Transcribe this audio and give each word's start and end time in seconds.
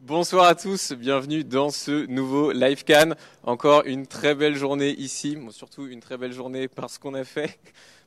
Bonsoir 0.00 0.46
à 0.46 0.54
tous, 0.56 0.92
bienvenue 0.92 1.44
dans 1.44 1.70
ce 1.70 2.06
nouveau 2.06 2.50
Live 2.50 2.84
Can. 2.84 3.14
Encore 3.44 3.84
une 3.86 4.08
très 4.08 4.34
belle 4.34 4.56
journée 4.56 4.90
ici, 4.90 5.38
surtout 5.50 5.86
une 5.86 6.00
très 6.00 6.16
belle 6.16 6.32
journée 6.32 6.66
parce 6.66 6.98
qu'on 6.98 7.14
a 7.14 7.22
fait, 7.22 7.60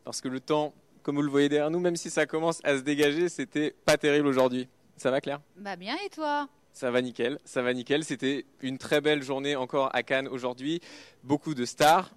parce 0.03 0.19
que 0.19 0.27
le 0.27 0.41
temps, 0.41 0.73
comme 1.01 1.15
vous 1.15 1.21
le 1.21 1.31
voyez 1.31 1.47
derrière 1.47 1.71
nous, 1.71 1.79
même 1.79 1.95
si 1.95 2.09
ça 2.09 2.25
commence 2.25 2.59
à 2.65 2.77
se 2.77 2.81
dégager, 2.81 3.29
c'était 3.29 3.73
pas 3.85 3.97
terrible 3.97 4.27
aujourd'hui. 4.27 4.67
Ça 4.97 5.11
va 5.11 5.21
Claire? 5.21 5.39
Bah 5.55 5.77
bien 5.77 5.95
et 6.05 6.09
toi? 6.09 6.49
Ça 6.73 6.89
va 6.91 7.01
nickel, 7.01 7.39
ça 7.45 7.61
va 7.61 7.73
nickel. 7.73 8.03
C'était 8.03 8.45
une 8.61 8.77
très 8.77 8.99
belle 8.99 9.23
journée 9.23 9.55
encore 9.55 9.89
à 9.93 10.03
Cannes 10.03 10.27
aujourd'hui. 10.27 10.81
Beaucoup 11.23 11.53
de 11.53 11.65
stars, 11.65 12.11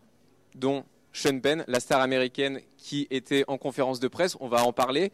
dont 0.55 0.85
Sean 1.13 1.39
Penn, 1.41 1.65
la 1.69 1.81
star 1.81 2.01
américaine 2.01 2.61
qui 2.77 3.07
était 3.11 3.45
en 3.49 3.59
conférence 3.59 4.01
de 4.01 4.09
presse. 4.09 4.37
On 4.41 4.49
va 4.49 4.65
en 4.65 4.73
parler. 4.73 5.13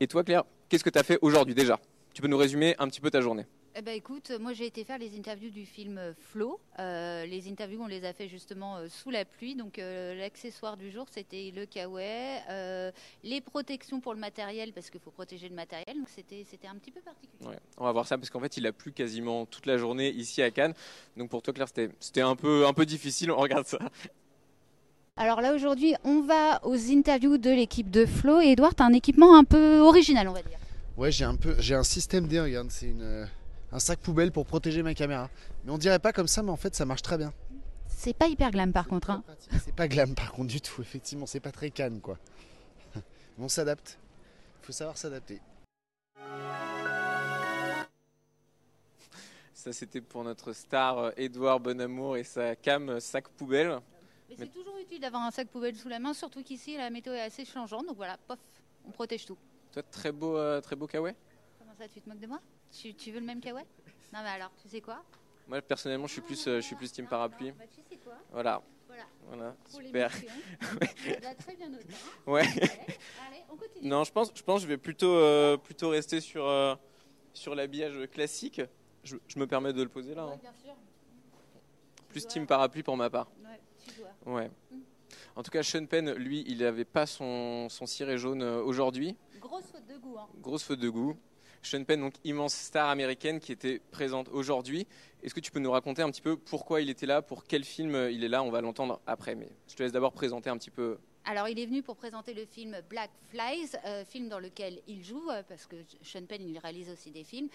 Et 0.00 0.06
toi, 0.06 0.22
Claire, 0.22 0.44
qu'est-ce 0.68 0.84
que 0.84 0.90
tu 0.90 0.98
as 0.98 1.02
fait 1.02 1.18
aujourd'hui 1.22 1.54
déjà? 1.54 1.80
Tu 2.12 2.22
peux 2.22 2.28
nous 2.28 2.36
résumer 2.36 2.76
un 2.78 2.88
petit 2.88 3.00
peu 3.00 3.10
ta 3.10 3.20
journée? 3.20 3.46
Eh 3.76 3.82
ben, 3.82 3.96
écoute, 3.96 4.30
moi 4.38 4.52
j'ai 4.52 4.66
été 4.66 4.84
faire 4.84 4.98
les 4.98 5.18
interviews 5.18 5.50
du 5.50 5.66
film 5.66 6.00
Flow. 6.30 6.60
Euh, 6.78 7.26
les 7.26 7.48
interviews, 7.48 7.82
on 7.82 7.88
les 7.88 8.04
a 8.04 8.12
fait 8.12 8.28
justement 8.28 8.76
euh, 8.76 8.86
sous 8.88 9.10
la 9.10 9.24
pluie. 9.24 9.56
Donc 9.56 9.80
euh, 9.80 10.14
l'accessoire 10.14 10.76
du 10.76 10.92
jour, 10.92 11.06
c'était 11.10 11.52
le 11.54 11.66
kawaii, 11.66 12.92
les 13.24 13.40
protections 13.40 14.00
pour 14.00 14.14
le 14.14 14.20
matériel, 14.20 14.72
parce 14.72 14.90
qu'il 14.90 15.00
faut 15.00 15.10
protéger 15.10 15.48
le 15.48 15.56
matériel. 15.56 15.96
Donc 15.96 16.08
c'était, 16.08 16.46
c'était 16.48 16.68
un 16.68 16.76
petit 16.76 16.92
peu 16.92 17.00
particulier. 17.00 17.58
on 17.76 17.84
va 17.84 17.90
voir 17.90 18.06
ça, 18.06 18.16
parce 18.16 18.30
qu'en 18.30 18.38
fait, 18.38 18.56
il 18.56 18.66
a 18.68 18.72
plu 18.72 18.92
quasiment 18.92 19.44
toute 19.44 19.66
la 19.66 19.76
journée 19.76 20.10
ici 20.10 20.40
à 20.40 20.52
Cannes. 20.52 20.74
Donc 21.16 21.30
pour 21.30 21.42
toi, 21.42 21.52
Claire, 21.52 21.66
c'était, 21.66 21.90
c'était 21.98 22.20
un, 22.20 22.36
peu, 22.36 22.66
un 22.68 22.74
peu 22.74 22.86
difficile. 22.86 23.32
On 23.32 23.38
regarde 23.38 23.66
ça. 23.66 23.78
Alors 25.16 25.40
là, 25.40 25.52
aujourd'hui, 25.52 25.94
on 26.04 26.22
va 26.22 26.64
aux 26.64 26.90
interviews 26.92 27.38
de 27.38 27.50
l'équipe 27.50 27.90
de 27.90 28.06
Flow. 28.06 28.40
Et 28.40 28.52
Edouard, 28.52 28.76
tu 28.76 28.84
as 28.84 28.86
un 28.86 28.92
équipement 28.92 29.36
un 29.36 29.44
peu 29.44 29.80
original, 29.80 30.28
on 30.28 30.32
va 30.32 30.42
dire. 30.42 30.58
Ouais, 30.96 31.10
j'ai 31.10 31.24
un, 31.24 31.34
peu, 31.34 31.56
j'ai 31.58 31.74
un 31.74 31.82
système 31.82 32.28
D, 32.28 32.38
regarde, 32.40 32.70
c'est 32.70 32.86
une 32.86 33.28
un 33.74 33.80
sac 33.80 33.98
poubelle 33.98 34.30
pour 34.30 34.46
protéger 34.46 34.84
ma 34.84 34.94
caméra. 34.94 35.28
Mais 35.64 35.72
on 35.72 35.78
dirait 35.78 35.98
pas 35.98 36.12
comme 36.12 36.28
ça, 36.28 36.42
mais 36.42 36.50
en 36.50 36.56
fait 36.56 36.74
ça 36.74 36.86
marche 36.86 37.02
très 37.02 37.18
bien. 37.18 37.32
C'est 37.88 38.14
pas 38.14 38.28
hyper 38.28 38.52
glam 38.52 38.72
par 38.72 38.86
contre. 38.86 39.10
Hein. 39.10 39.24
C'est 39.64 39.74
pas 39.74 39.88
glam 39.88 40.14
par 40.14 40.32
contre 40.32 40.46
du 40.46 40.60
tout, 40.60 40.80
effectivement, 40.80 41.26
c'est 41.26 41.40
pas 41.40 41.50
très 41.50 41.70
canne 41.70 42.00
quoi. 42.00 42.16
on 43.38 43.48
s'adapte. 43.48 43.98
Il 44.62 44.66
faut 44.66 44.72
savoir 44.72 44.96
s'adapter. 44.96 45.40
Ça 49.54 49.72
c'était 49.72 50.00
pour 50.00 50.22
notre 50.22 50.52
star 50.52 51.12
Edouard 51.16 51.58
Bonamour 51.58 52.16
et 52.16 52.24
sa 52.24 52.54
cam 52.54 53.00
sac 53.00 53.28
poubelle. 53.28 53.80
Mais, 54.28 54.36
c'est 54.38 54.52
toujours 54.52 54.78
utile 54.78 55.00
d'avoir 55.00 55.22
un 55.22 55.32
sac 55.32 55.48
poubelle 55.48 55.74
sous 55.74 55.88
la 55.88 55.98
main, 55.98 56.14
surtout 56.14 56.44
qu'ici 56.44 56.76
la 56.76 56.90
météo 56.90 57.12
est 57.12 57.20
assez 57.20 57.44
changeante, 57.44 57.86
donc 57.86 57.96
voilà, 57.96 58.18
pof, 58.28 58.38
on 58.86 58.90
protège 58.90 59.26
tout. 59.26 59.36
Toi, 59.72 59.82
très 59.82 60.12
beau, 60.12 60.36
euh, 60.36 60.60
très 60.60 60.76
beau 60.76 60.86
kawaii? 60.86 61.14
Comment 61.58 61.74
ça, 61.76 61.88
tu 61.88 62.00
te 62.00 62.08
moques 62.08 62.20
de 62.20 62.26
moi? 62.26 62.40
Tu, 62.74 63.10
veux 63.12 63.20
le 63.20 63.26
même 63.26 63.40
kawaii? 63.40 63.64
Non, 64.12 64.20
mais 64.22 64.30
alors, 64.30 64.50
tu 64.60 64.68
sais 64.68 64.80
quoi? 64.80 65.02
Moi, 65.46 65.60
personnellement, 65.62 66.06
je 66.06 66.12
suis 66.14 66.22
plus, 66.22 66.46
euh, 66.46 66.56
je 66.56 66.66
suis 66.66 66.76
plus 66.76 66.90
team 66.90 67.06
parapluie. 67.06 67.52
Bah, 67.52 67.64
tu 67.72 67.80
sais 67.88 67.96
quoi? 67.96 68.14
Voilà. 68.32 68.62
Voilà. 68.86 69.04
voilà. 69.26 69.56
super. 69.68 70.10
très 71.38 71.56
bien 71.56 71.68
noté. 71.68 71.86
Hein. 71.90 72.30
ouais. 72.30 72.46
Allez, 72.46 73.42
on 73.50 73.56
continue. 73.56 73.88
Non, 73.88 74.04
je 74.04 74.12
pense, 74.12 74.30
je 74.34 74.42
pense, 74.42 74.62
je 74.62 74.66
vais 74.66 74.76
plutôt, 74.76 75.14
euh, 75.14 75.56
plutôt 75.56 75.90
rester 75.90 76.20
sur, 76.20 76.46
euh, 76.46 76.74
sur 77.32 77.54
l'habillage 77.54 78.08
classique. 78.10 78.62
Je, 79.02 79.16
je, 79.26 79.38
me 79.38 79.46
permets 79.46 79.72
de 79.72 79.82
le 79.82 79.88
poser 79.88 80.14
là. 80.14 80.22
Hein. 80.22 80.38
bien 80.40 80.52
sûr. 80.62 80.74
Plus 82.08 82.26
team 82.26 82.46
parapluie 82.46 82.82
pour 82.82 82.96
ma 82.96 83.10
part. 83.10 83.28
Ouais, 83.42 83.60
tu 83.84 84.00
dois. 84.00 84.34
Ouais. 84.34 84.50
Hum. 84.72 84.80
En 85.36 85.42
tout 85.42 85.50
cas, 85.50 85.64
Sean 85.64 85.86
Penn, 85.86 86.12
lui, 86.12 86.44
il 86.46 86.58
n'avait 86.58 86.84
pas 86.84 87.06
son, 87.06 87.68
son 87.68 87.86
ciré 87.86 88.16
jaune 88.16 88.42
aujourd'hui. 88.42 89.16
Grosse 89.40 89.64
faute 89.64 89.86
de 89.86 89.96
goût. 89.96 90.16
Hein. 90.16 90.28
Grosse 90.40 90.62
faute 90.62 90.78
de 90.78 90.88
goût. 90.88 91.16
Sean 91.66 91.84
Penn, 91.84 92.00
donc 92.00 92.14
immense 92.24 92.54
star 92.54 92.88
américaine 92.88 93.40
qui 93.40 93.52
était 93.52 93.80
présente 93.90 94.28
aujourd'hui. 94.28 94.86
Est-ce 95.22 95.34
que 95.34 95.40
tu 95.40 95.50
peux 95.50 95.60
nous 95.60 95.70
raconter 95.70 96.02
un 96.02 96.10
petit 96.10 96.22
peu 96.22 96.36
pourquoi 96.36 96.80
il 96.80 96.90
était 96.90 97.06
là, 97.06 97.22
pour 97.22 97.44
quel 97.44 97.64
film 97.64 98.08
il 98.10 98.24
est 98.24 98.28
là? 98.28 98.42
On 98.42 98.50
va 98.50 98.60
l'entendre 98.60 99.00
après, 99.06 99.34
mais 99.34 99.48
je 99.68 99.74
te 99.74 99.82
laisse 99.82 99.92
d'abord 99.92 100.12
présenter 100.12 100.50
un 100.50 100.58
petit 100.58 100.70
peu 100.70 100.98
alors, 101.26 101.48
il 101.48 101.58
est 101.58 101.64
venu 101.64 101.82
pour 101.82 101.96
présenter 101.96 102.34
le 102.34 102.44
film 102.44 102.76
Black 102.90 103.10
Flies, 103.30 103.70
euh, 103.86 104.04
film 104.04 104.28
dans 104.28 104.38
lequel 104.38 104.80
il 104.86 105.02
joue, 105.02 105.30
euh, 105.30 105.42
parce 105.48 105.66
que 105.66 105.76
Sean 106.02 106.26
Penn, 106.26 106.46
il 106.46 106.58
réalise 106.58 106.90
aussi 106.90 107.10
des 107.10 107.24
films. 107.24 107.48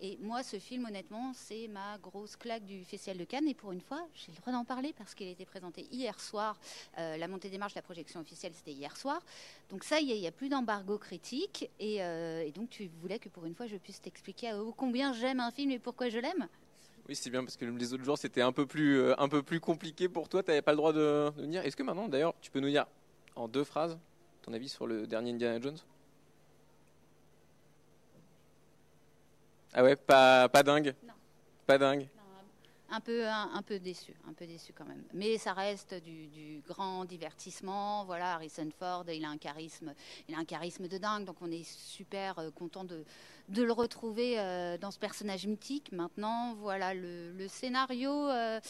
Et 0.00 0.16
moi, 0.20 0.44
ce 0.44 0.60
film, 0.60 0.84
honnêtement, 0.84 1.32
c'est 1.34 1.66
ma 1.66 1.98
grosse 1.98 2.36
claque 2.36 2.64
du 2.64 2.84
Festival 2.84 3.18
de 3.18 3.24
Cannes. 3.24 3.48
Et 3.48 3.54
pour 3.54 3.72
une 3.72 3.80
fois, 3.80 4.06
j'ai 4.14 4.30
le 4.30 4.38
droit 4.38 4.52
d'en 4.52 4.64
parler, 4.64 4.94
parce 4.96 5.16
qu'il 5.16 5.26
a 5.26 5.30
été 5.30 5.44
présenté 5.44 5.88
hier 5.90 6.20
soir. 6.20 6.56
Euh, 6.98 7.16
la 7.16 7.26
montée 7.26 7.50
des 7.50 7.58
marches, 7.58 7.74
la 7.74 7.82
projection 7.82 8.20
officielle, 8.20 8.52
c'était 8.54 8.70
hier 8.70 8.96
soir. 8.96 9.20
Donc 9.70 9.82
ça, 9.82 9.98
il 9.98 10.06
n'y 10.06 10.26
a, 10.28 10.30
plus 10.30 10.48
d'embargo 10.48 10.96
critique. 10.96 11.68
Et, 11.80 11.98
donc, 12.54 12.70
tu 12.70 12.88
voulais 13.00 13.18
que 13.18 13.28
pour 13.28 13.44
une 13.44 13.56
fois, 13.56 13.66
je 13.66 13.76
puisse 13.76 14.00
t'expliquer 14.00 14.52
combien 14.76 15.12
j'aime 15.12 15.40
un 15.40 15.50
film 15.50 15.72
et 15.72 15.80
pourquoi 15.80 16.10
je 16.10 16.20
l'aime? 16.20 16.46
Oui, 17.08 17.16
c'est 17.16 17.30
bien 17.30 17.42
parce 17.42 17.56
que 17.56 17.64
les 17.64 17.92
autres 17.92 18.04
jours 18.04 18.18
c'était 18.18 18.40
un 18.40 18.52
peu 18.52 18.66
plus 18.66 19.60
compliqué 19.60 20.08
pour 20.08 20.28
toi. 20.28 20.44
Tu 20.44 20.50
n'avais 20.50 20.62
pas 20.62 20.72
le 20.72 20.76
droit 20.76 20.92
de, 20.92 21.32
de 21.36 21.42
venir. 21.42 21.64
Est-ce 21.64 21.76
que 21.76 21.82
maintenant, 21.82 22.08
d'ailleurs, 22.08 22.34
tu 22.40 22.50
peux 22.52 22.60
nous 22.60 22.70
dire 22.70 22.86
en 23.36 23.48
deux 23.48 23.64
phrases 23.64 23.98
ton 24.42 24.52
avis 24.52 24.68
sur 24.68 24.86
le 24.86 25.06
dernier 25.06 25.32
Indiana 25.32 25.60
Jones? 25.60 25.78
Ah 29.74 29.82
ouais, 29.82 29.96
pas, 29.96 30.48
pas 30.48 30.62
dingue? 30.62 30.94
Non. 31.06 31.12
Pas 31.66 31.78
dingue? 31.78 32.08
Un 32.88 33.00
peu, 33.00 33.26
un, 33.26 33.62
peu 33.62 33.80
déçu, 33.80 34.14
un 34.28 34.32
peu 34.32 34.46
déçu 34.46 34.72
quand 34.72 34.84
même. 34.84 35.02
Mais 35.12 35.36
ça 35.38 35.52
reste 35.52 35.94
du, 35.94 36.62
grand 36.68 37.04
divertissement. 37.04 38.04
Voilà, 38.04 38.34
Harrison 38.34 38.68
Ford, 38.78 39.04
il 39.08 39.24
a 39.24 39.28
un 39.28 39.38
charisme, 39.38 39.92
il 40.28 40.36
a 40.36 40.38
un 40.38 40.44
charisme 40.44 40.86
de 40.86 40.96
dingue. 40.96 41.24
Donc 41.24 41.36
on 41.40 41.50
est 41.50 41.64
super 41.64 42.38
euh, 42.38 42.50
content 42.52 42.84
de, 42.84 43.04
de 43.48 43.62
le 43.64 43.72
retrouver 43.72 44.38
euh, 44.38 44.78
dans 44.78 44.92
ce 44.92 45.00
personnage 45.00 45.46
mythique. 45.46 45.90
Maintenant, 45.90 46.54
voilà, 46.54 46.94
le, 46.94 47.48
scénario 47.48 48.12
euh, 48.12 48.60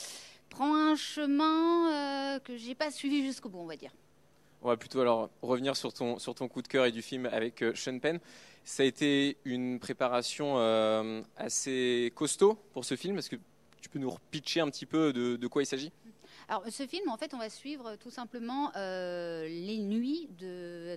prend 0.48 0.75
un 0.75 0.97
chemin 0.97 2.41
que 2.41 2.56
j'ai 2.56 2.75
pas 2.75 2.91
suivi 2.91 3.22
jusqu'au 3.22 3.50
bout, 3.50 3.59
on 3.59 3.66
va 3.66 3.77
dire. 3.77 3.93
On 4.62 4.69
va 4.69 4.77
plutôt 4.77 5.00
alors 5.00 5.31
revenir 5.43 5.77
sur 5.77 5.93
ton, 5.93 6.19
sur 6.19 6.34
ton 6.34 6.49
coup 6.49 6.62
de 6.62 6.69
cœur 6.69 6.87
et 6.87 6.93
du 6.93 7.03
film 7.03 7.27
avec 7.27 7.62
euh, 7.62 7.75
Sean 7.75 7.99
Penn. 7.99 8.19
Ça 8.65 8.83
a 8.83 8.87
été 8.87 9.37
une 9.44 9.78
préparation 9.78 10.59
euh, 10.59 11.22
assez 11.37 12.12
costaud 12.17 12.59
pour 12.72 12.84
ce 12.84 12.97
film. 12.97 13.19
Est-ce 13.19 13.31
que 13.31 13.37
tu 13.81 13.89
peux 13.89 13.99
nous 13.99 14.11
repitcher 14.11 14.61
un 14.61 14.69
petit 14.69 14.87
peu 14.87 15.12
de, 15.12 15.47
quoi 15.47 15.62
il 15.62 15.66
s'agit? 15.66 15.93
Alors, 16.49 16.65
ce 16.69 16.87
film, 16.87 17.09
en 17.09 17.16
fait, 17.16 17.33
on 17.34 17.39
va 17.39 17.49
suivre 17.49 17.97
tout 17.97 18.11
simplement 18.11 18.72
euh, 18.77 19.47
les 19.47 19.78
nuits 19.78 20.28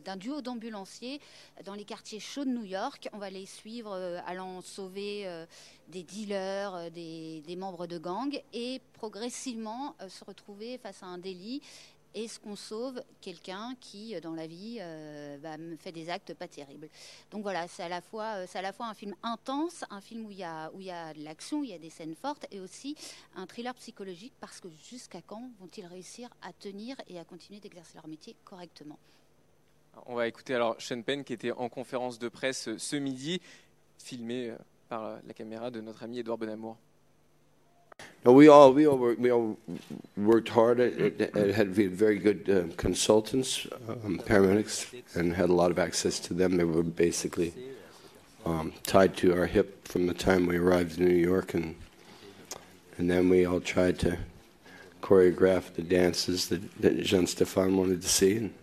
d'un 0.03 0.15
duo 0.15 0.41
d'ambulanciers 0.41 1.19
dans 1.65 1.73
les 1.75 1.85
quartiers 1.85 2.19
chauds 2.19 2.45
de 2.45 2.49
New 2.49 2.65
York. 2.65 3.07
On 3.13 3.19
va 3.19 3.29
les 3.29 3.45
suivre 3.45 3.93
allant 4.25 4.61
sauver 4.61 5.27
des 5.89 6.01
dealers, 6.01 6.89
des, 6.91 7.43
des, 7.45 7.55
membres 7.55 7.85
de 7.85 7.99
gangs 7.99 8.41
et 8.53 8.81
progressivement 8.93 9.95
se 10.07 10.23
retrouver 10.23 10.79
face 10.79 11.03
à 11.03 11.07
un 11.07 11.17
délit 11.19 11.61
est-ce 12.15 12.39
qu'on 12.39 12.55
sauve 12.55 13.01
quelqu'un 13.21 13.75
qui, 13.79 14.15
euh, 14.15 14.19
dans 14.19 14.33
la 14.33 14.47
vie, 14.47 14.77
euh, 14.81 15.37
bah, 15.37 15.55
fait 15.77 15.91
des 15.91 16.09
actes 16.09 16.33
pas 16.33 16.47
terribles? 16.47 16.89
Donc 17.31 17.43
voilà, 17.43 17.67
c'est 17.67 17.83
à, 17.83 17.89
la 17.89 18.01
fois, 18.01 18.37
euh, 18.37 18.73
un 18.79 18.93
film 18.93 19.15
intense, 19.23 19.83
un 19.89 20.01
film 20.01 20.25
où 20.25 20.31
il 20.31 20.37
y 20.37 20.43
a, 20.43 20.71
y 20.79 20.91
a 20.91 21.13
de 21.13 21.23
l'action, 21.23 21.59
où 21.59 21.63
il 21.63 21.69
y 21.69 21.73
a 21.73 21.79
des 21.79 21.89
scènes 21.89 22.15
fortes, 22.15 22.47
et 22.51 22.59
aussi 22.59 22.95
un 23.35 23.45
thriller 23.45 23.73
psychologique, 23.75 24.33
parce 24.39 24.59
que 24.59 24.69
jusqu'à 24.89 25.21
quand 25.21 25.51
vont-ils 25.59 25.85
réussir 25.85 26.29
à 26.41 26.53
tenir 26.53 26.95
et 27.07 27.19
à 27.19 27.25
continuer 27.25 27.59
d'exercer 27.59 27.95
leur 27.95 28.07
métier 28.07 28.35
correctement? 28.43 28.97
On 30.05 30.15
va 30.15 30.27
écouter 30.27 30.55
alors 30.55 30.75
Sean 30.79 31.01
Penn 31.01 31.23
qui 31.23 31.33
était 31.33 31.51
en 31.51 31.67
conférence 31.67 32.19
de 32.19 32.29
presse 32.29 32.69
ce 32.77 32.95
midi, 32.95 33.41
filmé 33.97 34.55
par 34.87 35.19
la 35.25 35.33
caméra 35.33 35.71
de 35.71 35.81
notre 35.81 36.03
ami 36.03 36.19
Edouard 36.19 36.37
Bonamour. 36.37 36.77
No, 38.25 38.33
we 38.33 38.49
all 38.49 38.73
we 38.73 38.85
all 38.85 38.97
worked, 38.97 39.19
we 39.19 39.31
all 39.31 39.57
worked 40.17 40.49
hard. 40.49 40.79
It, 40.79 41.21
it, 41.21 41.35
it 41.35 41.55
had 41.55 41.69
very 41.69 42.19
good 42.19 42.49
uh, 42.49 42.75
consultants, 42.75 43.65
um, 43.87 44.19
paramedics, 44.19 44.93
and 45.15 45.35
had 45.35 45.49
a 45.49 45.53
lot 45.53 45.71
of 45.71 45.79
access 45.79 46.19
to 46.21 46.33
them. 46.33 46.57
They 46.57 46.65
were 46.65 46.83
basically 46.83 47.53
um, 48.45 48.73
tied 48.83 49.15
to 49.17 49.33
our 49.33 49.45
hip 49.45 49.87
from 49.87 50.07
the 50.07 50.13
time 50.13 50.47
we 50.47 50.57
arrived 50.57 50.99
in 50.99 51.07
New 51.07 51.15
York, 51.15 51.53
and 51.53 51.75
and 52.97 53.09
then 53.09 53.29
we 53.29 53.45
all 53.45 53.61
tried 53.61 53.99
to 53.99 54.17
choreograph 55.01 55.73
the 55.75 55.81
dances 55.81 56.49
that, 56.49 56.61
that 56.81 57.01
Jean 57.01 57.23
Stéphane 57.23 57.75
wanted 57.77 58.01
to 58.01 58.09
see. 58.09 58.35
And, 58.35 58.53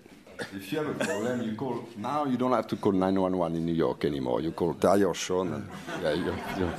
if 0.54 0.70
you 0.70 0.78
have 0.78 0.88
a 0.88 1.04
problem, 1.04 1.42
you 1.42 1.54
call. 1.56 1.88
Now 1.96 2.26
you 2.26 2.36
don't 2.36 2.52
have 2.52 2.66
to 2.68 2.76
call 2.76 2.92
911 2.92 3.56
in 3.56 3.64
New 3.64 3.72
York 3.72 4.04
anymore. 4.04 4.42
You 4.42 4.50
call 4.50 4.74
Dario 4.74 5.14
Sean. 5.14 5.66
Yeah, 6.02 6.12
you, 6.12 6.34
you, 6.58 6.70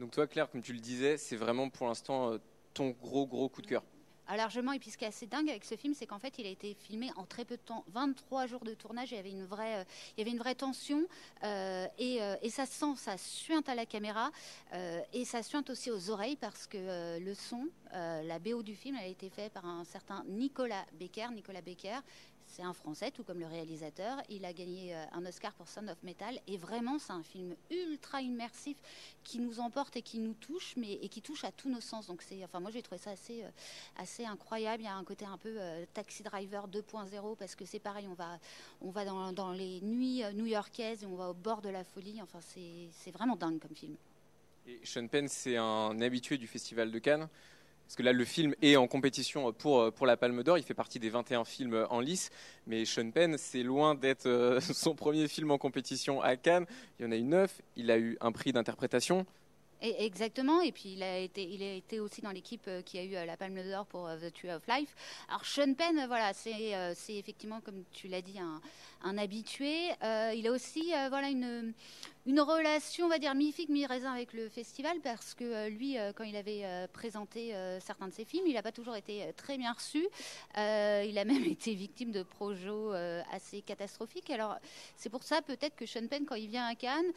Donc 0.00 0.12
toi, 0.12 0.26
Claire, 0.26 0.50
comme 0.50 0.62
tu 0.62 0.72
le 0.72 0.80
disais, 0.80 1.18
c'est 1.18 1.36
vraiment 1.36 1.68
pour 1.68 1.86
l'instant 1.86 2.32
euh, 2.32 2.38
ton 2.72 2.90
gros, 2.90 3.26
gros 3.26 3.50
coup 3.50 3.60
de 3.60 3.66
cœur. 3.66 3.82
Ah, 4.32 4.36
largement. 4.36 4.70
Et 4.70 4.78
puis 4.78 4.92
ce 4.92 4.96
qui 4.96 5.04
est 5.04 5.08
assez 5.08 5.26
dingue 5.26 5.50
avec 5.50 5.64
ce 5.64 5.74
film, 5.74 5.92
c'est 5.92 6.06
qu'en 6.06 6.20
fait, 6.20 6.38
il 6.38 6.46
a 6.46 6.50
été 6.50 6.74
filmé 6.74 7.10
en 7.16 7.26
très 7.26 7.44
peu 7.44 7.56
de 7.56 7.62
temps. 7.62 7.84
23 7.88 8.46
jours 8.46 8.64
de 8.64 8.74
tournage, 8.74 9.10
il 9.10 9.16
y 9.16 9.18
avait 9.18 9.32
une 9.32 9.44
vraie, 9.44 9.80
euh, 9.80 9.84
il 10.16 10.20
y 10.20 10.22
avait 10.22 10.30
une 10.30 10.38
vraie 10.38 10.54
tension. 10.54 11.02
euh, 11.42 11.86
et, 11.98 12.22
euh, 12.22 12.36
et 12.40 12.48
ça 12.48 12.64
se 12.64 12.74
sent, 12.74 12.94
ça 12.96 13.18
suinte 13.18 13.68
à 13.68 13.74
la 13.74 13.86
caméra. 13.86 14.30
et 15.12 15.24
ça 15.24 15.42
suinte 15.42 15.68
aussi 15.68 15.90
aux 15.90 16.10
oreilles 16.10 16.36
parce 16.36 16.68
que 16.68 17.18
le 17.18 17.34
son, 17.34 17.66
la 17.92 18.38
BO 18.38 18.62
du 18.62 18.76
film, 18.76 18.96
elle 18.96 19.06
a 19.06 19.08
été 19.08 19.28
faite 19.30 19.52
par 19.52 19.66
un 19.66 19.84
certain 19.84 20.22
Nicolas 20.28 20.86
Becker. 20.92 21.26
Nicolas 21.32 21.60
Becker, 21.60 21.98
c'est 22.50 22.62
un 22.62 22.72
Français, 22.72 23.10
tout 23.10 23.22
comme 23.22 23.38
le 23.38 23.46
réalisateur. 23.46 24.18
Il 24.28 24.44
a 24.44 24.52
gagné 24.52 24.94
euh, 24.94 25.04
un 25.12 25.24
Oscar 25.24 25.52
pour 25.54 25.68
Sound 25.68 25.88
of 25.88 26.02
Metal. 26.02 26.38
Et 26.46 26.56
vraiment, 26.56 26.98
c'est 26.98 27.12
un 27.12 27.22
film 27.22 27.54
ultra 27.70 28.20
immersif 28.20 28.76
qui 29.24 29.38
nous 29.38 29.60
emporte 29.60 29.96
et 29.96 30.02
qui 30.02 30.18
nous 30.18 30.34
touche, 30.34 30.74
mais 30.76 30.94
et 30.94 31.08
qui 31.08 31.22
touche 31.22 31.44
à 31.44 31.52
tous 31.52 31.68
nos 31.68 31.80
sens. 31.80 32.06
Donc 32.06 32.22
c'est, 32.22 32.44
enfin 32.44 32.60
moi 32.60 32.70
j'ai 32.70 32.82
trouvé 32.82 32.98
ça 32.98 33.10
assez, 33.10 33.44
euh, 33.44 33.48
assez 33.96 34.24
incroyable. 34.24 34.82
Il 34.82 34.86
y 34.86 34.88
a 34.88 34.94
un 34.94 35.04
côté 35.04 35.24
un 35.24 35.38
peu 35.38 35.54
euh, 35.56 35.84
Taxi 35.94 36.22
Driver 36.22 36.68
2.0 36.68 37.36
parce 37.36 37.54
que 37.54 37.64
c'est 37.64 37.78
pareil, 37.78 38.06
on 38.08 38.14
va, 38.14 38.38
on 38.80 38.90
va 38.90 39.04
dans, 39.04 39.52
les 39.52 39.80
nuits 39.80 40.22
new-yorkaises 40.34 41.02
et 41.02 41.06
on 41.06 41.16
va 41.16 41.30
au 41.30 41.34
bord 41.34 41.62
de 41.62 41.68
la 41.68 41.84
folie. 41.84 42.20
Enfin 42.22 42.40
c'est, 42.40 42.88
c'est 42.92 43.10
vraiment 43.10 43.36
dingue 43.36 43.58
comme 43.60 43.74
film. 43.74 43.96
Et 44.66 44.80
Sean 44.84 45.06
Penn, 45.08 45.28
c'est 45.28 45.56
un 45.56 46.00
habitué 46.00 46.36
du 46.36 46.46
Festival 46.46 46.90
de 46.90 46.98
Cannes. 46.98 47.28
Parce 47.90 47.96
que 47.96 48.04
là, 48.04 48.12
le 48.12 48.24
film 48.24 48.54
est 48.62 48.76
en 48.76 48.86
compétition 48.86 49.52
pour, 49.52 49.92
pour 49.92 50.06
la 50.06 50.16
Palme 50.16 50.44
d'Or. 50.44 50.56
Il 50.56 50.62
fait 50.62 50.74
partie 50.74 51.00
des 51.00 51.10
21 51.10 51.44
films 51.44 51.88
en 51.90 51.98
lice. 51.98 52.30
Mais 52.68 52.84
Sean 52.84 53.10
Penn, 53.10 53.36
c'est 53.36 53.64
loin 53.64 53.96
d'être 53.96 54.26
euh, 54.26 54.60
son 54.60 54.94
premier 54.94 55.26
film 55.26 55.50
en 55.50 55.58
compétition 55.58 56.22
à 56.22 56.36
Cannes. 56.36 56.66
Il 57.00 57.06
y 57.06 57.08
en 57.08 57.10
a 57.10 57.16
eu 57.16 57.24
neuf. 57.24 57.60
Il 57.74 57.90
a 57.90 57.98
eu 57.98 58.16
un 58.20 58.30
prix 58.30 58.52
d'interprétation. 58.52 59.26
Exactement. 59.82 60.60
Et 60.60 60.72
puis 60.72 60.92
il 60.92 61.02
a 61.02 61.18
été, 61.18 61.42
il 61.42 61.62
a 61.62 61.74
été 61.74 62.00
aussi 62.00 62.20
dans 62.20 62.30
l'équipe 62.30 62.64
euh, 62.68 62.82
qui 62.82 62.98
a 62.98 63.04
eu 63.04 63.16
euh, 63.16 63.24
la 63.24 63.36
Palme 63.36 63.62
d'Or 63.62 63.86
pour 63.86 64.06
euh, 64.06 64.16
The 64.18 64.32
Tree 64.32 64.52
of 64.52 64.62
Life. 64.68 64.94
Alors 65.28 65.44
Sean 65.44 65.74
Penn, 65.74 65.98
euh, 65.98 66.06
voilà, 66.06 66.32
c'est, 66.34 66.74
euh, 66.74 66.94
effectivement 67.08 67.60
comme 67.60 67.84
tu 67.90 68.08
l'as 68.08 68.20
dit 68.20 68.38
un, 68.38 68.60
un 69.02 69.16
habitué. 69.16 69.90
Euh, 70.02 70.32
il 70.36 70.46
a 70.46 70.52
aussi, 70.52 70.92
euh, 70.94 71.08
voilà, 71.08 71.30
une 71.30 71.72
une 72.26 72.40
relation, 72.40 73.06
on 73.06 73.08
va 73.08 73.18
dire, 73.18 73.34
mi-figue, 73.34 73.70
mi-raisin 73.70 74.12
avec 74.12 74.34
le 74.34 74.48
festival, 74.48 74.98
parce 75.02 75.34
que 75.34 75.44
euh, 75.44 75.68
lui, 75.70 75.98
euh, 75.98 76.12
quand 76.14 76.24
il 76.24 76.36
avait 76.36 76.64
euh, 76.64 76.86
présenté 76.92 77.54
certains 77.80 78.08
de 78.08 78.12
ses 78.12 78.24
films, 78.24 78.46
il 78.46 78.54
n'a 78.54 78.62
pas 78.62 78.72
toujours 78.72 78.96
été 78.96 79.32
très 79.36 79.56
bien 79.56 79.72
reçu. 79.72 80.06
Il 80.56 81.18
a 81.18 81.24
même 81.24 81.44
été 81.44 81.74
victime 81.74 82.12
de 82.12 82.22
projets 82.22 82.60
assez 83.32 83.62
catastrophiques. 83.62 84.30
Alors, 84.30 84.56
c'est 84.96 85.08
pour 85.08 85.22
ça, 85.22 85.40
peut-être, 85.42 85.76
que 85.76 85.86
Sean 85.86 86.06
Penn, 86.08 86.24
quand 86.26 86.34
il 86.34 86.48
vient 86.48 86.66
à 86.66 86.74
Cannes, 86.74 87.10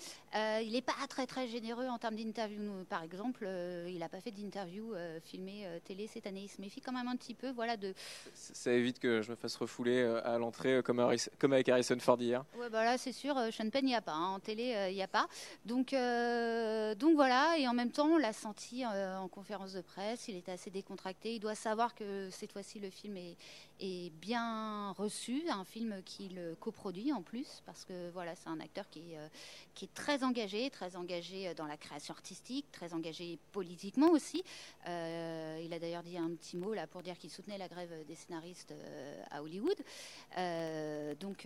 il 0.61 0.71
n'est 0.71 0.81
pas 0.81 0.93
très, 1.09 1.25
très 1.27 1.47
généreux 1.47 1.87
en 1.87 1.97
termes 1.97 2.15
d'interview. 2.15 2.85
Par 2.89 3.03
exemple, 3.03 3.47
il 3.87 3.97
n'a 3.99 4.09
pas 4.09 4.21
fait 4.21 4.31
d'interview 4.31 4.93
filmée 5.23 5.67
télé 5.83 6.07
cette 6.07 6.27
année. 6.27 6.43
Il 6.43 6.49
se 6.49 6.61
méfie 6.61 6.81
quand 6.81 6.91
même 6.93 7.07
un 7.07 7.15
petit 7.15 7.33
peu, 7.33 7.51
voilà, 7.51 7.77
de, 7.77 7.93
Ça 8.33 8.71
évite 8.71 8.99
que 8.99 9.21
je 9.21 9.31
me 9.31 9.35
fasse 9.35 9.55
refouler 9.55 10.01
à 10.23 10.37
l'entrée 10.37 10.81
comme, 10.83 10.99
avec 10.99 11.69
Harrison 11.69 11.99
Ford 11.99 12.21
hier. 12.21 12.43
Ouais, 12.57 12.69
bah 12.69 12.83
là, 12.85 12.97
c'est 12.97 13.13
sûr, 13.13 13.35
Sean 13.51 13.69
Penn, 13.69 13.83
il 13.83 13.87
n'y 13.87 13.95
a 13.95 14.01
pas. 14.01 14.13
hein. 14.13 14.35
En 14.35 14.39
télé, 14.39 14.92
n'y 14.95 15.03
a 15.03 15.07
pas. 15.07 15.27
Donc, 15.65 15.93
euh, 15.93 16.95
donc 16.95 17.15
voilà, 17.15 17.57
et 17.57 17.67
en 17.67 17.73
même 17.73 17.91
temps, 17.91 18.07
on 18.07 18.17
l'a 18.17 18.33
senti 18.33 18.83
euh, 18.83 19.17
en 19.17 19.27
conférence 19.27 19.73
de 19.73 19.81
presse, 19.81 20.27
il 20.27 20.35
était 20.35 20.51
assez 20.51 20.69
décontracté. 20.69 21.35
Il 21.35 21.39
doit 21.39 21.55
savoir 21.55 21.95
que 21.95 22.29
cette 22.31 22.51
fois-ci, 22.51 22.79
le 22.79 22.89
film 22.89 23.17
est, 23.17 23.37
bien 24.21 24.91
reçu, 24.91 25.43
un 25.49 25.65
film 25.65 26.01
qu'il 26.05 26.39
coproduit 26.61 27.11
en 27.11 27.21
plus, 27.21 27.61
parce 27.65 27.83
que 27.83 28.11
voilà, 28.11 28.33
c'est 28.33 28.47
un 28.47 28.61
acteur 28.61 28.89
qui 28.89 29.11
est, 29.11 29.17
euh, 29.17 29.87
très 29.93 30.23
engagé, 30.23 30.69
très 30.69 30.95
engagé 30.95 31.53
dans 31.55 31.65
la 31.65 31.75
création 31.75 32.13
artistique, 32.13 32.65
très 32.71 32.93
engagé 32.93 33.37
politiquement 33.51 34.09
aussi. 34.11 34.41
Il 34.85 35.73
a 35.73 35.79
d'ailleurs 35.79 36.03
dit 36.03 36.17
un 36.17 36.29
petit 36.29 36.55
mot 36.55 36.73
là 36.73 36.87
pour 36.87 37.01
dire 37.01 37.17
qu'il 37.17 37.29
soutenait 37.29 37.57
la 37.57 37.67
grève 37.67 37.91
des 38.07 38.15
scénaristes 38.15 38.73
à 39.31 39.43
Hollywood. 39.43 39.75
Donc, 41.19 41.45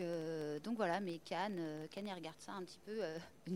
donc 0.63 0.75
voilà, 0.75 0.99
mais 0.99 1.17
Cannes, 1.25 1.87
Cannes 1.89 2.07
il 2.07 2.13
regarde 2.13 2.39
ça 2.39 2.51
un 2.51 2.63
petit 2.63 2.79
peu 2.85 3.01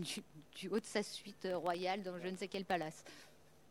du, 0.00 0.68
haut 0.68 0.80
de 0.80 0.84
sa 0.84 1.02
suite 1.02 1.48
royale 1.52 2.02
dans 2.02 2.18
je 2.18 2.28
ne 2.28 2.36
sais 2.36 2.48
quel 2.48 2.64
palace. 2.64 3.04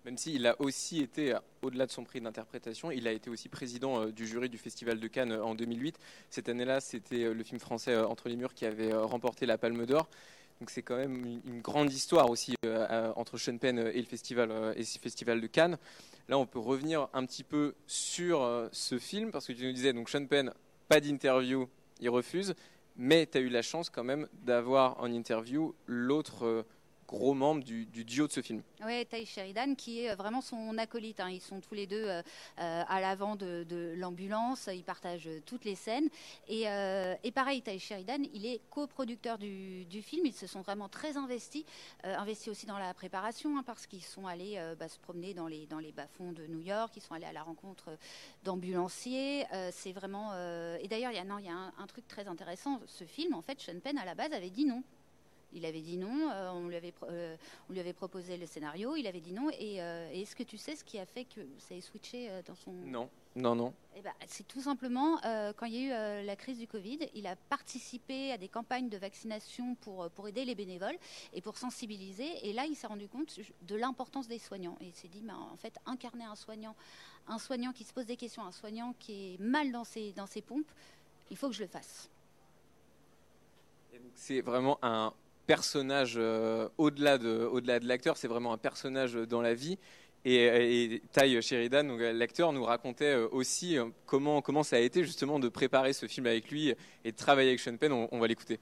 Même 0.05 0.17
s'il 0.17 0.47
a 0.47 0.59
aussi 0.59 0.99
été, 0.99 1.35
au-delà 1.61 1.85
de 1.85 1.91
son 1.91 2.03
prix 2.03 2.21
d'interprétation, 2.21 2.89
il 2.89 3.07
a 3.07 3.11
été 3.11 3.29
aussi 3.29 3.49
président 3.49 4.01
euh, 4.01 4.11
du 4.11 4.25
jury 4.25 4.49
du 4.49 4.57
Festival 4.57 4.99
de 4.99 5.07
Cannes 5.07 5.31
euh, 5.31 5.43
en 5.43 5.53
2008. 5.53 5.99
Cette 6.31 6.49
année-là, 6.49 6.81
c'était 6.81 7.25
euh, 7.25 7.33
le 7.33 7.43
film 7.43 7.59
français 7.59 7.95
Entre 7.95 8.27
les 8.27 8.35
murs 8.35 8.55
qui 8.55 8.65
avait 8.65 8.93
remporté 8.93 9.45
la 9.45 9.59
Palme 9.59 9.85
d'Or. 9.85 10.09
Donc 10.59 10.71
c'est 10.71 10.81
quand 10.81 10.97
même 10.97 11.39
une, 11.45 11.61
grande 11.61 11.91
histoire 11.91 12.29
aussi 12.29 12.53
entre 13.15 13.39
Sean 13.39 13.57
Penn 13.57 13.79
et 13.79 13.97
le 13.97 14.05
festival, 14.05 14.73
et 14.75 14.83
ce 14.83 14.99
festival 14.99 15.41
de 15.41 15.47
Cannes. 15.47 15.79
Là, 16.29 16.37
on 16.37 16.45
peut 16.45 16.59
revenir 16.59 17.07
un 17.13 17.25
petit 17.25 17.43
peu 17.43 17.73
sur 17.87 18.69
ce 18.71 18.99
film 18.99 19.31
parce 19.31 19.47
que 19.47 19.53
tu 19.53 19.65
nous 19.65 19.73
disais, 19.73 19.91
donc 19.91 20.07
Sean 20.07 20.23
Penn, 20.27 20.53
pas 20.87 20.99
d'interview, 20.99 21.67
il 21.99 22.09
refuse, 22.09 22.53
mais 23.01 23.25
tu 23.25 23.39
as 23.39 23.41
eu 23.41 23.49
la 23.49 23.63
chance 23.63 23.89
quand 23.89 24.03
même 24.03 24.27
d'avoir 24.31 25.01
en 25.01 25.11
interview 25.11 25.73
l'autre 25.87 26.45
euh, 26.45 26.63
gros 27.11 27.33
membre 27.33 27.63
du, 27.63 27.85
du 27.85 28.05
duo 28.05 28.27
de 28.27 28.31
ce 28.31 28.41
film. 28.41 28.63
Oui, 28.85 29.05
Ty 29.05 29.25
Sheridan, 29.25 29.75
qui 29.75 29.99
est 29.99 30.11
euh, 30.11 30.15
vraiment 30.15 30.41
son 30.41 30.77
acolyte. 30.77 31.19
hein. 31.19 31.29
Ils 31.29 31.41
sont 31.41 31.59
tous 31.59 31.73
les 31.73 31.85
deux 31.85 32.05
euh, 32.07 32.21
euh, 32.59 32.83
à 32.87 33.01
l'avant 33.01 33.35
de, 33.35 33.93
l'ambulance. 33.97 34.69
Ils 34.73 34.83
partagent 34.83 35.29
toutes 35.45 35.65
les 35.65 35.75
scènes. 35.75 36.07
Et, 36.47 36.63
pareil, 37.33 37.61
Ty 37.61 37.77
Sheridan, 37.79 38.23
il 38.33 38.45
est 38.45 38.61
coproducteur 38.69 39.37
du, 39.37 40.01
film. 40.01 40.25
Ils 40.25 40.33
se 40.33 40.47
sont 40.47 40.61
vraiment 40.61 40.89
très 40.89 41.17
investis, 41.17 41.63
investis 42.03 42.47
aussi 42.47 42.65
dans 42.65 42.79
la 42.79 42.93
préparation, 42.93 43.57
hein, 43.57 43.63
parce 43.65 43.85
qu'ils 43.85 44.03
sont 44.03 44.25
allés 44.25 44.59
bah, 44.79 44.87
se 44.87 44.97
promener 44.99 45.33
dans 45.33 45.47
les, 45.47 45.91
bas-fonds 45.91 46.31
de 46.31 46.47
New 46.47 46.59
York. 46.59 46.93
Ils 46.95 47.01
sont 47.01 47.13
allés 47.13 47.25
à 47.25 47.33
la 47.33 47.43
rencontre 47.43 47.97
d'ambulanciers. 48.43 49.45
C'est 49.71 49.91
vraiment. 49.91 50.33
Et 50.77 50.87
d'ailleurs, 50.87 51.11
il 51.11 51.17
y 51.17 51.49
a, 51.49 51.73
un 51.77 51.87
truc 51.87 52.07
très 52.07 52.27
intéressant. 52.27 52.79
Ce 52.87 53.03
film, 53.03 53.33
en 53.33 53.41
fait, 53.41 53.59
Sean 53.59 53.79
Penn, 53.79 53.97
à 53.97 54.05
la 54.05 54.15
base, 54.15 54.33
avait 54.33 54.49
dit 54.49 54.65
non. 54.65 54.83
Il 55.53 55.65
avait 55.65 55.81
dit 55.81 55.97
non, 55.97 56.29
euh, 56.31 56.51
on, 56.51 56.67
lui 56.67 56.75
avait, 56.75 56.93
euh, 57.03 57.35
on 57.69 57.73
lui 57.73 57.79
avait 57.79 57.93
proposé 57.93 58.37
le 58.37 58.45
scénario, 58.45 58.95
il 58.95 59.07
avait 59.07 59.19
dit 59.19 59.33
non. 59.33 59.49
Et, 59.59 59.81
euh, 59.81 60.09
et 60.11 60.21
est-ce 60.21 60.35
que 60.35 60.43
tu 60.43 60.57
sais 60.57 60.75
ce 60.75 60.83
qui 60.83 60.99
a 60.99 61.05
fait 61.05 61.25
que 61.25 61.41
ça 61.57 61.75
ait 61.75 61.81
switché 61.81 62.29
dans 62.45 62.55
son... 62.55 62.71
Non, 62.71 63.09
non, 63.35 63.55
non. 63.55 63.73
Eh 63.95 64.01
ben, 64.01 64.11
c'est 64.27 64.45
tout 64.47 64.59
simplement 64.59 65.23
euh, 65.23 65.53
quand 65.53 65.65
il 65.65 65.73
y 65.73 65.77
a 65.77 65.81
eu 65.81 65.91
euh, 65.91 66.23
la 66.23 66.35
crise 66.35 66.57
du 66.57 66.67
Covid, 66.67 66.99
il 67.13 67.27
a 67.27 67.35
participé 67.35 68.31
à 68.33 68.37
des 68.37 68.49
campagnes 68.49 68.89
de 68.89 68.97
vaccination 68.97 69.75
pour, 69.75 70.09
pour 70.11 70.27
aider 70.27 70.43
les 70.43 70.55
bénévoles 70.55 70.97
et 71.33 71.41
pour 71.41 71.57
sensibiliser. 71.57 72.29
Et 72.47 72.51
là, 72.51 72.65
il 72.65 72.75
s'est 72.75 72.87
rendu 72.87 73.07
compte 73.07 73.39
de 73.61 73.75
l'importance 73.75 74.27
des 74.27 74.39
soignants. 74.39 74.77
Et 74.81 74.87
il 74.87 74.93
s'est 74.93 75.07
dit, 75.07 75.21
mais 75.23 75.33
en 75.33 75.55
fait, 75.57 75.77
incarner 75.85 76.25
un 76.25 76.35
soignant, 76.35 76.75
un 77.27 77.39
soignant 77.39 77.71
qui 77.71 77.85
se 77.85 77.93
pose 77.93 78.05
des 78.05 78.17
questions, 78.17 78.43
un 78.43 78.51
soignant 78.51 78.93
qui 78.99 79.35
est 79.35 79.39
mal 79.39 79.71
dans 79.71 79.85
ses, 79.85 80.11
dans 80.11 80.27
ses 80.27 80.41
pompes, 80.41 80.71
il 81.29 81.37
faut 81.37 81.47
que 81.47 81.55
je 81.55 81.61
le 81.61 81.69
fasse. 81.69 82.09
C'est 84.15 84.41
vraiment 84.41 84.77
un 84.81 85.13
personnage 85.47 86.15
euh, 86.17 86.69
au-delà 86.77 87.17
de, 87.17 87.45
au-delà 87.51 87.79
de 87.79 87.87
l'acteur, 87.87 88.17
c'est 88.17 88.27
vraiment 88.27 88.53
un 88.53 88.57
personnage 88.57 89.13
dans 89.13 89.41
la 89.41 89.53
vie. 89.53 89.77
Et, 90.23 91.01
Ty 91.13 91.41
Sheridan, 91.41 91.97
l'acteur, 92.13 92.53
nous 92.53 92.63
racontait 92.63 93.15
euh, 93.15 93.27
aussi 93.31 93.77
euh, 93.77 93.85
comment, 94.05 94.41
comment 94.41 94.61
ça 94.61 94.75
a 94.75 94.79
été 94.79 95.03
justement 95.03 95.39
de 95.39 95.49
préparer 95.49 95.93
ce 95.93 96.05
film 96.05 96.27
avec 96.27 96.51
lui 96.51 96.75
et 97.03 97.11
de 97.11 97.17
travailler 97.17 97.49
avec 97.49 97.59
Sean 97.59 97.75
Penn. 97.77 97.91
On, 97.91 98.07
on 98.11 98.19
va 98.19 98.27
l'écouter. 98.27 98.59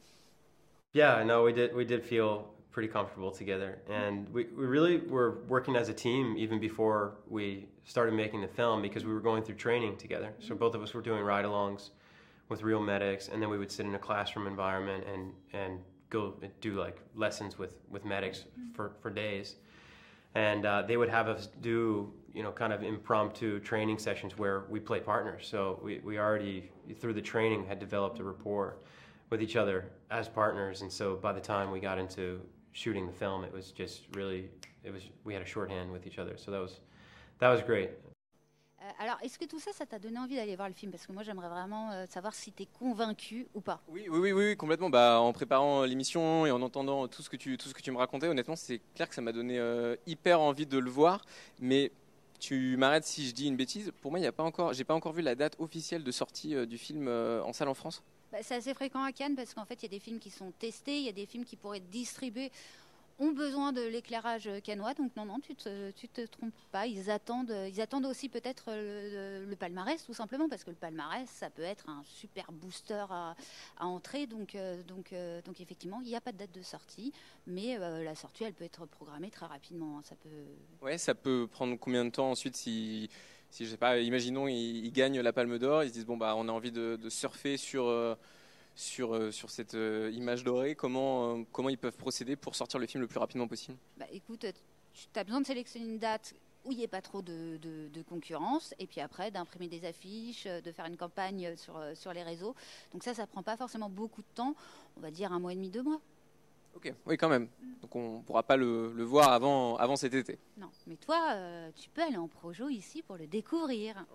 Yeah, 0.94 1.24
no, 1.24 1.44
we 1.44 1.54
did 1.54 1.74
we 1.76 1.86
did 1.86 2.04
feel 2.04 2.46
pretty 2.72 2.88
comfortable 2.88 3.32
together, 3.32 3.78
and 3.90 4.28
we, 4.34 4.48
we 4.58 4.66
really 4.66 4.98
were 4.98 5.44
working 5.48 5.76
as 5.76 5.90
a 5.90 5.94
team 5.94 6.36
even 6.38 6.60
before 6.60 7.18
we 7.28 7.68
started 7.84 8.14
making 8.14 8.42
the 8.42 8.48
film 8.48 8.82
because 8.82 9.06
we 9.06 9.14
were 9.14 9.22
going 9.22 9.44
through 9.44 9.58
training 9.58 9.98
together. 9.98 10.34
So 10.40 10.56
both 10.56 10.74
of 10.74 10.82
us 10.82 10.94
were 10.94 11.02
doing 11.02 11.22
ride-alongs 11.22 11.92
with 12.48 12.64
real 12.64 12.82
medics, 12.82 13.28
and 13.28 13.40
then 13.42 13.50
we 13.50 13.60
would 13.60 13.72
sit 13.72 13.86
in 13.86 13.94
a 13.94 14.00
classroom 14.00 14.48
environment 14.48 15.04
and 15.54 15.80
go 16.10 16.34
do 16.62 16.74
like 16.74 17.00
lessons 17.16 17.58
with 17.58 17.76
with 17.90 18.06
medics 18.06 18.46
for 18.74 18.94
for 19.02 19.10
days, 19.10 19.56
and 20.36 20.66
uh, 20.66 20.82
they 20.82 20.98
would 20.98 21.10
have 21.10 21.28
us 21.28 21.48
do 21.62 22.12
you 22.34 22.44
know 22.44 22.52
kind 22.52 22.74
of 22.74 22.84
impromptu 22.84 23.60
training 23.60 23.98
sessions 23.98 24.38
where 24.38 24.66
we 24.70 24.80
play 24.80 25.00
partners. 25.00 25.48
So 25.48 25.80
we 25.84 26.00
we 26.00 26.20
already 26.20 26.72
through 27.00 27.14
the 27.14 27.22
training 27.22 27.66
had 27.66 27.80
developed 27.80 28.20
a 28.20 28.24
rapport 28.24 28.78
with 29.30 29.42
each 29.42 29.56
other 29.56 29.92
as 30.10 30.28
partners. 30.28 30.82
And 30.82 30.92
so 30.92 31.16
by 31.16 31.34
the 31.34 31.42
time 31.42 31.72
we 31.72 31.80
got 31.80 32.00
into 32.00 32.42
shooting 32.72 33.06
the 33.08 33.14
film 33.14 33.44
it 33.44 33.52
was 33.52 33.72
just 33.72 34.04
really 34.14 34.50
it 34.84 34.92
was 34.92 35.04
we 35.24 35.34
had 35.34 35.42
a 35.42 35.46
shorthand 35.46 35.92
with 35.92 36.08
each 36.08 36.20
other. 36.20 36.38
So 36.38 36.52
that 36.52 36.60
was 36.60 36.80
that 37.40 37.50
was 37.50 37.62
great 37.62 37.92
alors, 39.00 39.18
est-ce 39.22 39.38
que 39.38 39.46
tout 39.46 39.60
ça, 39.60 39.72
ça 39.74 39.86
t'a 39.86 40.00
donné 40.00 40.18
envie 40.18 40.36
d'aller 40.36 40.56
voir 40.56 40.68
le 40.68 40.74
film? 40.74 40.92
Parce 40.92 41.06
que 41.06 41.12
moi, 41.12 41.24
j'aimerais 41.24 41.50
vraiment 41.50 41.92
euh, 41.92 42.06
savoir 42.10 42.34
si 42.34 42.52
tu 42.52 42.64
es 42.64 42.68
convaincu 42.68 43.48
ou 43.54 43.62
pas. 43.62 43.82
Oui, 43.88 44.06
oui, 44.10 44.20
oui, 44.20 44.32
oui, 44.32 44.46
oui, 44.50 44.58
complètement. 44.58 44.90
Bah, 44.90 45.20
en 45.20 45.34
préparant 45.34 45.84
l'émission 45.84 46.46
et 46.46 46.52
en 46.52 46.62
entendant 46.62 47.08
tout 47.08 47.22
ce 47.22 47.30
que 47.30 47.38
tu, 47.38 47.58
tout 47.58 47.70
ce 47.70 47.74
que 47.74 47.82
tu 47.82 47.92
me 47.92 47.98
racontais, 47.98 48.28
honnêtement, 48.28 48.56
c'est 48.56 48.82
clair 48.96 49.10
que 49.10 49.16
ça 49.16 49.22
m'a 49.22 49.32
donné 49.32 49.60
euh, 49.60 49.96
hyper 50.08 50.42
envie 50.42 50.66
de 50.66 50.78
le 50.78 50.90
voir. 50.90 51.26
Mais 51.60 51.92
tu 52.40 52.78
m'arrêtes 52.78 53.06
si 53.06 53.28
je 53.28 53.34
dis 53.34 53.48
une 53.48 53.58
bêtise. 53.58 53.92
Pour 54.02 54.12
moi, 54.12 54.20
il 54.20 54.24
y 54.24 54.28
a 54.28 54.32
pas 54.32 54.44
encore, 54.44 54.74
j'ai 54.74 54.86
pas 54.86 54.96
encore 54.96 55.14
vu 55.14 55.22
la 55.22 55.36
date 55.36 55.56
officielle 55.60 56.04
de 56.04 56.12
sortie 56.12 56.56
euh, 56.56 56.66
du 56.66 56.78
film 56.78 57.08
euh, 57.08 57.44
en 57.44 57.54
salle 57.54 57.68
en 57.68 57.74
France. 57.74 58.02
Bah, 58.32 58.40
c'est 58.42 58.56
assez 58.56 58.74
fréquent 58.74 59.04
à 59.04 59.12
Cannes 59.12 59.36
parce 59.36 59.54
qu'en 59.54 59.66
fait, 59.66 59.82
il 59.82 59.84
y 59.84 59.86
a 59.88 59.90
des 59.90 60.00
films 60.00 60.20
qui 60.20 60.30
sont 60.30 60.52
testés, 60.58 60.98
il 60.98 61.06
y 61.06 61.10
a 61.10 61.14
des 61.14 61.26
films 61.26 61.46
qui 61.46 61.56
pourraient 61.56 61.78
être 61.78 61.90
distribués 61.90 62.52
ont 63.20 63.32
besoin 63.32 63.72
de 63.72 63.82
l'éclairage 63.82 64.50
canois. 64.64 64.94
Donc 64.94 65.16
non, 65.16 65.26
non, 65.26 65.40
tu 65.40 65.56
te, 65.56 65.92
te 65.92 66.26
trompes 66.26 66.54
pas. 66.72 66.88
Ils 66.88 67.12
attendent, 67.12 67.56
ils 67.68 67.82
attendent 67.82 68.06
aussi 68.06 68.30
peut-être 68.30 68.72
le, 68.72 69.46
le 69.46 69.56
palmarès, 69.56 70.04
tout 70.04 70.14
simplement, 70.14 70.50
parce 70.50 70.64
que 70.64 70.70
le 70.70 70.76
palmarès, 70.76 71.30
ça 71.30 71.50
peut 71.50 71.62
être 71.62 71.90
un 71.90 72.02
super 72.04 72.52
booster 72.52 73.06
à, 73.10 73.36
entrer. 73.80 74.28
Donc, 74.28 74.56
euh, 74.56 74.82
donc, 74.84 75.14
euh, 75.14 75.42
donc 75.42 75.62
effectivement, 75.62 76.00
il 76.02 76.08
n'y 76.08 76.16
a 76.16 76.22
pas 76.22 76.32
de 76.32 76.38
date 76.38 76.52
de 76.52 76.62
sortie, 76.62 77.14
mais 77.48 77.78
euh, 77.80 78.04
la 78.04 78.16
sortie, 78.16 78.44
elle 78.44 78.54
peut 78.54 78.64
être 78.64 78.86
programmée 78.86 79.30
très 79.30 79.46
rapidement. 79.46 80.02
Ça 80.04 80.16
peut... 80.16 80.30
Ouais, 80.82 80.98
ça 80.98 81.16
peut 81.16 81.48
prendre 81.52 81.78
combien 81.78 82.06
de 82.06 82.10
temps 82.10 82.32
ensuite 82.32 82.56
si, 82.56 83.10
si 83.50 83.66
je 83.66 83.72
sais 83.72 83.78
pas, 83.78 84.00
imaginons, 84.00 84.48
ils, 84.48 84.92
gagnent 84.92 85.20
la 85.22 85.34
Palme 85.34 85.58
d'Or, 85.58 85.84
ils 85.84 85.90
se 85.90 85.94
disent 85.94 86.06
bon 86.06 86.18
bah 86.18 86.36
on 86.38 86.48
a 86.48 86.52
envie 86.52 86.72
de, 86.72 86.98
surfer 87.10 87.58
sur 87.58 87.88
euh, 87.88 88.16
sur, 88.80 89.14
euh, 89.14 89.30
sur 89.30 89.50
cette 89.50 89.76
euh, 89.76 90.10
image 90.14 90.46
dorée, 90.46 90.74
comment, 90.74 91.36
euh, 91.36 91.44
comment 91.52 91.68
ils 91.68 91.78
peuvent 91.78 91.98
procéder 91.98 92.38
pour 92.38 92.56
sortir 92.56 92.80
le 92.80 92.88
film 92.88 93.02
le 93.02 93.08
plus 93.08 93.20
rapidement 93.20 93.48
possible? 93.48 93.78
Bah, 93.98 94.06
écoute, 94.10 94.46
tu 94.94 95.20
as 95.20 95.24
besoin 95.26 95.42
de 95.42 95.46
sélectionner 95.46 95.86
une 95.86 96.00
date 96.00 96.34
où 96.64 96.72
il 96.72 96.78
n'y 96.78 96.84
ait 96.84 96.88
pas 96.88 97.02
trop 97.02 97.22
de, 97.22 97.58
de- 97.58 97.90
de 97.90 98.02
concurrence, 98.02 98.74
et 98.80 98.88
puis 98.88 99.02
après 99.02 99.32
d'imprimer 99.32 99.68
des 99.68 99.86
affiches, 99.86 100.46
de 100.46 100.72
faire 100.72 100.86
une 100.86 100.96
campagne 100.98 101.56
sur, 101.58 101.78
sur 101.94 102.14
les 102.14 102.24
réseaux. 102.24 102.56
Donc 102.94 103.04
ça, 103.04 103.14
ça 103.14 103.28
prend 103.28 103.44
pas 103.44 103.58
forcément 103.58 103.90
beaucoup 103.90 104.22
de 104.22 104.28
temps, 104.34 104.56
on 104.96 105.02
va 105.02 105.12
dire 105.12 105.34
un 105.34 105.40
mois 105.40 105.52
et 105.52 105.56
demi, 105.56 105.70
deux 105.70 105.84
mois. 105.84 106.00
Ok, 106.76 106.94
oui 107.06 107.18
quand 107.18 107.30
même. 107.30 107.50
Donc 107.82 107.96
on 107.96 108.22
pourra 108.22 108.44
pas 108.44 108.56
le, 108.56 108.94
le 108.94 109.04
voir 109.04 109.34
avant, 109.34 109.76
avant 109.76 109.96
cet 109.98 110.14
été. 110.14 110.38
Non, 110.58 110.70
mais 110.88 110.96
toi, 110.96 111.32
euh, 111.34 111.70
tu 111.76 111.90
peux 111.90 112.02
aller 112.04 112.18
en 112.18 112.28
projo 112.28 112.70
ici 112.70 113.02
pour 113.02 113.18
le 113.18 113.28
découvrir. 113.28 114.06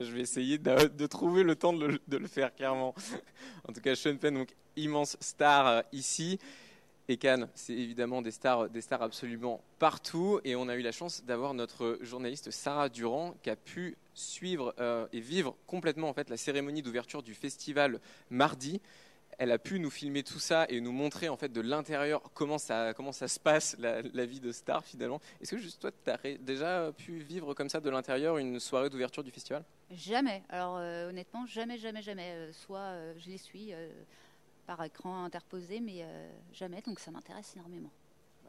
Je 0.00 0.10
vais 0.10 0.20
essayer 0.20 0.58
de, 0.58 1.06
trouver 1.06 1.42
le 1.42 1.54
temps 1.54 1.72
de 1.72 1.86
le, 1.86 1.98
de 2.08 2.16
le 2.16 2.26
faire, 2.26 2.54
clairement. 2.54 2.94
En 3.68 3.72
tout 3.72 3.80
cas, 3.80 3.94
Sean 3.94 4.16
Penn, 4.16 4.34
donc 4.34 4.54
immense 4.76 5.16
star 5.20 5.66
euh, 5.66 5.82
ici. 5.92 6.38
Et 7.06 7.18
Cannes, 7.18 7.48
c'est 7.54 7.74
évidemment 7.74 8.22
des 8.22 8.30
stars, 8.30 8.70
des 8.70 8.80
stars 8.80 9.02
absolument 9.02 9.62
partout. 9.78 10.40
Et 10.44 10.56
on 10.56 10.68
a 10.68 10.74
eu 10.74 10.80
la 10.80 10.90
chance 10.90 11.22
d'avoir 11.24 11.52
notre 11.52 11.98
journaliste 12.00 12.50
Sarah 12.50 12.88
Durand 12.88 13.34
qui 13.42 13.50
a 13.50 13.56
pu 13.56 13.96
suivre 14.14 14.74
euh, 14.78 15.06
et 15.12 15.20
vivre 15.20 15.54
complètement 15.66 16.08
en 16.08 16.14
fait 16.14 16.30
la 16.30 16.38
cérémonie 16.38 16.80
d'ouverture 16.80 17.22
du 17.22 17.34
festival 17.34 18.00
mardi. 18.30 18.80
Elle 19.38 19.52
a 19.52 19.58
pu 19.58 19.80
nous 19.80 19.90
filmer 19.90 20.22
tout 20.22 20.38
ça 20.38 20.66
et 20.68 20.80
nous 20.80 20.92
montrer 20.92 21.28
en 21.28 21.36
fait 21.36 21.52
de 21.52 21.60
l'intérieur 21.60 22.22
comment 22.34 22.58
ça, 22.58 22.94
comment 22.94 23.12
ça 23.12 23.28
se 23.28 23.40
passe 23.40 23.76
la, 23.78 24.02
la 24.02 24.26
vie 24.26 24.40
de 24.40 24.52
star 24.52 24.84
finalement. 24.84 25.20
Est-ce 25.40 25.52
que 25.52 25.58
juste 25.58 25.80
toi, 25.80 25.90
tu 25.92 26.10
as 26.10 26.18
déjà 26.38 26.92
pu 26.96 27.18
vivre 27.18 27.54
comme 27.54 27.68
ça 27.68 27.80
de 27.80 27.90
l'intérieur 27.90 28.38
une 28.38 28.60
soirée 28.60 28.90
d'ouverture 28.90 29.24
du 29.24 29.30
festival? 29.30 29.64
Jamais. 29.90 30.42
Alors 30.48 30.76
euh, 30.78 31.10
honnêtement, 31.10 31.46
jamais, 31.46 31.78
jamais, 31.78 32.02
jamais. 32.02 32.32
Euh, 32.32 32.52
soit 32.52 32.78
euh, 32.78 33.14
je 33.18 33.30
les 33.30 33.38
suis 33.38 33.72
par 34.66 34.82
écran 34.82 35.24
interposé, 35.24 35.80
mais 35.80 36.06
jamais. 36.52 36.80
Donc 36.80 36.98
ça 36.98 37.10
m'intéresse 37.10 37.52
énormément. 37.54 37.90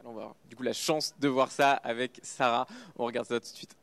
Alors, 0.00 0.12
on 0.12 0.14
va 0.14 0.22
avoir 0.22 0.36
du 0.48 0.56
coup 0.56 0.62
la 0.62 0.72
chance 0.72 1.14
de 1.18 1.28
voir 1.28 1.50
ça 1.50 1.72
avec 1.72 2.20
Sarah. 2.22 2.66
On 2.96 3.04
regarde 3.04 3.26
ça 3.26 3.40
tout 3.40 3.50
de 3.50 3.56
suite. 3.56 3.76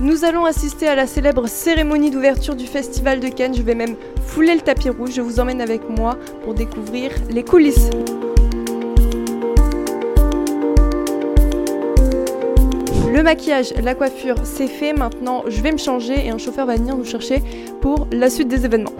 Nous 0.00 0.24
allons 0.24 0.46
assister 0.46 0.88
à 0.88 0.94
la 0.94 1.06
célèbre 1.06 1.46
cérémonie 1.46 2.10
d'ouverture 2.10 2.56
du 2.56 2.66
Festival 2.66 3.20
de 3.20 3.28
Cannes. 3.28 3.54
Je 3.54 3.60
vais 3.60 3.74
même 3.74 3.96
fouler 4.24 4.54
le 4.54 4.62
tapis 4.62 4.88
rouge. 4.88 5.10
Je 5.12 5.20
vous 5.20 5.40
emmène 5.40 5.60
avec 5.60 5.86
moi 5.90 6.16
pour 6.42 6.54
découvrir 6.54 7.10
les 7.28 7.44
coulisses. 7.44 7.90
Le 13.12 13.22
maquillage, 13.22 13.74
la 13.82 13.94
coiffure, 13.94 14.36
c'est 14.44 14.68
fait. 14.68 14.94
Maintenant, 14.94 15.44
je 15.46 15.60
vais 15.60 15.72
me 15.72 15.76
changer 15.76 16.26
et 16.26 16.30
un 16.30 16.38
chauffeur 16.38 16.64
va 16.64 16.76
venir 16.76 16.96
nous 16.96 17.04
chercher 17.04 17.42
pour 17.82 18.06
la 18.10 18.30
suite 18.30 18.48
des 18.48 18.64
événements. 18.64 18.94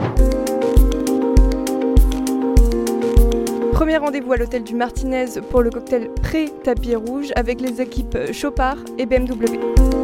Premier 3.73 3.97
rendez-vous 3.97 4.35
à 4.35 4.37
l'hôtel 4.37 4.64
du 4.64 4.75
Martinez 4.75 5.40
pour 5.49 5.62
le 5.62 5.71
cocktail 5.71 6.11
pré-tapis 6.21 6.95
rouge 6.95 7.33
avec 7.37 7.62
les 7.62 7.80
équipes 7.80 8.19
Chopard 8.33 8.76
et 8.99 9.07
BMW. 9.07 10.00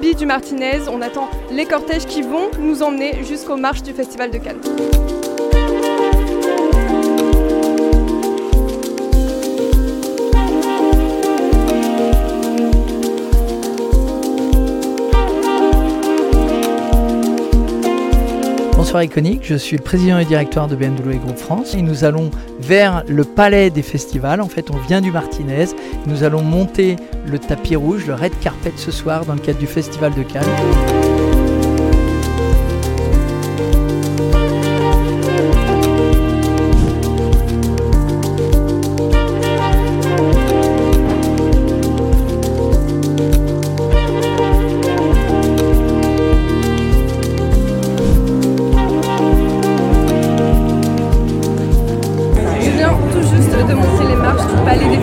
Du 0.00 0.26
Martinez. 0.26 0.88
On 0.90 1.00
attend 1.00 1.28
les 1.50 1.64
cortèges 1.64 2.06
qui 2.06 2.22
vont 2.22 2.50
nous 2.60 2.82
emmener 2.82 3.24
jusqu'aux 3.24 3.56
marches 3.56 3.82
du 3.82 3.92
Festival 3.92 4.30
de 4.30 4.38
Cannes. 4.38 4.60
Bonsoir 18.86 19.02
Iconique, 19.02 19.40
je 19.42 19.56
suis 19.56 19.76
le 19.76 19.82
président 19.82 20.20
et 20.20 20.24
directeur 20.24 20.68
de 20.68 20.76
BMW 20.76 21.16
Group 21.16 21.36
France 21.36 21.74
et 21.74 21.82
nous 21.82 22.04
allons 22.04 22.30
vers 22.60 23.02
le 23.08 23.24
palais 23.24 23.68
des 23.68 23.82
festivals. 23.82 24.40
En 24.40 24.46
fait, 24.48 24.70
on 24.70 24.76
vient 24.76 25.00
du 25.00 25.10
Martinez. 25.10 25.66
Nous 26.06 26.22
allons 26.22 26.40
monter 26.40 26.94
le 27.26 27.40
tapis 27.40 27.74
rouge, 27.74 28.06
le 28.06 28.14
red 28.14 28.38
carpet 28.38 28.72
ce 28.76 28.92
soir 28.92 29.24
dans 29.24 29.34
le 29.34 29.40
cadre 29.40 29.58
du 29.58 29.66
Festival 29.66 30.14
de 30.14 30.22
Cannes. 30.22 31.05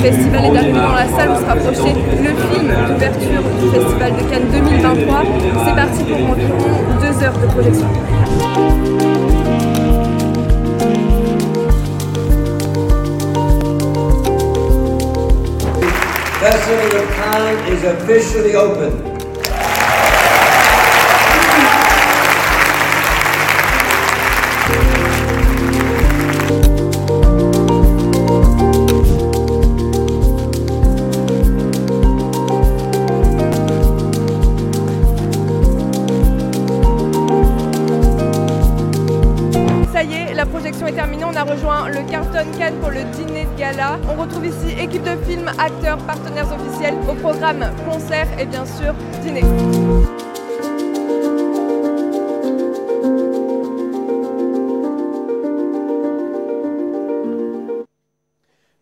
Festivals 0.03 0.45
et 0.45 0.51
d'arriver 0.51 0.79
dans 0.79 0.95
la 0.95 1.07
salle 1.07 1.29
où 1.29 1.39
sera 1.39 1.55
projeté 1.55 1.93
le 1.93 2.31
film 2.35 2.67
d'ouverture 2.87 3.43
du 3.61 3.69
Festival 3.71 4.11
de 4.11 4.23
Cannes 4.29 4.49
2023. 4.51 5.23
C'est 5.65 5.75
parti 5.75 6.03
pour 6.03 6.29
environ 6.29 6.57
deux 6.99 7.23
heures 7.23 7.39
de 7.39 7.47
projection. 7.47 7.87
Festival 16.41 16.91
of 16.99 17.69
is 17.69 17.83
officially 17.85 18.55
open. 18.55 19.12
Programme 47.23 47.73
concert 47.85 48.27
et 48.37 48.45
bien 48.45 48.65
sûr 48.65 48.93
dîner. 49.21 49.43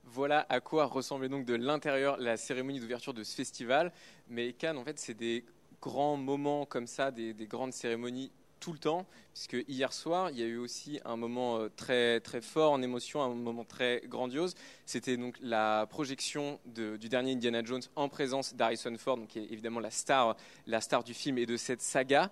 Voilà 0.05 0.48
à 0.50 0.60
quoi 0.60 0.86
ressemblait 0.86 1.29
donc 1.29 1.45
de 1.45 1.53
l'intérieur 1.53 2.17
la 2.17 2.36
cérémonie 2.36 2.79
d'ouverture 2.79 3.13
de 3.13 3.24
ce 3.24 3.36
festival. 3.36 3.91
Mais 4.27 4.53
Cannes, 4.53 4.79
en 4.79 4.83
fait, 4.83 4.98
c'est 4.98 5.13
des 5.13 5.45
grands 5.79 6.17
moments 6.17 6.65
comme 6.65 6.88
ça, 6.88 7.12
des, 7.12 7.36
des 7.36 7.45
grandes 7.45 7.74
cérémonies 7.74 8.31
tout 8.62 8.72
le 8.72 8.80
temps, 8.80 9.06
puisque 9.34 9.58
hier 9.68 9.91
soir, 9.91 10.30
il 10.30 10.39
y 10.39 10.44
a 10.44 10.46
eu 10.46 10.58
aussi 10.58 11.01
un 11.03 11.18
moment 11.18 11.58
euh, 11.58 11.70
très, 11.75 12.22
très 12.22 12.41
fort 12.41 12.72
en 12.72 12.82
émotion, 12.82 13.22
un 13.22 13.34
moment 13.34 13.65
très 13.65 14.01
grandiose. 14.06 14.53
C'était 14.86 15.18
donc 15.18 15.36
la 15.41 15.88
projection 15.89 16.60
du 16.65 17.10
dernier 17.10 17.34
Indiana 17.34 17.63
Jones 17.63 17.82
en 17.98 18.08
présence 18.08 18.53
d'Harrison 18.53 18.96
Ford, 18.98 19.18
donc 19.18 19.30
qui 19.30 19.39
est 19.39 19.51
évidemment 19.51 19.80
la 19.82 19.91
star, 19.91 20.38
la 20.68 20.80
star 20.80 21.03
du 21.03 21.13
film 21.13 21.38
et 21.39 21.46
de 21.46 21.58
cette 21.58 21.82
saga. 21.82 22.32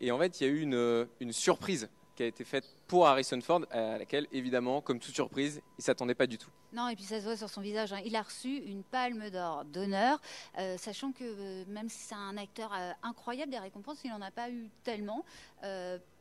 Et 0.00 0.12
en 0.12 0.18
fait, 0.18 0.40
il 0.40 0.46
y 0.46 0.50
a 0.50 0.52
eu 0.52 0.60
une, 0.60 1.08
une 1.20 1.32
surprise 1.32 1.88
qui 2.14 2.22
a 2.22 2.26
été 2.26 2.44
faite 2.44 2.68
pour 2.90 3.06
Harrison 3.06 3.40
Ford, 3.40 3.60
à 3.70 3.98
laquelle, 3.98 4.26
évidemment, 4.32 4.80
comme 4.80 4.98
toute 4.98 5.14
surprise, 5.14 5.62
il 5.78 5.84
s'attendait 5.84 6.16
pas 6.16 6.26
du 6.26 6.38
tout. 6.38 6.50
Non, 6.72 6.88
et 6.88 6.96
puis 6.96 7.04
ça 7.04 7.20
se 7.20 7.24
voit 7.24 7.36
sur 7.36 7.48
son 7.48 7.60
visage. 7.60 7.92
hein. 7.92 8.00
Il 8.04 8.16
a 8.16 8.22
reçu 8.22 8.48
une 8.48 8.82
palme 8.82 9.30
d'or 9.30 9.64
d'honneur, 9.64 10.20
euh, 10.58 10.76
sachant 10.76 11.12
que 11.12 11.22
euh, 11.22 11.64
même 11.68 11.88
si 11.88 11.98
c'est 11.98 12.16
un 12.16 12.36
acteur 12.36 12.72
euh, 12.74 12.90
incroyable, 13.04 13.52
des 13.52 13.60
récompenses, 13.60 14.00
il 14.04 14.10
n'en 14.10 14.20
a 14.20 14.32
pas 14.32 14.50
eu 14.50 14.68
tellement. 14.82 15.24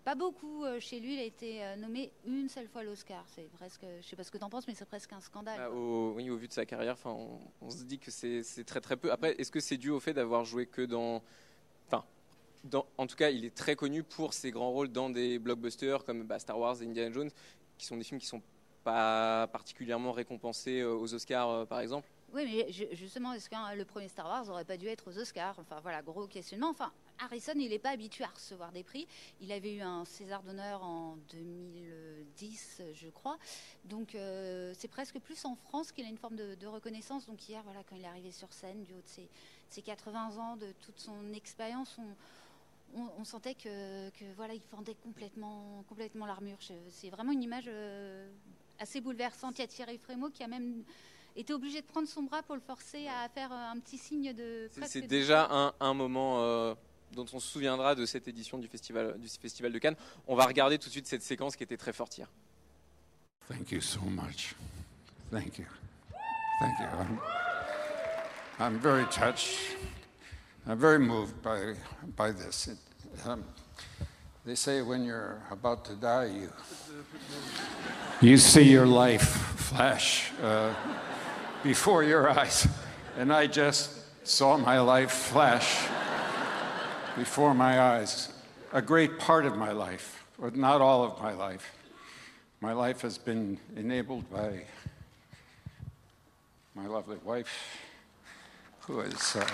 Pas 0.05 0.15
beaucoup 0.15 0.63
chez 0.79 0.99
lui. 0.99 1.15
Il 1.15 1.19
a 1.19 1.23
été 1.23 1.61
nommé 1.77 2.11
une 2.25 2.49
seule 2.49 2.67
fois 2.67 2.81
à 2.81 2.83
l'Oscar. 2.83 3.23
C'est 3.35 3.51
presque, 3.51 3.85
je 4.01 4.07
sais 4.07 4.15
pas 4.15 4.23
ce 4.23 4.31
que 4.31 4.38
tu 4.38 4.43
en 4.43 4.49
penses, 4.49 4.67
mais 4.67 4.73
c'est 4.73 4.85
presque 4.85 5.11
un 5.11 5.19
scandale. 5.21 5.57
Bah, 5.59 5.69
au, 5.69 6.13
oui, 6.15 6.29
au 6.29 6.38
vu 6.38 6.47
de 6.47 6.53
sa 6.53 6.65
carrière, 6.65 6.93
enfin, 6.93 7.11
on, 7.11 7.39
on 7.61 7.69
se 7.69 7.83
dit 7.83 7.99
que 7.99 8.09
c'est 8.09 8.41
c'est 8.43 8.63
très 8.63 8.79
très 8.81 8.95
peu. 8.95 9.11
Après, 9.11 9.35
est-ce 9.39 9.51
que 9.51 9.59
c'est 9.59 9.77
dû 9.77 9.89
au 9.89 9.99
fait 9.99 10.13
d'avoir 10.13 10.45
joué 10.45 10.65
que 10.67 10.81
dans, 10.83 11.21
enfin, 11.88 12.05
en 12.98 13.08
tout 13.08 13.16
cas, 13.16 13.30
il 13.30 13.46
est 13.46 13.56
très 13.56 13.75
connu 13.75 14.04
pour 14.04 14.34
ses 14.34 14.51
grands 14.51 14.72
rôles 14.72 14.89
dans 14.89 15.10
des 15.10 15.39
blockbusters 15.39 16.04
comme 16.04 16.24
bah, 16.24 16.39
Star 16.39 16.60
Wars 16.60 16.82
et 16.82 16.86
Indiana 16.86 17.12
Jones, 17.13 17.32
qui 17.78 17.86
sont 17.86 17.98
des 17.98 18.04
films 18.04 18.20
qui 18.20 18.28
sont 18.28 18.42
pas 18.84 19.48
particulièrement 19.48 20.12
récompensés 20.12 20.80
euh, 20.80 20.94
aux 20.94 21.13
Oscars, 21.13 21.50
euh, 21.50 21.66
par 21.66 21.80
exemple. 21.82 22.08
Oui, 22.32 22.44
mais 22.46 22.72
ju- 22.72 22.88
justement, 22.92 23.34
est-ce 23.34 23.50
que 23.50 23.56
hein, 23.56 23.74
le 23.75 23.86
premier 23.86 24.08
Star 24.08 24.25
Wars 24.28 24.48
aurait 24.50 24.63
pas 24.63 24.78
dû 24.78 24.88
être 24.88 25.10
aux 25.10 25.18
Oscars? 25.18 25.56
Enfin 25.60 25.80
voilà, 25.82 26.01
gros 26.01 26.28
questionnement. 26.28 26.70
Enfin, 26.70 26.92
Harrison, 27.18 27.54
il 27.56 27.70
n'est 27.70 27.80
pas 27.80 27.89
habitué 27.89 28.24
à 28.24 28.28
recevoir 28.28 28.72
des 28.72 28.84
prix. 28.84 29.08
Il 29.42 29.51
avait 29.51 29.74
eu 29.74 29.82
un 29.82 30.06
César 30.06 30.44
d'honneur 30.44 30.84
en 30.84 31.18
2010, 31.32 32.82
je 32.94 33.08
crois. 33.10 33.38
Donc 33.86 34.16
euh, 34.16 34.74
c'est 34.78 34.88
presque 34.88 35.20
plus 35.20 35.44
en 35.46 35.56
France 35.56 35.92
qu'il 35.92 36.06
a 36.06 36.10
une 36.10 36.18
forme 36.18 36.36
de, 36.36 36.56
de 36.56 36.68
reconnaissance. 36.68 37.25
Donc 37.25 37.48
hier, 37.50 37.62
voilà, 37.63 37.84
quand 37.84 37.96
il 37.96 38.04
est 38.04 38.08
arrivé 38.08 38.32
sur 38.32 38.51
scène, 38.54 38.84
du 38.84 38.94
haut 38.94 39.01
de 39.01 39.08
ses, 39.08 39.24
de 39.24 39.28
ses 39.70 39.82
80 39.82 40.38
ans, 40.38 40.56
de 40.56 40.72
toute 40.82 41.00
son 41.00 41.34
expérience, 41.34 41.98
on, 42.00 42.16
on, 42.96 43.08
on 43.19 43.24
sentait 43.24 43.55
que, 43.55 44.10
que, 44.12 44.25
voilà, 44.36 44.53
il 44.53 44.62
fendait 44.62 44.96
complètement, 45.03 45.84
complètement 45.88 46.25
l'armure. 46.25 46.58
C'est 46.89 47.10
vraiment 47.10 47.31
une 47.31 47.43
image 47.43 47.65
euh, 47.67 48.29
assez 48.79 49.01
bouleversante. 49.01 49.58
Il 49.58 49.62
y 49.62 49.63
a 49.63 49.67
Thierry 49.67 49.98
Frémaux 49.98 50.29
qui 50.29 50.43
a 50.43 50.48
même 50.48 50.84
été 51.36 51.53
obligé 51.53 51.81
de 51.81 51.86
prendre 51.88 52.08
son 52.08 52.24
bras 52.24 52.41
pour 52.43 52.55
le 52.55 52.62
forcer 52.62 53.08
à 53.08 53.29
faire 53.29 53.51
euh, 53.51 53.72
un 53.72 53.79
petit 53.79 53.98
signe 53.98 54.34
de. 54.34 54.69
C'est- 54.86 55.01
de- 55.01 55.08
déjà 55.08 55.48
un, 55.51 55.74
un 55.79 55.93
moment 55.93 56.41
euh, 56.41 56.75
dont 57.13 57.25
on 57.34 57.39
se 57.39 57.48
souviendra 57.48 57.96
de 57.96 58.05
cette 58.05 58.27
édition 58.27 58.58
du 58.58 58.67
festival, 58.67 59.19
du 59.19 59.27
festival 59.27 59.72
de 59.72 59.79
Cannes. 59.79 59.96
On 60.27 60.36
va 60.36 60.46
regarder 60.46 60.77
tout 60.77 60.88
de 60.88 60.91
suite 60.91 61.08
cette 61.08 61.24
séquence 61.24 61.55
qui 61.55 61.63
était 61.63 61.77
très 61.77 61.93
forte 61.93 62.17
hier. 62.17 62.27
Thank 63.48 63.72
you 63.72 63.81
so 63.81 64.01
much. 64.01 64.55
Thank 65.31 65.58
you. 65.60 65.65
Thank 66.60 66.79
you. 66.79 66.86
I'm, 66.86 67.19
I'm 68.60 68.77
very 68.79 69.05
touched. 69.10 69.77
I'm 70.69 70.77
very 70.77 70.99
moved 70.99 71.41
by, 71.41 71.73
by 72.15 72.29
this. 72.29 72.67
It, 72.67 72.77
um, 73.27 73.43
they 74.45 74.53
say 74.53 74.83
when 74.83 75.03
you're 75.03 75.41
about 75.49 75.83
to 75.85 75.95
die, 75.95 76.25
you, 76.25 76.53
you 78.21 78.38
see 78.38 78.69
your 78.69 78.85
life 78.85 79.27
flash 79.27 80.31
uh, 80.43 80.71
before 81.63 82.03
your 82.03 82.29
eyes. 82.29 82.67
And 83.17 83.33
I 83.33 83.47
just 83.47 84.27
saw 84.27 84.57
my 84.57 84.79
life 84.79 85.09
flash 85.09 85.88
before 87.17 87.55
my 87.55 87.81
eyes. 87.81 88.31
A 88.71 88.81
great 88.81 89.17
part 89.17 89.47
of 89.47 89.57
my 89.57 89.71
life, 89.71 90.23
but 90.39 90.55
not 90.55 90.81
all 90.81 91.03
of 91.03 91.19
my 91.19 91.33
life. 91.33 91.75
My 92.61 92.73
life 92.73 93.01
has 93.01 93.17
been 93.17 93.57
enabled 93.75 94.29
by 94.29 94.65
my 96.75 96.85
lovely 96.85 97.17
wife, 97.25 97.79
who 98.81 98.99
is. 98.99 99.35
uh, 99.35 99.47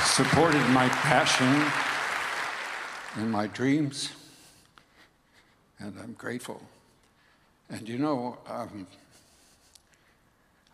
supported 0.00 0.66
my 0.70 0.88
passion 0.88 1.64
and 3.16 3.30
my 3.30 3.46
dreams, 3.46 4.12
and 5.78 5.94
I'm 6.02 6.12
grateful. 6.12 6.60
And 7.68 7.88
you 7.88 7.98
know, 7.98 8.38
um, 8.48 8.86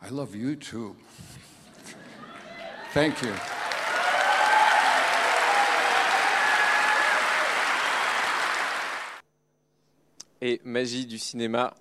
I 0.02 0.08
love 0.08 0.34
you 0.34 0.56
too. 0.56 0.96
Thank 2.92 3.22
you. 3.22 3.32
Et 10.40 10.60
magie 10.64 11.04
du 11.04 11.18
cinéma, 11.18 11.74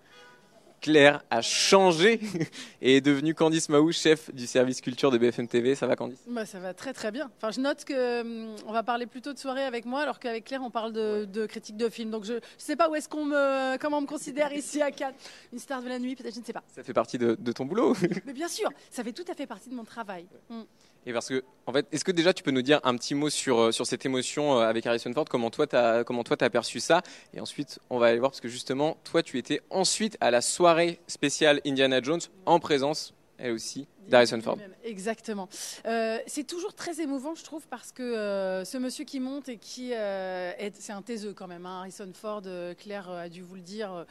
Claire 0.82 1.24
a 1.30 1.42
changé 1.42 2.20
et 2.82 2.98
est 2.98 3.02
devenue 3.02 3.34
Candice 3.34 3.70
Mahou, 3.70 3.92
chef 3.92 4.34
du 4.34 4.48
service 4.48 4.82
culture 4.82 5.12
de 5.12 5.18
BFM 5.18 5.48
TV. 5.48 5.76
Ça 5.76 5.88
va 5.88 5.96
Candice? 5.96 6.20
Bah, 6.28 6.46
ça 6.46 6.60
va 6.60 6.74
très 6.74 6.94
très 6.94 7.12
bien. 7.12 7.30
Enfin, 7.38 7.52
je 7.52 7.60
note 7.60 7.84
que 7.84 8.22
hum, 8.22 8.56
on 8.66 8.72
va 8.72 8.84
parler 8.84 9.06
plutôt 9.06 9.34
de 9.34 9.40
soirée 9.40 9.64
avec 9.64 9.86
moi, 9.86 10.02
alors 10.02 10.20
qu'avec 10.20 10.46
Claire 10.46 10.62
on 10.64 10.72
parle 10.72 10.94
de, 10.94 11.26
de 11.26 11.46
critique 11.46 11.78
de 11.78 11.90
film. 11.90 12.10
Donc 12.10 12.24
je 12.26 12.34
ne 12.34 12.40
sais 12.58 12.76
pas 12.76 12.90
où 12.90 12.96
est-ce 12.96 13.10
qu'on 13.10 13.26
me, 13.26 13.78
comment 13.78 13.98
on 13.98 14.02
me 14.02 14.08
considère 14.08 14.54
ici 14.54 14.82
à 14.82 14.92
Cannes. 14.92 15.16
Une 15.52 15.60
star 15.60 15.82
de 15.82 15.90
la 15.90 16.00
nuit, 16.00 16.16
peut-être, 16.16 16.36
je 16.36 16.40
ne 16.40 16.46
sais 16.46 16.54
pas. 16.54 16.64
Ça 16.68 16.84
fait 16.84 16.94
partie 16.94 17.18
de, 17.18 17.36
de 17.40 17.52
ton 17.52 17.66
boulot. 17.66 17.96
Mais 18.26 18.34
bien 18.34 18.48
sûr, 18.48 18.70
ça 18.92 19.04
fait 19.04 19.14
tout 19.14 19.26
à 19.30 19.34
fait 19.34 19.48
partie 19.48 19.70
de 19.70 19.76
mon 19.76 19.84
travail. 19.84 20.26
Hum. 20.50 20.66
Et 21.08 21.14
parce 21.14 21.30
que, 21.30 21.46
en 21.66 21.72
fait, 21.72 21.88
est-ce 21.94 22.04
que 22.04 22.12
déjà 22.12 22.34
tu 22.34 22.44
peux 22.44 22.52
nous 22.52 22.62
dire 22.62 22.82
un 22.84 22.98
petit 22.98 23.16
mot 23.16 23.30
sur, 23.30 23.60
euh, 23.60 23.72
sur 23.72 23.88
cette 23.88 24.06
émotion 24.06 24.60
euh, 24.60 24.68
avec 24.68 24.86
Harrison 24.86 25.14
Ford? 25.14 25.24
Comment 25.24 25.50
toi, 25.50 25.66
t'as 25.66 26.04
comment 26.04 26.22
perçu 26.24 26.82
ça? 26.82 27.02
Et 27.34 27.40
ensuite, 27.40 27.80
on 27.90 27.98
va 27.98 28.08
aller 28.08 28.20
voir 28.20 28.32
parce 28.32 28.42
que 28.42 28.50
justement, 28.50 28.98
toi, 29.06 29.24
tu 29.24 29.38
étais 29.38 29.62
ensuite 29.70 30.18
à 30.20 30.32
la 30.32 30.42
soirée 30.42 31.00
spéciale 31.08 31.62
Indiana 31.66 32.02
Jones 32.02 32.20
en 32.46 32.60
présence, 32.60 33.14
elle 33.38 33.54
aussi, 33.54 33.88
d'Harrison 34.10 34.42
Ford. 34.42 34.58
Exactement. 34.84 35.48
Euh, 35.86 36.18
c'est 36.28 36.46
toujours 36.46 36.74
très 36.74 37.00
émouvant, 37.00 37.36
je 37.36 37.44
trouve, 37.46 37.66
parce 37.70 37.94
que 37.94 38.64
ce 38.66 38.78
monsieur 38.78 39.06
qui 39.06 39.22
monte 39.22 39.48
et 39.48 39.58
qui 39.58 39.94
est, 39.94 40.74
c'est 40.78 40.92
un 40.92 41.02
taiseux 41.02 41.34
quand 41.34 41.48
même. 41.48 41.66
hein. 41.66 41.80
Harrison 41.80 42.12
Ford, 42.14 42.42
Claire 42.78 43.10
a 43.10 43.30
dû 43.30 43.44
vous 43.44 43.56
le 43.56 43.62
dire. 43.62 44.06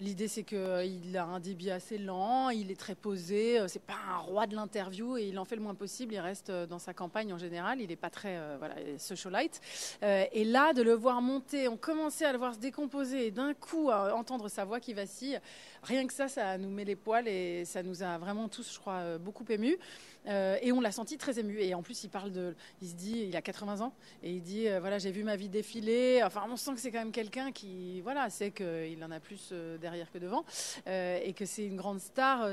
Euh, 0.00 0.04
L'idée, 0.04 0.28
c'est 0.28 0.42
qu'il 0.42 1.16
a 1.16 1.24
un 1.24 1.40
débit 1.40 1.70
assez 1.70 1.98
lent, 1.98 2.50
il 2.50 2.70
est 2.70 2.78
très 2.78 2.94
posé. 2.94 3.60
euh, 3.60 3.68
C'est 3.68 3.82
pas 3.82 3.94
un 4.10 4.18
roi 4.18 4.46
de 4.46 4.54
l'interview 4.54 5.16
et 5.16 5.28
il 5.28 5.38
en 5.38 5.44
fait 5.44 5.56
le 5.56 5.62
moins 5.62 5.74
possible. 5.74 6.14
Il 6.14 6.20
reste 6.20 6.50
euh, 6.50 6.66
dans 6.66 6.78
sa 6.78 6.94
campagne 6.94 7.32
en 7.32 7.38
général. 7.38 7.80
Il 7.80 7.88
n'est 7.88 7.96
pas 7.96 8.10
très 8.10 8.36
euh, 8.36 8.56
voilà, 8.58 8.74
socialite. 8.98 9.60
Euh, 10.02 10.24
et 10.32 10.44
là, 10.44 10.72
de 10.72 10.82
le 10.82 10.92
voir 10.92 11.20
monter, 11.22 11.68
on 11.68 11.76
commençait 11.76 12.24
à 12.24 12.32
le 12.32 12.38
voir 12.38 12.54
se 12.54 12.58
décomposer 12.58 13.26
et 13.26 13.30
d'un 13.30 13.54
coup 13.54 13.90
à 13.90 14.14
entendre 14.14 14.48
sa 14.48 14.64
voix 14.64 14.80
qui 14.80 14.92
vacille. 14.94 15.40
Rien 15.82 16.06
que 16.06 16.12
ça, 16.12 16.28
ça 16.28 16.58
nous 16.58 16.70
met 16.70 16.84
les 16.84 16.96
poils 16.96 17.28
et 17.28 17.64
ça 17.64 17.82
nous 17.82 18.02
a 18.02 18.18
vraiment 18.18 18.48
tous, 18.48 18.72
je 18.72 18.78
crois, 18.78 18.94
euh, 18.94 19.18
beaucoup 19.18 19.44
émus. 19.48 19.78
Euh, 20.26 20.58
et 20.62 20.72
on 20.72 20.80
l'a 20.80 20.92
senti 20.92 21.18
très 21.18 21.38
ému. 21.38 21.60
Et 21.60 21.74
en 21.74 21.82
plus, 21.82 22.04
il 22.04 22.10
parle 22.10 22.32
de, 22.32 22.54
il 22.82 22.88
se 22.88 22.94
dit, 22.94 23.26
il 23.28 23.36
a 23.36 23.42
80 23.42 23.80
ans 23.80 23.92
et 24.22 24.32
il 24.32 24.42
dit, 24.42 24.68
euh, 24.68 24.80
voilà, 24.80 24.98
j'ai 24.98 25.10
vu 25.10 25.22
ma 25.22 25.36
vie 25.36 25.48
défiler. 25.48 26.22
Enfin, 26.24 26.42
on 26.50 26.56
sent 26.56 26.74
que 26.74 26.80
c'est 26.80 26.90
quand 26.90 26.98
même 26.98 27.12
quelqu'un 27.12 27.52
qui, 27.52 28.00
voilà, 28.00 28.28
sait 28.30 28.50
qu'il 28.50 29.02
en 29.04 29.10
a 29.10 29.20
plus 29.20 29.50
euh, 29.52 29.78
derrière 29.78 30.10
que 30.10 30.18
devant 30.18 30.44
et 30.86 31.32
que 31.34 31.44
c'est 31.44 31.64
une 31.66 31.76
grande 31.76 32.00
star. 32.00 32.50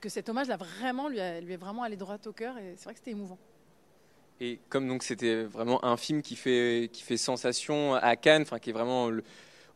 que 0.00 0.08
cet 0.08 0.28
hommage 0.28 0.48
là 0.48 0.56
vraiment 0.56 1.08
lui, 1.08 1.18
est 1.18 1.56
vraiment 1.56 1.82
allé 1.82 1.96
droit 1.96 2.18
au 2.26 2.32
cœur 2.32 2.56
et 2.58 2.74
c'est 2.76 2.84
vrai 2.84 2.92
que 2.92 2.98
c'était 2.98 3.12
émouvant. 3.12 3.38
Et 4.40 4.60
comme 4.68 4.86
donc 4.86 5.02
c'était 5.02 5.44
vraiment 5.44 5.84
un 5.84 5.96
film 5.96 6.22
qui 6.22 6.36
fait, 6.36 6.90
qui 6.92 7.02
fait 7.02 7.16
sensation 7.16 7.94
à 7.94 8.16
Cannes, 8.16 8.42
enfin 8.42 8.58
qui 8.58 8.70
est 8.70 8.72
vraiment 8.72 9.10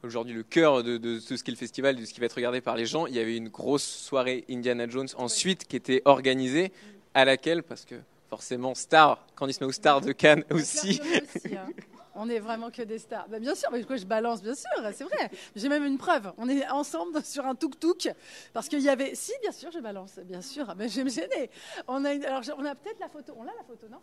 aujourd'hui 0.02 0.35
le 0.35 0.42
cœur 0.42 0.83
de, 0.83 0.98
de 0.98 1.18
ce 1.18 1.42
qu'est 1.42 1.52
le 1.52 1.56
festival, 1.56 1.96
de 1.96 2.04
ce 2.04 2.12
qui 2.12 2.20
va 2.20 2.26
être 2.26 2.35
regardé 2.35 2.61
par 2.61 2.76
les 2.76 2.87
gens, 2.87 3.06
il 3.06 3.14
y 3.14 3.18
avait 3.18 3.37
une 3.37 3.48
grosse 3.48 3.85
soirée 3.85 4.44
Indiana 4.50 4.88
Jones 4.88 5.09
ensuite 5.16 5.66
qui 5.66 5.76
était 5.76 6.02
organisée, 6.04 6.72
à 7.14 7.25
laquelle, 7.25 7.62
parce 7.62 7.85
que 7.85 7.96
forcément 8.29 8.75
star, 8.75 9.25
Candice 9.35 9.61
Mahou 9.61 9.73
star 9.73 10.01
de 10.01 10.12
Cannes 10.12 10.44
aussi, 10.51 11.01
hein. 11.46 11.66
On 12.16 12.29
est 12.29 12.40
vraiment 12.40 12.70
que 12.70 12.83
des 12.83 12.99
stars. 12.99 13.29
Bah, 13.29 13.38
bien 13.38 13.55
sûr, 13.55 13.70
mais 13.70 13.83
quoi, 13.85 13.96
je 13.96 14.05
balance, 14.05 14.42
bien 14.42 14.55
sûr, 14.55 14.68
c'est 14.92 15.05
vrai. 15.05 15.31
J'ai 15.55 15.68
même 15.68 15.85
une 15.85 15.96
preuve. 15.96 16.33
On 16.38 16.49
est 16.49 16.68
ensemble 16.68 17.23
sur 17.25 17.46
un 17.46 17.55
tuk-tuk 17.55 18.12
parce 18.53 18.68
qu'il 18.68 18.81
y 18.81 18.88
avait. 18.88 19.14
Si, 19.14 19.33
bien 19.40 19.53
sûr, 19.53 19.70
je 19.70 19.79
balance, 19.79 20.18
bien 20.25 20.42
sûr. 20.42 20.75
Mais 20.77 20.88
je 20.88 20.96
vais 20.96 21.05
me 21.05 21.09
gêner. 21.09 21.49
On 21.87 22.05
a, 22.05 22.12
une- 22.12 22.25
alors, 22.25 22.42
on 22.59 22.64
a 22.64 22.75
peut-être 22.75 22.99
la 22.99 23.09
photo. 23.09 23.33
On 23.38 23.42
a 23.44 23.55
la 23.57 23.62
photo, 23.66 23.87
non? 23.90 23.99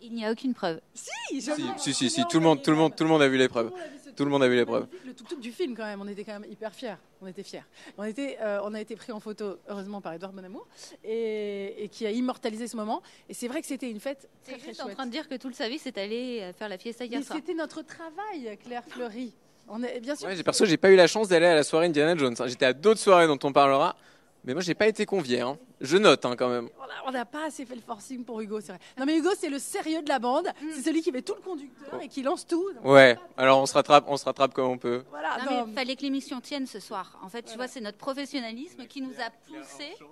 Il 0.00 0.14
n'y 0.14 0.24
a 0.24 0.32
aucune 0.32 0.54
preuve. 0.54 0.80
Si, 0.94 1.10
je 1.40 1.52
si, 1.52 1.64
si, 1.76 1.94
si, 1.94 2.10
si, 2.10 2.24
tout 2.24 2.38
le 2.38 2.44
monde, 2.44 2.62
tout 2.62 2.70
le 2.70 2.76
monde, 2.76 2.96
tout 2.96 3.04
le 3.04 3.10
monde 3.10 3.22
a 3.22 3.28
vu 3.28 3.36
l'épreuve. 3.36 3.70
Tout 4.16 4.24
le 4.24 4.30
monde 4.30 4.42
a 4.42 4.48
vu 4.48 4.56
l'épreuve. 4.56 4.86
Le 5.06 5.12
tuk-tuk 5.12 5.40
du 5.40 5.50
film, 5.52 5.74
quand 5.76 5.84
même, 5.84 6.00
on 6.00 6.08
était 6.08 6.24
quand 6.24 6.38
même 6.38 6.50
hyper 6.50 6.72
fiers. 6.74 6.96
On 7.20 7.26
était 7.26 7.42
fiers. 7.42 7.64
On, 7.98 8.04
était, 8.04 8.38
euh, 8.40 8.60
on 8.64 8.74
a 8.74 8.80
été 8.80 8.96
pris 8.96 9.12
en 9.12 9.20
photo, 9.20 9.56
heureusement, 9.68 10.00
par 10.00 10.12
Edouard 10.12 10.32
Bonamour, 10.32 10.66
et, 11.02 11.84
et 11.84 11.88
qui 11.88 12.06
a 12.06 12.10
immortalisé 12.10 12.68
ce 12.68 12.76
moment. 12.76 13.02
Et 13.28 13.34
c'est 13.34 13.48
vrai 13.48 13.60
que 13.60 13.66
c'était 13.66 13.90
une 13.90 14.00
fête 14.00 14.28
C'est 14.42 14.52
très, 14.52 14.58
très 14.60 14.68
juste 14.68 14.80
en 14.80 14.84
chouette. 14.84 14.96
train 14.96 15.06
de 15.06 15.10
dire 15.10 15.28
que 15.28 15.34
tout 15.36 15.48
le 15.48 15.54
service 15.54 15.86
est 15.86 15.98
allé 15.98 16.40
euh, 16.42 16.52
faire 16.52 16.68
la 16.68 16.78
fiesta 16.78 17.04
hier 17.04 17.18
Mais 17.20 17.24
soir. 17.24 17.38
c'était 17.38 17.54
notre 17.54 17.82
travail, 17.82 18.56
Claire 18.64 18.84
Fleury. 18.86 19.32
On 19.68 19.82
est, 19.82 19.98
bien 20.00 20.14
sûr. 20.14 20.28
Ouais, 20.28 20.36
j'ai 20.36 20.42
perso, 20.42 20.66
j'ai 20.66 20.76
pas 20.76 20.90
eu 20.90 20.96
la 20.96 21.06
chance 21.06 21.28
d'aller 21.28 21.46
à 21.46 21.54
la 21.54 21.62
soirée 21.62 21.86
Indiana 21.86 22.16
Jones. 22.16 22.36
J'étais 22.46 22.66
à 22.66 22.72
d'autres 22.74 23.00
soirées 23.00 23.26
dont 23.26 23.38
on 23.42 23.52
parlera, 23.52 23.96
mais 24.44 24.52
moi 24.52 24.62
j'ai 24.62 24.74
pas 24.74 24.86
été 24.86 25.06
convié. 25.06 25.40
hein. 25.40 25.58
Je 25.80 25.96
note 25.96 26.24
hein, 26.24 26.34
quand 26.36 26.48
même. 26.48 26.68
On 27.06 27.10
n'a 27.10 27.24
pas 27.24 27.46
assez 27.46 27.66
fait 27.66 27.74
le 27.74 27.80
forcing 27.82 28.24
pour 28.24 28.40
Hugo, 28.40 28.60
c'est 28.60 28.72
vrai. 28.72 28.78
Non, 28.98 29.04
mais 29.04 29.18
Hugo, 29.18 29.30
c'est 29.38 29.50
le 29.50 29.58
sérieux 29.58 30.02
de 30.02 30.08
la 30.08 30.18
bande. 30.18 30.46
Mm. 30.62 30.66
C'est 30.72 30.82
celui 30.82 31.02
qui 31.02 31.12
met 31.12 31.20
tout 31.22 31.34
le 31.34 31.42
conducteur 31.42 32.00
et 32.00 32.08
qui 32.08 32.22
lance 32.22 32.46
tout. 32.46 32.72
Donc, 32.72 32.84
Ouais. 32.84 33.18
Alors 33.36 33.60
on 33.60 33.66
se 33.66 33.74
rattrape, 33.74 34.04
on 34.08 34.16
se 34.16 34.24
rattrape 34.24 34.54
comme 34.54 34.68
on 34.70 34.78
peut. 34.78 35.04
Voilà, 35.10 35.36
Non, 35.44 35.50
non, 35.50 35.66
mais 35.66 35.74
fallait 35.74 35.96
que 35.96 36.02
l'émission 36.02 36.40
tienne 36.40 36.66
ce 36.66 36.80
soir. 36.80 37.18
En 37.22 37.28
fait, 37.28 37.42
tu 37.42 37.56
vois, 37.56 37.68
c'est 37.68 37.80
notre 37.80 37.98
professionnalisme 37.98 38.86
qui 38.86 39.02
nous 39.02 39.14
a 39.20 39.30
poussé. 39.30 39.92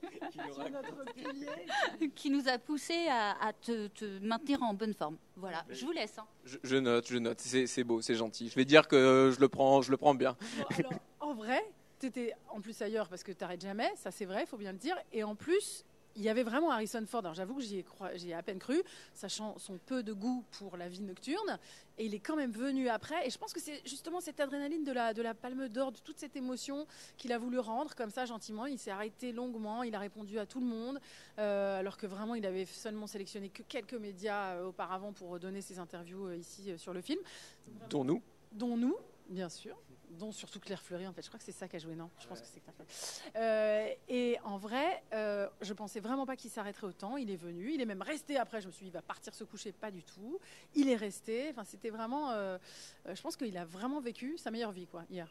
qui 2.16 2.30
nous 2.30 2.48
a 2.48 2.58
poussé 2.58 3.06
à, 3.08 3.32
à 3.46 3.52
te, 3.52 3.88
te 3.88 4.18
maintenir 4.24 4.62
en 4.62 4.72
bonne 4.74 4.94
forme. 4.94 5.16
Voilà, 5.36 5.64
je 5.70 5.84
vous 5.84 5.92
laisse. 5.92 6.18
hein. 6.18 6.24
Je, 6.44 6.56
je 6.62 6.76
note, 6.76 7.06
je 7.08 7.18
note. 7.18 7.38
C'est 7.40 7.66
c'est 7.66 7.84
beau, 7.84 8.00
c'est 8.00 8.14
gentil. 8.14 8.48
Je 8.48 8.54
vais 8.54 8.64
dire 8.64 8.88
que 8.88 9.30
je 9.34 9.40
le 9.40 9.48
prends, 9.48 9.82
je 9.82 9.90
le 9.90 9.96
prends 9.98 10.14
bien. 10.14 10.36
Bon, 10.58 10.64
alors, 10.78 10.92
en 11.20 11.34
vrai, 11.34 11.62
tu 12.00 12.06
étais 12.06 12.34
en 12.48 12.60
plus 12.60 12.80
ailleurs 12.82 13.08
parce 13.08 13.22
que 13.22 13.32
tu 13.32 13.42
n'arrêtes 13.42 13.60
jamais, 13.60 13.90
ça 13.96 14.10
c'est 14.10 14.24
vrai, 14.24 14.42
il 14.42 14.46
faut 14.46 14.56
bien 14.56 14.72
le 14.72 14.78
dire. 14.78 14.96
Et 15.12 15.22
en 15.22 15.34
plus, 15.34 15.84
il 16.16 16.22
y 16.22 16.28
avait 16.28 16.42
vraiment 16.42 16.70
Harrison 16.70 17.04
Ford. 17.06 17.20
Alors 17.20 17.34
j'avoue 17.34 17.54
que 17.56 17.62
j'y 17.62 17.84
ai, 18.28 18.34
à 18.34 18.42
peine 18.42 18.58
cru, 18.58 18.82
sachant 19.14 19.58
son 19.58 19.78
peu 19.78 20.02
de 20.02 20.12
goût 20.12 20.44
pour 20.58 20.76
la 20.76 20.88
vie 20.88 21.02
nocturne. 21.02 21.58
Et 21.98 22.06
il 22.06 22.14
est 22.14 22.20
quand 22.20 22.36
même 22.36 22.50
venu 22.50 22.88
après. 22.88 23.26
Et 23.26 23.30
je 23.30 23.38
pense 23.38 23.52
que 23.52 23.60
c'est 23.60 23.80
justement 23.86 24.20
cette 24.20 24.40
adrénaline 24.40 24.84
de 24.84 24.92
la, 24.92 25.14
de 25.14 25.22
la 25.22 25.34
palme 25.34 25.68
d'or, 25.68 25.92
de 25.92 25.98
toute 25.98 26.18
cette 26.18 26.36
émotion 26.36 26.86
qu'il 27.16 27.32
a 27.32 27.38
voulu 27.38 27.58
rendre 27.58 27.94
comme 27.94 28.10
ça 28.10 28.24
gentiment. 28.24 28.66
Il 28.66 28.78
s'est 28.78 28.90
arrêté 28.90 29.32
longuement, 29.32 29.82
il 29.82 29.94
a 29.94 29.98
répondu 29.98 30.38
à 30.38 30.46
tout 30.46 30.60
le 30.60 30.66
monde, 30.66 30.98
euh, 31.38 31.78
alors 31.78 31.96
que 31.96 32.06
vraiment 32.06 32.34
il 32.34 32.46
avait 32.46 32.66
seulement 32.66 33.06
sélectionné 33.06 33.50
que 33.50 33.62
quelques 33.62 33.94
médias 33.94 34.54
euh, 34.54 34.66
auparavant 34.66 35.12
pour 35.12 35.38
donner 35.38 35.60
ses 35.60 35.78
interviews 35.78 36.26
euh, 36.26 36.36
ici 36.36 36.72
sur 36.78 36.92
le 36.92 37.02
film 37.02 37.20
Dont 37.88 38.04
nous. 38.04 38.22
dont 38.52 38.76
nous, 38.76 38.96
bien 39.28 39.48
sûr, 39.48 39.76
dont 40.10 40.32
surtout 40.32 40.60
Claire 40.60 40.82
Fleury, 40.82 41.06
en 41.06 41.12
fait. 41.12 41.22
Je 41.22 41.28
crois 41.28 41.38
que 41.38 41.44
c'est 41.44 41.52
ça 41.52 41.68
qui 41.68 41.76
a 41.76 41.78
joué, 41.78 41.94
non? 41.94 42.10
Je 42.20 42.26
pense 42.26 42.40
que 42.40 42.46
c'est 42.46 42.60
Claire 42.60 42.74
Fleury. 42.74 42.90
Euh, 43.36 43.94
et 44.08 44.38
en 44.44 44.58
vrai, 44.58 45.02
euh, 45.12 45.48
je 45.60 45.72
pensais 45.72 46.00
vraiment 46.00 46.26
pas 46.26 46.36
qu'il 46.36 46.50
s'arrêterait 46.50 46.86
autant. 46.86 47.16
Il 47.16 47.30
est 47.30 47.36
venu, 47.36 47.72
il 47.72 47.80
est 47.80 47.86
même 47.86 48.02
resté 48.02 48.36
après. 48.36 48.60
Je 48.60 48.66
me 48.66 48.72
suis 48.72 48.84
dit, 48.84 48.90
il 48.90 48.92
va 48.92 49.02
partir 49.02 49.34
se 49.34 49.44
coucher, 49.44 49.72
pas 49.72 49.90
du 49.90 50.02
tout. 50.02 50.38
Il 50.74 50.88
est 50.88 50.96
resté. 50.96 51.48
Enfin, 51.50 51.64
c'était 51.64 51.90
vraiment. 51.90 52.30
euh, 52.30 52.58
euh, 53.06 53.14
je 53.14 53.22
pense 53.22 53.36
qu'il 53.36 53.56
a 53.56 53.64
vraiment 53.64 54.00
vécu 54.00 54.36
sa 54.36 54.50
meilleure 54.50 54.72
vie, 54.72 54.86
quoi, 54.86 55.04
hier. 55.10 55.28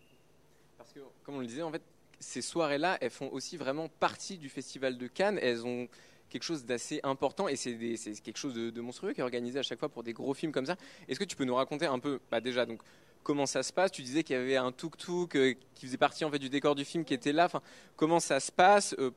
Parce 0.78 0.94
que, 0.94 1.00
comme 1.24 1.36
on 1.36 1.40
le 1.40 1.48
disait, 1.48 1.62
en 1.62 1.72
fait, 1.72 1.84
ces 2.20 2.42
soirées-là, 2.42 2.98
elles 3.02 3.12
font 3.12 3.30
aussi 3.32 3.58
vraiment 3.58 3.90
partie 3.90 4.38
du 4.38 4.50
Festival 4.50 4.98
de 4.98 5.08
Cannes. 5.08 5.40
Elles 5.42 5.66
ont 5.66 5.88
quelque 6.30 6.44
chose 6.44 6.64
d'assez 6.64 7.00
important 7.02 7.48
et 7.48 7.56
c'est 7.56 7.74
quelque 8.22 8.38
chose 8.38 8.54
de, 8.54 8.70
de 8.70 8.82
monstrueux 8.82 9.14
qui 9.14 9.20
est 9.20 9.24
organisé 9.24 9.58
à 9.58 9.64
chaque 9.64 9.80
fois 9.80 9.90
pour 9.90 10.04
des 10.04 10.14
gros 10.14 10.36
films 10.36 10.52
comme 10.52 10.68
ça. 10.68 10.76
Est-ce 11.08 11.20
que 11.20 11.24
tu 11.24 11.36
peux 11.36 11.44
nous 11.44 11.56
raconter 11.56 11.88
un 11.88 11.98
peu, 11.98 12.20
bah 12.30 12.40
déjà, 12.40 12.68
donc 12.68 12.84
comment 13.30 13.46
ça 13.46 13.62
se 13.62 13.72
passe 13.72 13.92
Tu 13.92 14.02
disais 14.02 14.24
qu'il 14.24 14.36
y 14.36 14.40
avait 14.40 14.58
un 14.58 14.72
tuk-tuk 14.72 15.36
euh, 15.36 15.54
qui 15.76 15.86
faisait 15.86 15.98
partie 15.98 16.26
en 16.26 16.32
fait 16.32 16.40
du 16.40 16.50
décor 16.50 16.74
du 16.74 16.84
film 16.84 17.06
qui 17.06 17.14
était 17.14 17.32
là. 17.32 17.48
Comment 17.96 18.20
ça 18.20 18.40
se 18.40 18.52
passe 18.52 18.96
Euh, 18.98 19.12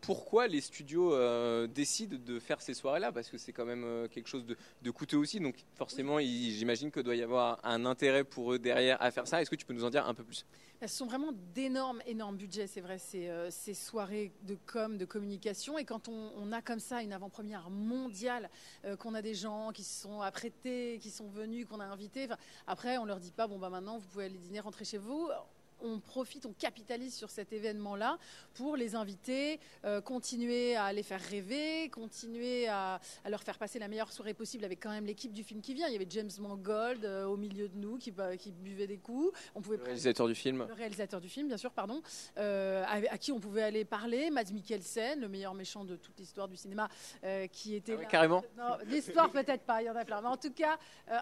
pourquoi 0.00 0.46
les 0.46 0.60
studios 0.60 1.14
euh, 1.14 1.66
décident 1.66 2.16
de 2.18 2.38
faire 2.38 2.60
ces 2.60 2.74
soirées-là 2.74 3.12
Parce 3.12 3.28
que 3.28 3.38
c'est 3.38 3.52
quand 3.52 3.64
même 3.64 3.84
euh, 3.84 4.08
quelque 4.08 4.28
chose 4.28 4.44
de, 4.46 4.56
de 4.82 4.90
coûteux 4.90 5.16
aussi. 5.16 5.40
Donc 5.40 5.56
forcément, 5.74 6.18
j'imagine 6.20 6.90
que 6.90 7.00
doit 7.00 7.16
y 7.16 7.22
avoir 7.22 7.60
un 7.64 7.84
intérêt 7.84 8.24
pour 8.24 8.52
eux 8.52 8.58
derrière 8.58 9.00
à 9.02 9.10
faire 9.10 9.26
ça. 9.26 9.40
Est-ce 9.40 9.50
que 9.50 9.56
tu 9.56 9.66
peux 9.66 9.74
nous 9.74 9.84
en 9.84 9.90
dire 9.90 10.06
un 10.06 10.14
peu 10.14 10.24
plus? 10.24 10.46
Elles 10.80 10.88
sont 10.88 11.06
vraiment 11.06 11.32
d'énormes, 11.54 12.00
énormes 12.06 12.36
budgets, 12.36 12.66
c'est 12.66 12.80
vrai, 12.80 12.98
ces, 12.98 13.28
euh, 13.28 13.50
ces 13.50 13.74
soirées 13.74 14.32
de 14.42 14.56
com, 14.66 14.96
de 14.96 15.04
communication. 15.04 15.76
Et 15.76 15.84
quand 15.84 16.08
on, 16.08 16.32
on 16.36 16.52
a 16.52 16.62
comme 16.62 16.80
ça 16.80 17.02
une 17.02 17.12
avant-première 17.12 17.68
mondiale, 17.68 18.48
qu'on 18.98 19.14
a 19.14 19.22
des 19.22 19.34
gens 19.34 19.72
qui 19.72 19.84
se 19.84 20.02
sont 20.02 20.22
apprêtés, 20.22 20.98
qui 21.02 21.10
sont 21.10 21.28
venus, 21.28 21.66
qu'on 21.66 21.80
a 21.80 21.84
invités, 21.84 22.28
après 22.66 22.96
on 22.98 23.04
leur 23.04 23.20
dit 23.20 23.32
pas, 23.32 23.46
bon 23.46 23.58
bah 23.58 23.68
maintenant 23.68 23.98
vous 23.98 24.08
pouvez 24.08 24.24
aller 24.24 24.38
dîner, 24.38 24.60
rentrer 24.60 24.84
chez 24.84 24.98
vous. 24.98 25.28
On 25.82 25.98
profite, 26.00 26.46
on 26.46 26.52
capitalise 26.52 27.14
sur 27.14 27.30
cet 27.30 27.52
événement-là 27.52 28.18
pour 28.54 28.76
les 28.76 28.94
inviter, 28.94 29.58
euh, 29.84 30.00
continuer 30.00 30.76
à 30.76 30.92
les 30.92 31.02
faire 31.02 31.20
rêver, 31.20 31.88
continuer 31.90 32.68
à, 32.68 33.00
à 33.24 33.30
leur 33.30 33.42
faire 33.42 33.58
passer 33.58 33.78
la 33.78 33.88
meilleure 33.88 34.12
soirée 34.12 34.34
possible 34.34 34.64
avec 34.64 34.80
quand 34.82 34.90
même 34.90 35.06
l'équipe 35.06 35.32
du 35.32 35.42
film 35.44 35.60
qui 35.60 35.74
vient. 35.74 35.86
Il 35.88 35.92
y 35.92 35.96
avait 35.96 36.06
James 36.10 36.30
Mangold 36.38 37.04
euh, 37.04 37.24
au 37.24 37.36
milieu 37.36 37.68
de 37.68 37.76
nous 37.76 37.96
qui, 37.98 38.10
bah, 38.10 38.36
qui 38.36 38.50
buvait 38.52 38.86
des 38.86 38.98
coups. 38.98 39.36
On 39.54 39.60
pouvait 39.60 39.76
Le 39.78 39.84
réalisateur 39.84 40.26
du 40.26 40.34
film. 40.34 40.66
le 40.68 40.74
réalisateur 40.74 41.20
du 41.20 41.28
film, 41.28 41.48
bien 41.48 41.56
sûr, 41.56 41.70
pardon, 41.72 42.02
euh, 42.38 42.82
à, 42.86 42.96
à 43.12 43.18
qui 43.18 43.32
on 43.32 43.40
pouvait 43.40 43.62
aller 43.62 43.84
parler, 43.84 44.30
Mads 44.30 44.52
Mikkelsen, 44.52 45.20
le 45.20 45.28
meilleur 45.28 45.54
méchant 45.54 45.84
de 45.84 45.96
toute 45.96 46.18
l'histoire 46.18 46.48
du 46.48 46.56
cinéma, 46.56 46.88
qui 47.52 47.74
était 47.74 47.92
Ah 47.92 47.96
ouais, 47.96 48.02
là. 48.02 48.08
carrément 48.08 48.42
Non, 48.56 48.76
l'histoire 48.86 49.30
peut-être 49.30 49.62
pas, 49.64 49.82
il 49.82 49.86
y 49.86 49.90
en 49.90 49.96
a 49.96 50.04
plein, 50.04 50.20
mais 50.20 50.28
en 50.28 50.36
tout 50.36 50.52
cas, 50.52 50.78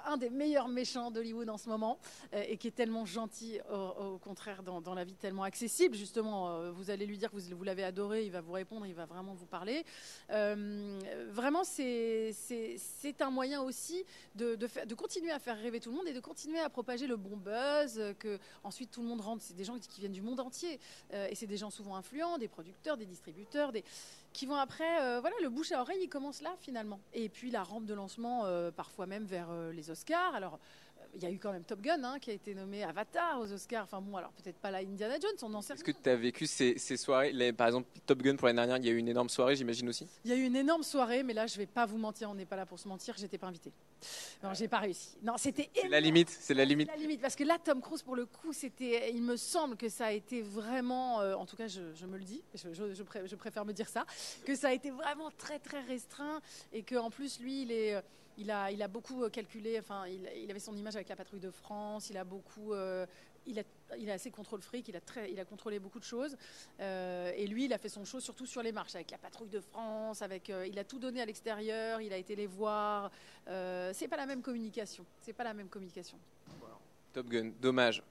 un 0.06 0.16
des 0.16 0.30
meilleurs 0.30 0.68
méchants 0.68 1.10
d'Hollywood 1.10 1.48
en 1.50 1.58
ce 1.58 1.68
moment, 1.68 1.98
et 2.32 2.56
qui 2.56 2.68
est 2.68 2.72
tellement 2.74 3.04
gentil, 3.04 3.58
au, 3.70 4.14
au 4.14 4.18
contraire, 4.18 4.47
dans, 4.56 4.94
la 4.94 5.04
vie, 5.04 5.14
tellement 5.14 5.42
accessible, 5.42 5.94
justement. 5.94 6.48
euh, 6.48 6.70
vous 6.70 6.90
allez 6.90 7.06
lui 7.06 7.18
dire 7.18 7.30
que 7.30 7.36
vous, 7.36 7.64
l'avez 7.64 7.84
adoré, 7.84 8.24
il 8.24 8.32
va 8.32 8.40
vous 8.40 8.52
répondre, 8.52 8.86
il 8.86 8.94
va 8.94 9.06
vraiment 9.06 9.34
vous 9.34 9.46
parler. 9.46 9.84
Euh, 10.30 10.98
vraiment, 11.30 11.64
c'est 11.64 12.32
un 13.20 13.30
moyen 13.30 13.62
aussi 13.62 14.04
de, 14.34 14.56
continuer 14.94 15.30
à 15.30 15.38
faire 15.38 15.56
rêver 15.56 15.80
tout 15.80 15.90
le 15.90 15.96
monde 15.96 16.08
et 16.08 16.12
de 16.12 16.20
continuer 16.20 16.58
à 16.58 16.68
propager 16.68 17.06
le 17.06 17.16
bon 17.16 17.36
buzz, 17.36 17.98
euh, 17.98 18.14
que 18.14 18.38
ensuite 18.64 18.90
tout 18.90 19.02
le 19.02 19.08
monde 19.08 19.20
rentre. 19.20 19.42
C'est 19.42 19.56
des 19.56 19.64
gens 19.64 19.78
qui 19.78 20.00
viennent 20.00 20.12
du 20.12 20.22
monde 20.22 20.40
entier 20.40 20.80
et 21.12 21.34
c'est 21.34 21.46
des 21.46 21.56
gens 21.56 21.70
souvent 21.70 21.96
influents, 21.96 22.38
des 22.38 22.48
producteurs, 22.48 22.96
des 22.96 23.06
distributeurs, 23.06 23.72
des 23.72 23.84
qui 24.32 24.44
vont 24.46 24.56
après, 24.56 25.20
voilà, 25.20 25.34
le 25.42 25.48
bouche 25.48 25.72
à 25.72 25.80
oreille, 25.80 26.00
il 26.02 26.08
commence 26.08 26.42
là 26.42 26.54
finalement. 26.60 27.00
Et 27.14 27.28
puis 27.28 27.50
la 27.50 27.62
rampe 27.62 27.86
de 27.86 27.94
lancement, 27.94 28.44
parfois 28.72 29.06
même 29.06 29.24
vers 29.24 29.48
les 29.72 29.90
Oscars. 29.90 30.34
Alors, 30.34 30.58
il 31.14 31.22
y 31.22 31.26
a 31.26 31.30
eu 31.30 31.38
quand 31.38 31.52
même 31.52 31.64
Top 31.64 31.80
Gun 31.80 32.02
hein, 32.04 32.18
qui 32.18 32.30
a 32.30 32.32
été 32.34 32.54
nommé 32.54 32.84
Avatar 32.84 33.40
aux 33.40 33.52
Oscars. 33.52 33.84
Enfin 33.84 34.00
bon, 34.00 34.16
alors 34.16 34.30
peut-être 34.32 34.58
pas 34.58 34.70
la 34.70 34.78
Indiana 34.78 35.14
Jones, 35.20 35.30
on 35.42 35.48
n'en 35.48 35.62
sait 35.62 35.74
Est-ce 35.74 35.84
que 35.84 35.90
tu 35.92 36.08
as 36.08 36.16
vécu 36.16 36.46
ces, 36.46 36.78
ces 36.78 36.96
soirées 36.96 37.32
les- 37.32 37.52
Par 37.52 37.66
exemple, 37.66 37.88
Top 38.06 38.22
Gun 38.22 38.36
pour 38.36 38.46
l'année 38.46 38.56
dernière, 38.56 38.76
il 38.78 38.86
y 38.86 38.88
a 38.88 38.92
eu 38.92 38.96
une 38.98 39.08
énorme 39.08 39.28
soirée, 39.28 39.56
j'imagine 39.56 39.88
aussi? 39.88 40.06
Il 40.24 40.30
y 40.30 40.34
a 40.34 40.36
eu 40.36 40.44
une 40.44 40.56
énorme 40.56 40.82
soirée, 40.82 41.22
mais 41.22 41.34
là, 41.34 41.46
je 41.46 41.56
vais 41.58 41.66
pas 41.66 41.86
vous 41.86 41.98
mentir, 41.98 42.30
on 42.30 42.34
n'est 42.34 42.46
pas 42.46 42.56
là 42.56 42.66
pour 42.66 42.78
se 42.78 42.86
mentir, 42.88 43.14
j'étais 43.18 43.38
pas 43.38 43.46
invitée. 43.48 43.72
Non, 44.42 44.54
j'ai 44.54 44.68
pas 44.68 44.78
réussi. 44.78 45.16
Non, 45.22 45.36
c'était 45.36 45.70
C'est 45.74 45.88
la 45.88 46.00
limite, 46.00 46.28
c'est 46.30 46.54
la 46.54 46.64
limite. 46.64 46.88
la 46.88 46.96
limite, 46.96 47.20
parce 47.20 47.34
que 47.34 47.44
là, 47.44 47.58
Tom 47.62 47.80
Cruise, 47.80 48.02
pour 48.02 48.14
le 48.14 48.26
coup, 48.26 48.52
c'était, 48.52 49.10
il 49.12 49.22
me 49.22 49.36
semble 49.36 49.76
que 49.76 49.88
ça 49.88 50.06
a 50.06 50.12
été 50.12 50.42
vraiment, 50.42 51.20
euh, 51.20 51.34
en 51.34 51.46
tout 51.46 51.56
cas, 51.56 51.66
je, 51.66 51.80
je 51.94 52.06
me 52.06 52.16
le 52.16 52.24
dis, 52.24 52.42
je, 52.54 52.72
je- 52.72 52.94
je 52.94 53.02
pré- 53.02 53.26
je 53.26 53.34
préfère 53.34 53.64
me 53.64 53.72
dire 53.72 53.88
ça, 53.88 54.04
que 54.44 54.54
ça 54.54 54.68
a 54.68 54.72
été 54.72 54.90
vraiment 54.90 55.30
très 55.36 55.58
très 55.58 55.80
restreint 55.80 56.40
et 56.72 56.82
qu'en 56.82 57.10
plus, 57.10 57.40
lui, 57.40 57.62
il 57.62 57.72
est, 57.72 57.94
euh, 57.96 58.00
il 58.38 58.50
a, 58.50 58.70
il 58.70 58.82
a 58.82 58.88
beaucoup 58.88 59.24
euh, 59.24 59.28
calculé. 59.28 59.78
Enfin, 59.78 60.04
il, 60.06 60.50
avait 60.50 60.60
son 60.60 60.76
image 60.76 60.96
avec 60.96 61.08
la 61.08 61.16
patrouille 61.16 61.40
de 61.40 61.50
France. 61.50 62.08
Il 62.08 62.16
a 62.16 62.24
beaucoup, 62.24 62.72
euh, 62.72 63.04
il 63.46 63.58
a, 63.58 63.62
il 63.98 64.08
a 64.10 64.14
assez 64.14 64.30
contrôle 64.30 64.62
fric. 64.62 64.88
Il 64.88 64.96
a 64.96 65.00
très, 65.00 65.30
il 65.30 65.40
a 65.40 65.44
contrôlé 65.44 65.78
beaucoup 65.80 65.98
de 65.98 66.04
choses. 66.04 66.36
Euh, 66.80 67.32
et 67.36 67.46
lui, 67.46 67.64
il 67.64 67.72
a 67.72 67.78
fait 67.78 67.88
son 67.88 68.04
show 68.04 68.20
surtout 68.20 68.46
sur 68.46 68.62
les 68.62 68.72
marches 68.72 68.94
avec 68.94 69.10
la 69.10 69.18
patrouille 69.18 69.50
de 69.50 69.60
France. 69.60 70.22
Avec, 70.22 70.50
euh, 70.50 70.66
il 70.66 70.78
a 70.78 70.84
tout 70.84 70.98
donné 70.98 71.20
à 71.20 71.26
l'extérieur. 71.26 72.00
Il 72.00 72.12
a 72.12 72.16
été 72.16 72.36
les 72.36 72.46
voir. 72.46 73.10
C'est 73.46 74.08
pas 74.08 74.16
la 74.16 74.26
même 74.26 74.42
communication. 74.42 75.04
C'est 75.20 75.32
pas 75.32 75.44
la 75.44 75.54
même 75.54 75.68
communication. 75.68 76.18
Top 77.12 77.28
Gun, 77.28 77.50
dommage. 77.60 78.02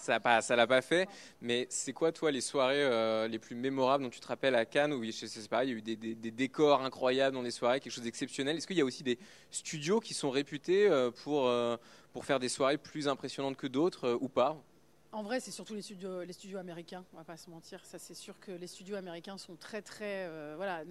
Ça 0.00 0.20
pas, 0.20 0.40
ça 0.40 0.56
l'a 0.56 0.66
pas 0.66 0.82
fait. 0.82 1.08
Mais 1.40 1.66
c'est 1.70 1.92
quoi, 1.92 2.12
toi, 2.12 2.30
les 2.30 2.40
soirées 2.40 2.82
euh, 2.82 3.28
les 3.28 3.38
plus 3.38 3.54
mémorables 3.54 4.04
dont 4.04 4.10
tu 4.10 4.20
te 4.20 4.26
rappelles 4.26 4.54
à 4.54 4.64
Cannes 4.64 4.92
où 4.92 5.04
je 5.04 5.10
sais 5.10 5.48
pareil, 5.48 5.70
il 5.70 5.72
y 5.72 5.74
a 5.74 5.94
eu 5.94 6.14
des, 6.14 6.30
décors 6.30 6.82
incroyables 6.82 7.34
dans 7.34 7.42
les 7.42 7.50
soirées, 7.50 7.80
quelque 7.80 7.92
chose 7.92 8.04
d'exceptionnel. 8.04 8.56
Est-ce 8.56 8.66
qu'il 8.66 8.76
y 8.76 8.80
a 8.80 8.84
aussi 8.84 9.02
des 9.02 9.18
studios 9.50 10.00
qui 10.00 10.14
sont 10.14 10.30
réputés 10.30 10.88
euh, 10.88 11.10
pour 11.10 11.46
euh, 11.46 11.76
pour 12.12 12.24
faire 12.24 12.38
des 12.38 12.48
soirées 12.48 12.78
plus 12.78 13.08
impressionnantes 13.08 13.56
que 13.56 13.66
d'autres 13.66 14.18
ou 14.20 14.28
pas? 14.28 14.56
En 15.14 15.22
vrai, 15.22 15.40
c'est 15.40 15.50
surtout 15.50 15.74
les 15.74 15.82
studios, 15.82 16.58
américains, 16.58 17.04
on 17.12 17.18
va 17.18 17.24
pas 17.24 17.36
se 17.36 17.50
mentir. 17.50 17.84
Ça, 17.84 17.98
c'est 17.98 18.14
sûr 18.14 18.40
que 18.40 18.50
les 18.50 18.66
studios 18.66 18.96
américains 18.96 19.36
sont 19.36 19.56
très, 19.56 19.82
très. 19.82 20.26
euh, 20.26 20.54
voilà. 20.56 20.84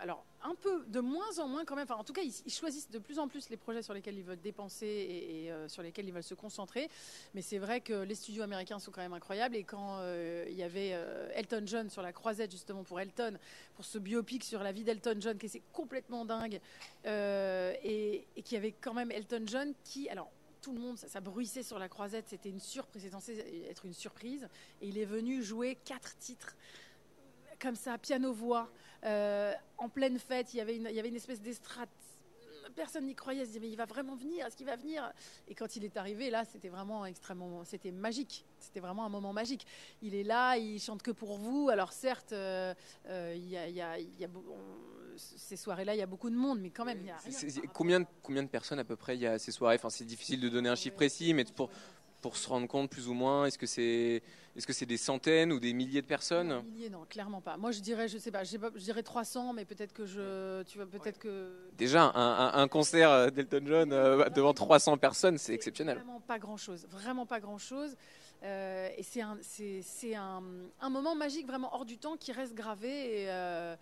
alors, 0.00 0.24
un 0.42 0.56
peu, 0.56 0.84
de 0.88 0.98
moins 0.98 1.38
en 1.38 1.46
moins 1.46 1.64
quand 1.64 1.76
même. 1.76 1.84
Enfin, 1.84 1.94
en 1.94 2.02
tout 2.02 2.12
cas, 2.12 2.22
ils, 2.22 2.52
choisissent 2.52 2.90
de 2.90 2.98
plus 2.98 3.20
en 3.20 3.28
plus 3.28 3.48
les 3.48 3.56
projets 3.56 3.82
sur 3.82 3.94
lesquels 3.94 4.18
ils 4.18 4.24
veulent 4.24 4.40
dépenser 4.40 4.86
et, 4.88 5.52
euh, 5.52 5.68
sur 5.68 5.84
lesquels 5.84 6.04
ils 6.08 6.12
veulent 6.12 6.24
se 6.24 6.34
concentrer. 6.34 6.90
Mais 7.34 7.42
c'est 7.42 7.58
vrai 7.58 7.80
que 7.80 7.92
les 7.92 8.16
studios 8.16 8.42
américains 8.42 8.80
sont 8.80 8.90
quand 8.90 9.02
même 9.02 9.12
incroyables. 9.12 9.54
Et 9.54 9.62
quand 9.62 9.98
euh, 10.00 10.46
il 10.48 10.56
y 10.56 10.64
avait 10.64 10.98
Elton 11.36 11.62
John 11.64 11.90
sur 11.90 12.02
la 12.02 12.12
croisette, 12.12 12.50
justement, 12.50 12.82
pour 12.82 12.98
Elton, 12.98 13.38
pour 13.76 13.84
ce 13.84 13.98
biopic 13.98 14.42
sur 14.42 14.64
la 14.64 14.72
vie 14.72 14.82
d'Elton 14.82 15.18
John, 15.20 15.38
qui 15.38 15.46
est 15.46 15.62
complètement 15.72 16.24
dingue, 16.24 16.60
et, 17.04 18.26
et 18.34 18.42
qui 18.42 18.56
avait 18.56 18.72
quand 18.72 18.94
même 18.94 19.12
Elton 19.12 19.44
John 19.46 19.74
qui. 19.84 20.08
Alors, 20.08 20.32
tout 20.60 20.72
le 20.72 20.80
monde, 20.80 20.96
ça, 20.98 21.20
bruissait 21.20 21.62
sur 21.62 21.78
la 21.78 21.88
croisette, 21.88 22.28
c'était 22.28 22.50
une 22.50 22.60
surprise, 22.60 23.02
c'est 23.02 23.10
censé 23.10 23.64
être 23.68 23.86
une 23.86 23.94
surprise. 23.94 24.48
Et 24.80 24.88
il 24.88 24.98
est 24.98 25.04
venu 25.04 25.42
jouer 25.42 25.76
quatre 25.84 26.16
titres, 26.18 26.56
comme 27.60 27.76
ça, 27.76 27.98
piano-voix, 27.98 28.70
euh, 29.04 29.52
en 29.78 29.88
pleine 29.88 30.18
fête. 30.18 30.52
Il 30.54 30.58
y 30.58 30.60
avait 30.60 30.76
une, 30.76 30.86
il 30.90 30.94
y 30.94 30.98
avait 30.98 31.08
une 31.08 31.16
espèce 31.16 31.40
d'estrade. 31.40 31.88
Personne 32.76 33.06
n'y 33.06 33.14
croyait, 33.14 33.42
se 33.42 33.48
disait, 33.48 33.60
mais 33.60 33.68
il 33.68 33.76
va 33.76 33.84
vraiment 33.84 34.14
venir, 34.14 34.46
est-ce 34.46 34.56
qu'il 34.56 34.66
va 34.66 34.76
venir? 34.76 35.12
Et 35.48 35.54
quand 35.54 35.74
il 35.74 35.84
est 35.84 35.96
arrivé, 35.96 36.30
là, 36.30 36.44
c'était 36.44 36.68
vraiment 36.68 37.04
extrêmement, 37.04 37.64
c'était 37.64 37.90
magique. 37.90 38.44
C'était 38.58 38.80
vraiment 38.80 39.04
un 39.04 39.08
moment 39.08 39.32
magique. 39.32 39.66
Il 40.02 40.14
est 40.14 40.22
là, 40.22 40.56
il 40.56 40.78
chante 40.78 41.02
que 41.02 41.10
pour 41.10 41.36
vous. 41.36 41.68
Alors 41.68 41.92
certes, 41.92 42.32
euh, 42.32 42.72
euh, 43.06 43.34
il 43.36 43.48
y 43.48 43.80
a, 43.80 43.96
ces 45.36 45.56
soirées-là, 45.56 45.94
il 45.94 45.98
y 45.98 46.02
a 46.02 46.06
beaucoup 46.06 46.30
de 46.30 46.36
monde, 46.36 46.60
mais 46.60 46.70
quand 46.70 46.84
même, 46.84 47.00
il 47.00 47.06
y 47.06 47.10
a 47.10 47.16
rien. 47.16 47.38
Combien, 47.72 48.00
de, 48.00 48.06
combien 48.22 48.42
de 48.42 48.48
personnes 48.48 48.78
à 48.78 48.84
peu 48.84 48.96
près 48.96 49.16
il 49.16 49.20
y 49.22 49.26
a 49.26 49.32
à 49.32 49.38
ces 49.38 49.52
soirées? 49.52 49.76
Enfin, 49.76 49.90
c'est 49.90 50.04
difficile 50.04 50.40
de 50.40 50.48
donner 50.48 50.68
un 50.68 50.74
chiffre 50.76 50.96
précis, 50.96 51.34
mais 51.34 51.44
pour 51.44 51.70
pour 52.20 52.36
se 52.36 52.48
rendre 52.48 52.66
compte 52.68 52.90
plus 52.90 53.08
ou 53.08 53.14
moins 53.14 53.46
Est-ce 53.46 53.58
que 53.58 53.66
c'est 53.66 54.22
est-ce 54.56 54.66
que 54.66 54.72
c'est 54.72 54.84
des 54.86 54.96
centaines 54.96 55.52
ou 55.52 55.60
des 55.60 55.72
milliers 55.72 56.02
de 56.02 56.06
personnes? 56.06 56.48
Des 56.48 56.68
milliers, 56.68 56.90
non, 56.90 57.06
clairement 57.08 57.40
pas. 57.40 57.56
Moi, 57.56 57.70
je 57.70 57.80
dirais, 57.80 58.08
je 58.08 58.18
sais 58.18 58.32
pas, 58.32 58.42
je, 58.42 58.58
dirais 58.78 59.02
300, 59.04 59.52
mais 59.52 59.64
peut-être 59.64 59.92
que 59.92 60.04
je, 60.06 60.62
tu 60.64 60.76
vois, 60.76 60.86
peut-être 60.88 61.18
que. 61.18 61.70
Déjà, 61.78 62.02
un, 62.02 62.48
un- 62.48 62.52
un 62.60 62.68
concert 62.68 63.10
euh, 63.10 63.30
d'Elton 63.30 63.62
John 63.64 63.92
euh, 63.92 64.28
devant 64.30 64.52
300 64.52 64.98
personnes, 64.98 65.38
c'est 65.38 65.54
exceptionnel. 65.54 65.98
Vraiment 65.98 66.20
pas 66.20 66.40
grand-chose, 66.40 66.86
vraiment 66.90 67.26
pas 67.26 67.38
grand-chose. 67.38 67.94
Euh, 68.42 68.88
et 68.96 69.02
c'est 69.04 69.20
un, 69.22 69.38
un, 70.16 70.42
un 70.80 70.90
moment 70.90 71.14
magique 71.14 71.46
vraiment 71.46 71.72
hors 71.74 71.84
du 71.84 71.96
temps 71.96 72.16
qui 72.16 72.32
reste 72.32 72.54
gravé. 72.54 73.22
Et, 73.22 73.30
euh, 73.30 73.76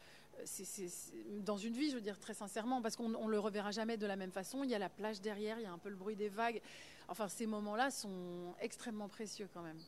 dans 1.44 1.56
une 1.56 1.74
vie, 1.74 1.90
je 1.90 1.94
veux 1.94 2.00
dire 2.00 2.18
très 2.18 2.34
sincèrement, 2.34 2.80
parce 2.82 2.96
qu'on 2.96 3.14
on 3.14 3.28
le 3.28 3.38
reverra 3.38 3.70
jamais 3.70 3.96
de 3.96 4.06
la 4.06 4.16
même 4.16 4.32
façon. 4.32 4.64
Il 4.64 4.70
y 4.70 4.74
a 4.74 4.78
la 4.78 4.88
plage 4.88 5.20
derrière, 5.20 5.58
il 5.58 5.62
y 5.62 5.66
a 5.66 5.72
un 5.72 5.78
peu 5.78 5.88
le 5.88 5.96
bruit 5.96 6.16
des 6.16 6.28
vagues. 6.28 6.60
Enfin, 7.08 7.28
ces 7.28 7.46
moments-là 7.46 7.90
sont 7.90 8.54
extrêmement 8.60 9.08
précieux 9.08 9.48
quand 9.52 9.62
même. 9.62 9.78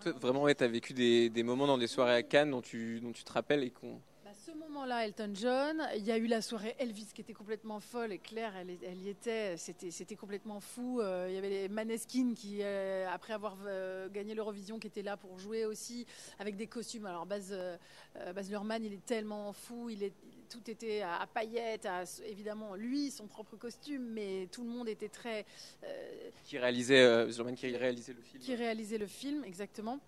Toi, 0.00 0.12
vraiment, 0.12 0.46
tu 0.52 0.64
as 0.64 0.68
vécu 0.68 0.94
des, 0.94 1.42
moments 1.42 1.66
dans 1.66 1.78
des 1.78 1.86
soirées 1.86 2.14
à 2.14 2.22
Cannes 2.22 2.50
dont 2.50 2.62
tu 2.62 3.00
te 3.24 3.32
rappelles 3.32 3.64
et 3.64 3.70
qu'on. 3.70 4.00
Bah, 4.34 4.40
ce 4.46 4.50
moment-là, 4.58 5.06
Elton 5.06 5.30
John, 5.34 5.86
il 5.96 6.04
y 6.04 6.10
a 6.10 6.18
eu 6.18 6.26
la 6.26 6.42
soirée 6.42 6.74
Elvis 6.78 7.08
qui 7.14 7.20
était 7.20 7.32
complètement 7.32 7.78
folle 7.78 8.12
et 8.12 8.18
Claire, 8.18 8.56
elle, 8.56 8.70
elle 8.82 9.00
y 9.00 9.08
était, 9.08 9.56
c'était, 9.56 9.92
c'était 9.92 10.16
complètement 10.16 10.58
fou. 10.58 11.00
Euh, 11.00 11.26
il 11.28 11.34
y 11.34 11.38
avait 11.38 11.50
les 11.50 11.68
Maneskin 11.68 12.34
qui, 12.34 12.58
euh, 12.60 13.06
après 13.10 13.32
avoir 13.32 13.56
euh, 13.64 14.08
gagné 14.08 14.34
l'Eurovision, 14.34 14.80
qui 14.80 14.88
étaient 14.88 15.02
là 15.02 15.16
pour 15.16 15.38
jouer 15.38 15.66
aussi 15.66 16.04
avec 16.40 16.56
des 16.56 16.66
costumes. 16.66 17.06
Alors 17.06 17.26
Baz, 17.26 17.56
Baz 18.34 18.50
Luhrmann, 18.50 18.84
il 18.84 18.94
est 18.94 19.04
tellement 19.04 19.52
fou, 19.52 19.88
il 19.88 20.02
est, 20.02 20.12
tout 20.50 20.68
était 20.68 21.02
à, 21.02 21.20
à 21.20 21.26
paillettes, 21.28 21.86
à- 21.86 22.02
évidemment 22.26 22.74
lui, 22.74 23.12
son 23.12 23.28
propre 23.28 23.56
costume, 23.56 24.02
mais 24.02 24.48
tout 24.50 24.64
le 24.64 24.70
monde 24.70 24.88
était 24.88 25.08
très... 25.08 25.46
Qui 26.44 26.58
réalisait, 26.58 27.28
qui 27.56 27.76
réalisait 27.76 28.14
le 28.14 28.22
film. 28.22 28.42
qui 28.42 28.54
réalisait 28.56 28.98
le 28.98 29.06
film, 29.06 29.44
exactement. 29.44 30.00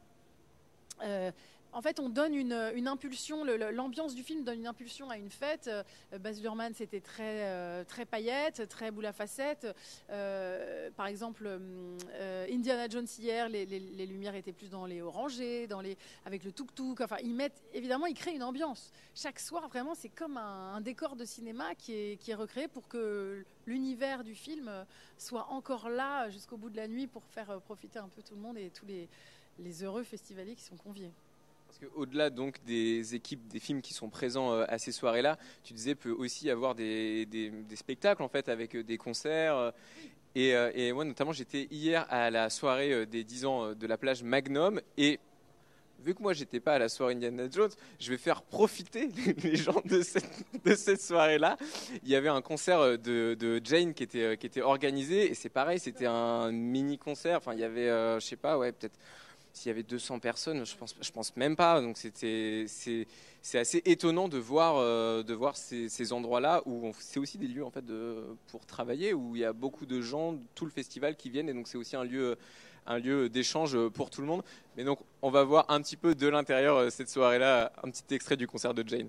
En 1.72 1.82
fait, 1.82 2.00
on 2.00 2.08
donne 2.08 2.34
une, 2.34 2.52
impulsion, 2.88 3.44
l'ambiance 3.44 4.14
du 4.14 4.22
film 4.22 4.44
donne 4.44 4.60
une 4.60 4.66
impulsion 4.66 5.10
à 5.10 5.18
une 5.18 5.30
fête. 5.30 5.68
Euh, 5.68 5.82
Baz 6.18 6.40
Luhrmann, 6.40 6.72
c'était 6.74 7.00
très, 7.00 7.44
euh, 7.44 7.84
très 7.84 8.06
paillette, 8.06 8.66
très 8.68 8.90
boule 8.90 9.06
à 9.06 9.12
facettes. 9.12 9.66
Euh, 10.10 10.90
par 10.96 11.06
exemple, 11.06 11.46
Indiana 12.50 12.88
Jones 12.88 13.06
hier, 13.18 13.48
les, 13.48 13.66
lumières 14.06 14.34
étaient 14.34 14.52
plus 14.52 14.70
dans 14.70 14.86
les 14.86 15.02
orangés, 15.02 15.66
dans 15.66 15.80
les, 15.80 15.98
avec 16.24 16.44
le 16.44 16.52
tuk-tuk. 16.52 17.00
Enfin, 17.02 17.16
ils 17.22 17.34
mettent, 17.34 17.62
évidemment, 17.74 18.06
ils 18.06 18.14
créent 18.14 18.34
une 18.34 18.42
ambiance. 18.42 18.90
Chaque 19.14 19.38
soir, 19.38 19.68
vraiment, 19.68 19.94
c'est 19.94 20.08
comme 20.08 20.38
un, 20.38 20.80
décor 20.80 21.16
de 21.16 21.24
cinéma 21.24 21.74
qui 21.74 21.92
est, 21.92 22.16
qui 22.16 22.30
est 22.30 22.34
recréé 22.34 22.68
pour 22.68 22.86
que 22.88 23.44
l'univers 23.66 24.24
du 24.24 24.34
film 24.34 24.70
soit 25.18 25.48
encore 25.50 25.88
là 25.88 26.30
jusqu'au 26.30 26.56
bout 26.56 26.70
de 26.70 26.76
la 26.76 26.86
nuit 26.86 27.06
pour 27.06 27.24
faire 27.24 27.60
profiter 27.62 27.98
un 27.98 28.08
peu 28.08 28.22
tout 28.22 28.34
le 28.34 28.40
monde 28.40 28.56
et 28.56 28.70
tous 28.70 28.86
les, 28.86 29.08
les 29.58 29.82
heureux 29.82 30.04
festivaliers 30.04 30.54
qui 30.54 30.64
sont 30.64 30.76
conviés. 30.76 31.12
Qu'au-delà 31.80 32.30
donc 32.30 32.62
des 32.64 33.14
équipes, 33.14 33.46
des 33.48 33.58
films 33.58 33.82
qui 33.82 33.94
sont 33.94 34.08
présents 34.08 34.52
euh, 34.52 34.64
à 34.68 34.78
ces 34.78 34.92
soirées-là, 34.92 35.38
tu 35.62 35.74
disais 35.74 35.94
peut 35.94 36.10
aussi 36.10 36.50
avoir 36.50 36.74
des, 36.74 37.28
spectacles 37.74 38.22
en 38.22 38.28
fait 38.28 38.48
avec 38.48 38.74
euh, 38.74 38.82
des 38.82 38.96
concerts. 38.96 39.72
euh, 40.36 40.70
Et, 40.74 40.92
moi 40.92 41.04
notamment 41.04 41.32
j'étais 41.32 41.68
hier 41.70 42.06
à 42.10 42.30
la 42.30 42.50
soirée 42.50 43.06
des 43.06 43.24
10 43.24 43.44
ans 43.46 43.74
de 43.74 43.86
la 43.86 43.98
plage 43.98 44.22
Magnum 44.22 44.80
et 44.96 45.18
vu 46.06 46.14
que 46.14 46.22
moi 46.22 46.32
j'étais 46.32 46.60
pas 46.60 46.74
à 46.74 46.78
la 46.78 46.88
soirée 46.88 47.14
Indiana 47.14 47.44
Jones, 47.50 47.70
je 47.98 48.10
vais 48.10 48.18
faire 48.18 48.42
profiter 48.42 49.08
les 49.42 49.56
gens 49.56 49.82
de 49.84 50.02
cette, 50.02 51.00
soirée-là. 51.00 51.56
Il 52.02 52.08
y 52.08 52.14
avait 52.14 52.28
un 52.28 52.42
concert 52.42 52.98
de, 52.98 53.60
Jane 53.64 53.92
qui 53.92 54.04
était, 54.04 54.36
qui 54.36 54.46
était 54.46 54.62
organisé 54.62 55.30
et 55.30 55.34
c'est 55.34 55.48
pareil, 55.48 55.78
c'était 55.78 56.06
un 56.06 56.52
mini 56.52 56.96
concert. 56.98 57.38
Enfin 57.38 57.54
il 57.54 57.60
y 57.60 57.64
avait, 57.64 57.88
euh, 57.88 58.20
je 58.20 58.26
sais 58.26 58.36
pas, 58.36 58.56
ouais 58.58 58.72
peut-être 58.72 58.98
s'il 59.56 59.70
y 59.70 59.72
avait 59.72 59.82
200 59.82 60.18
personnes, 60.18 60.66
je 60.66 60.76
pense, 60.76 60.92
pense 60.92 61.34
même 61.36 61.56
pas. 61.56 61.80
Donc 61.80 61.96
c'était, 61.96 62.66
c'est, 62.68 63.06
assez 63.54 63.80
étonnant 63.86 64.28
de 64.28 64.36
voir, 64.36 64.76
euh, 64.76 65.22
de 65.22 65.32
voir 65.32 65.56
ces, 65.56 66.12
endroits-là 66.12 66.62
où 66.66 66.92
c'est 66.98 67.18
aussi 67.18 67.38
des 67.38 67.48
lieux 67.48 67.64
en 67.64 67.70
fait 67.70 67.84
pour 68.48 68.66
travailler, 68.66 69.14
où 69.14 69.34
il 69.34 69.40
y 69.40 69.44
a 69.46 69.54
beaucoup 69.54 69.86
de 69.86 70.02
gens, 70.02 70.36
tout 70.54 70.66
le 70.66 70.70
festival 70.70 71.16
qui 71.16 71.30
viennent, 71.30 71.48
et 71.48 71.54
donc 71.54 71.68
c'est 71.68 71.78
aussi 71.78 71.96
un 71.96 72.04
lieu, 72.04 72.36
un 72.86 72.98
lieu 72.98 73.30
d'échange 73.30 73.78
pour 73.88 74.10
tout 74.10 74.20
le 74.20 74.26
monde. 74.26 74.42
Mais 74.76 74.84
donc 74.84 74.98
on 75.22 75.30
va 75.30 75.42
voir 75.42 75.64
un 75.70 75.80
petit 75.80 75.96
peu 75.96 76.14
de 76.14 76.28
l'intérieur 76.28 76.76
euh, 76.76 76.90
cette 76.90 77.08
soirée-là, 77.08 77.72
un 77.82 77.90
petit 77.90 78.14
extrait 78.14 78.36
du 78.36 78.46
concert 78.46 78.74
de 78.74 78.86
Jane. 78.86 79.08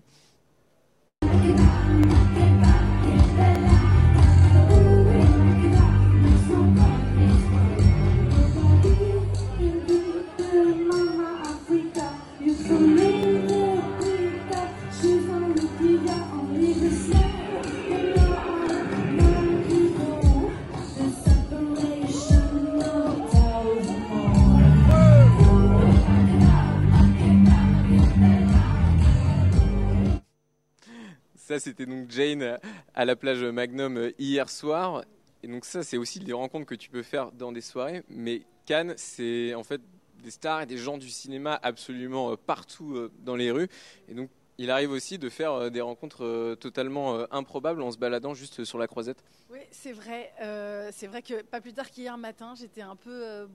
Ça, 31.48 31.62
c'était 31.62 31.86
donc 31.86 32.12
Jane 32.12 32.60
à 32.94 33.06
la 33.06 33.16
plage 33.16 33.42
Magnum 33.42 33.96
euh, 33.96 34.12
hier 34.20 34.50
soir. 34.50 35.06
Et 35.44 35.48
donc 35.48 35.64
ça, 35.64 35.82
c'est 35.82 35.96
aussi 35.96 36.20
des 36.20 36.34
rencontres 36.34 36.66
que 36.66 36.76
tu 36.76 36.90
peux 36.90 37.04
faire 37.04 37.32
dans 37.32 37.54
des 37.54 37.62
soirées. 37.62 38.04
Mais 38.10 38.42
Cannes, 38.66 38.94
c'est 38.98 39.56
en 39.56 39.64
fait 39.64 39.80
des 40.22 40.32
stars 40.32 40.64
et 40.64 40.66
des 40.66 40.76
gens 40.78 40.98
du 40.98 41.10
cinéma 41.10 41.58
absolument 41.64 42.34
euh, 42.34 42.36
partout 42.36 42.98
euh, 42.98 43.14
dans 43.20 43.38
les 43.38 43.50
rues. 43.50 43.70
Et 44.10 44.14
donc, 44.14 44.30
il 44.58 44.70
arrive 44.70 44.92
aussi 44.92 45.20
de 45.20 45.30
faire 45.30 45.54
euh, 45.54 45.70
des 45.70 45.80
rencontres 45.80 46.26
euh, 46.26 46.56
totalement 46.56 47.16
euh, 47.16 47.26
improbables 47.32 47.82
en 47.82 47.92
se 47.92 47.98
baladant 47.98 48.34
juste 48.34 48.66
sur 48.66 48.78
la 48.78 48.88
croisette. 48.88 49.24
Oui, 49.50 49.60
c'est 49.72 49.94
vrai. 49.94 50.34
Euh, 50.42 50.90
c'est 50.92 51.08
vrai 51.08 51.22
que 51.22 51.44
pas 51.44 51.62
plus 51.62 51.72
tard 51.72 51.90
qu'hier 51.90 52.18
matin, 52.18 52.56
j'étais 52.60 52.82
un 52.82 52.98
peu 52.98 53.24
euh, 53.26 53.48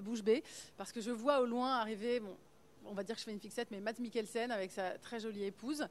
bouche 0.00 0.22
bée 0.22 0.42
parce 0.78 0.92
que 0.92 1.02
je 1.02 1.10
vois 1.10 1.42
au 1.42 1.44
loin 1.44 1.72
arriver, 1.76 2.20
bon, 2.20 2.34
on 2.86 2.94
va 2.94 3.02
dire 3.02 3.14
que 3.14 3.20
je 3.20 3.24
fais 3.24 3.32
une 3.32 3.40
fixette, 3.40 3.70
mais 3.70 3.80
Matt 3.80 3.98
Mikkelsen 3.98 4.50
avec 4.50 4.70
sa 4.70 4.98
très 4.98 5.20
jolie 5.20 5.44
épouse. 5.44 5.86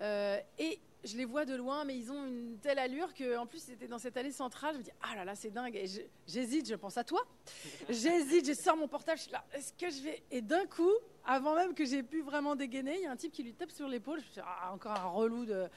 Euh, 0.00 0.38
et 0.58 0.78
je 1.04 1.16
les 1.16 1.24
vois 1.24 1.44
de 1.44 1.54
loin, 1.54 1.84
mais 1.84 1.96
ils 1.96 2.10
ont 2.12 2.26
une 2.26 2.58
telle 2.58 2.78
allure 2.78 3.12
que, 3.14 3.36
en 3.36 3.46
plus, 3.46 3.60
c'était 3.60 3.88
dans 3.88 3.98
cette 3.98 4.16
allée 4.16 4.32
centrale. 4.32 4.74
Je 4.74 4.78
me 4.78 4.84
dis, 4.84 4.90
ah 5.02 5.16
là 5.16 5.24
là, 5.24 5.34
c'est 5.34 5.50
dingue. 5.50 5.74
Et 5.74 5.86
j'hésite, 6.26 6.68
je 6.68 6.74
pense 6.74 6.96
à 6.96 7.04
toi. 7.04 7.20
J'hésite, 7.88 8.46
je 8.46 8.52
sors 8.52 8.76
mon 8.76 8.88
portable, 8.88 9.18
je 9.18 9.24
suis 9.24 9.32
là, 9.32 9.44
est-ce 9.52 9.72
que 9.72 9.90
je 9.90 10.02
vais? 10.02 10.22
Et 10.30 10.42
d'un 10.42 10.66
coup, 10.66 10.92
avant 11.24 11.54
même 11.54 11.74
que 11.74 11.84
j'ai 11.84 12.02
pu 12.02 12.22
vraiment 12.22 12.54
dégainer, 12.54 12.96
il 12.96 13.02
y 13.02 13.06
a 13.06 13.10
un 13.10 13.16
type 13.16 13.32
qui 13.32 13.42
lui 13.42 13.54
tape 13.54 13.70
sur 13.70 13.88
l'épaule. 13.88 14.20
Je 14.20 14.26
me 14.26 14.32
dit, 14.34 14.40
ah, 14.44 14.72
encore 14.72 14.92
un 14.92 15.08
relou 15.08 15.44
de. 15.44 15.68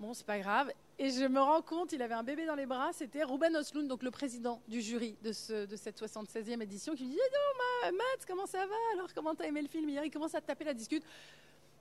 Bon, 0.00 0.14
c'est 0.14 0.26
pas 0.26 0.38
grave. 0.38 0.72
Et 0.98 1.10
je 1.10 1.24
me 1.24 1.40
rends 1.40 1.62
compte, 1.62 1.92
il 1.92 2.02
avait 2.02 2.14
un 2.14 2.22
bébé 2.22 2.46
dans 2.46 2.54
les 2.54 2.66
bras. 2.66 2.90
C'était 2.92 3.22
Ruben 3.22 3.54
Östlund, 3.56 3.86
donc 3.88 4.02
le 4.02 4.10
président 4.10 4.60
du 4.66 4.80
jury 4.80 5.16
de, 5.22 5.32
ce, 5.32 5.66
de 5.66 5.76
cette 5.76 6.00
76e 6.00 6.60
édition, 6.62 6.94
qui 6.94 7.04
me 7.04 7.10
dit 7.10 7.18
Eh 7.18 7.32
non, 7.32 7.90
Ma- 7.92 7.96
Matt, 7.98 8.26
comment 8.26 8.46
ça 8.46 8.66
va? 8.66 8.74
Alors, 8.94 9.08
comment 9.14 9.34
t'as 9.34 9.44
aimé 9.46 9.62
le 9.62 9.68
film 9.68 9.88
hier? 9.88 10.04
Il 10.04 10.10
commence 10.10 10.34
à 10.34 10.40
taper 10.40 10.64
la 10.64 10.74
discute. 10.74 11.04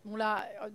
Bon, 0.06 0.16
là, 0.16 0.46
euh, 0.64 0.70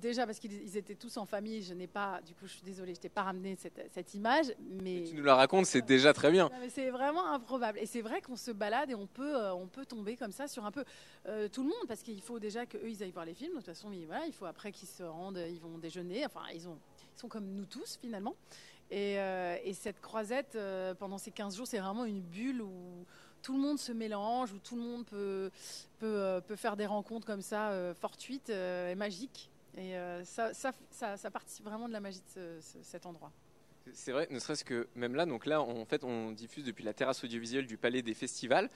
déjà, 0.00 0.24
parce 0.24 0.38
qu'ils 0.38 0.54
ils 0.54 0.76
étaient 0.78 0.94
tous 0.94 1.14
en 1.18 1.26
famille, 1.26 1.62
je 1.62 1.74
n'ai 1.74 1.86
pas, 1.86 2.20
du 2.26 2.34
coup, 2.34 2.46
je 2.46 2.52
suis 2.54 2.62
désolée, 2.62 2.94
je 2.94 3.00
t'ai 3.00 3.10
pas 3.10 3.24
ramené 3.24 3.54
cette, 3.56 3.78
cette 3.92 4.14
image. 4.14 4.46
Mais. 4.58 5.04
Tu 5.06 5.14
nous 5.16 5.22
la 5.24 5.34
racontes, 5.34 5.66
c'est 5.66 5.82
déjà 5.82 6.14
très 6.14 6.30
bien. 6.30 6.48
C'est 6.70 6.88
vraiment 6.88 7.26
improbable. 7.26 7.78
Et 7.78 7.84
c'est 7.84 8.00
vrai 8.00 8.22
qu'on 8.22 8.36
se 8.36 8.50
balade 8.50 8.90
et 8.90 8.94
on 8.94 9.06
peut, 9.06 9.36
euh, 9.36 9.52
on 9.52 9.66
peut 9.66 9.84
tomber 9.84 10.16
comme 10.16 10.32
ça 10.32 10.48
sur 10.48 10.64
un 10.64 10.70
peu 10.70 10.84
euh, 11.26 11.48
tout 11.48 11.62
le 11.62 11.68
monde 11.68 11.86
parce 11.88 12.02
qu'il 12.02 12.22
faut 12.22 12.38
déjà 12.38 12.64
qu'eux 12.64 12.88
ils 12.88 13.02
aillent 13.02 13.10
voir 13.10 13.26
les 13.26 13.34
films. 13.34 13.52
De 13.52 13.56
toute 13.58 13.66
façon, 13.66 13.92
ils- 13.92 14.06
voilà, 14.06 14.24
il 14.26 14.32
faut 14.32 14.46
après 14.46 14.72
qu'ils 14.72 14.88
se 14.88 15.02
rendent, 15.02 15.44
ils 15.50 15.60
vont 15.60 15.76
déjeuner. 15.76 16.24
Enfin, 16.24 16.40
ils, 16.54 16.66
ont, 16.66 16.78
sont 17.20 17.28
comme 17.28 17.46
nous 17.54 17.66
tous 17.66 17.96
finalement. 18.00 18.34
Et, 18.90 19.18
euh, 19.20 19.56
et 19.62 19.72
cette 19.72 20.00
croisette, 20.00 20.56
euh, 20.56 20.94
pendant 20.94 21.18
ces 21.18 21.30
15 21.30 21.56
jours, 21.56 21.66
c'est 21.66 21.78
vraiment 21.78 22.04
une 22.04 22.20
bulle 22.20 22.60
où 22.62 23.04
tout 23.42 23.52
le 23.54 23.60
monde 23.60 23.78
se 23.78 23.92
mélange, 23.92 24.52
où 24.52 24.58
tout 24.58 24.74
le 24.76 24.82
monde 24.82 25.06
peut, 25.06 25.50
peut, 25.98 26.06
euh, 26.06 26.40
peut 26.40 26.56
faire 26.56 26.76
des 26.76 26.86
rencontres 26.86 27.26
comme 27.26 27.42
ça, 27.42 27.94
fortuites 27.94 28.50
et 28.50 28.94
magiques. 28.96 29.50
Et 29.78 29.94
ça, 30.24 30.52
ça, 30.52 30.72
ça, 30.90 31.16
ça 31.16 31.30
participe 31.30 31.64
vraiment 31.64 31.86
de 31.86 31.92
la 31.92 32.00
magie 32.00 32.18
de 32.18 32.58
ce- 32.60 32.60
ce- 32.60 32.82
cet 32.82 33.06
endroit. 33.06 33.30
C'est 33.92 34.12
vrai, 34.12 34.26
ne 34.30 34.38
serait-ce 34.38 34.64
que 34.64 34.88
même 34.94 35.14
là, 35.14 35.24
donc 35.26 35.46
là, 35.46 35.62
en 35.62 35.84
fait, 35.84 36.04
on 36.04 36.32
diffuse 36.32 36.64
depuis 36.64 36.84
la 36.84 36.92
terrasse 36.92 37.24
audiovisuelle 37.24 37.66
du 37.66 37.76
Palais 37.76 38.02
des 38.02 38.14
Festivals. 38.14 38.68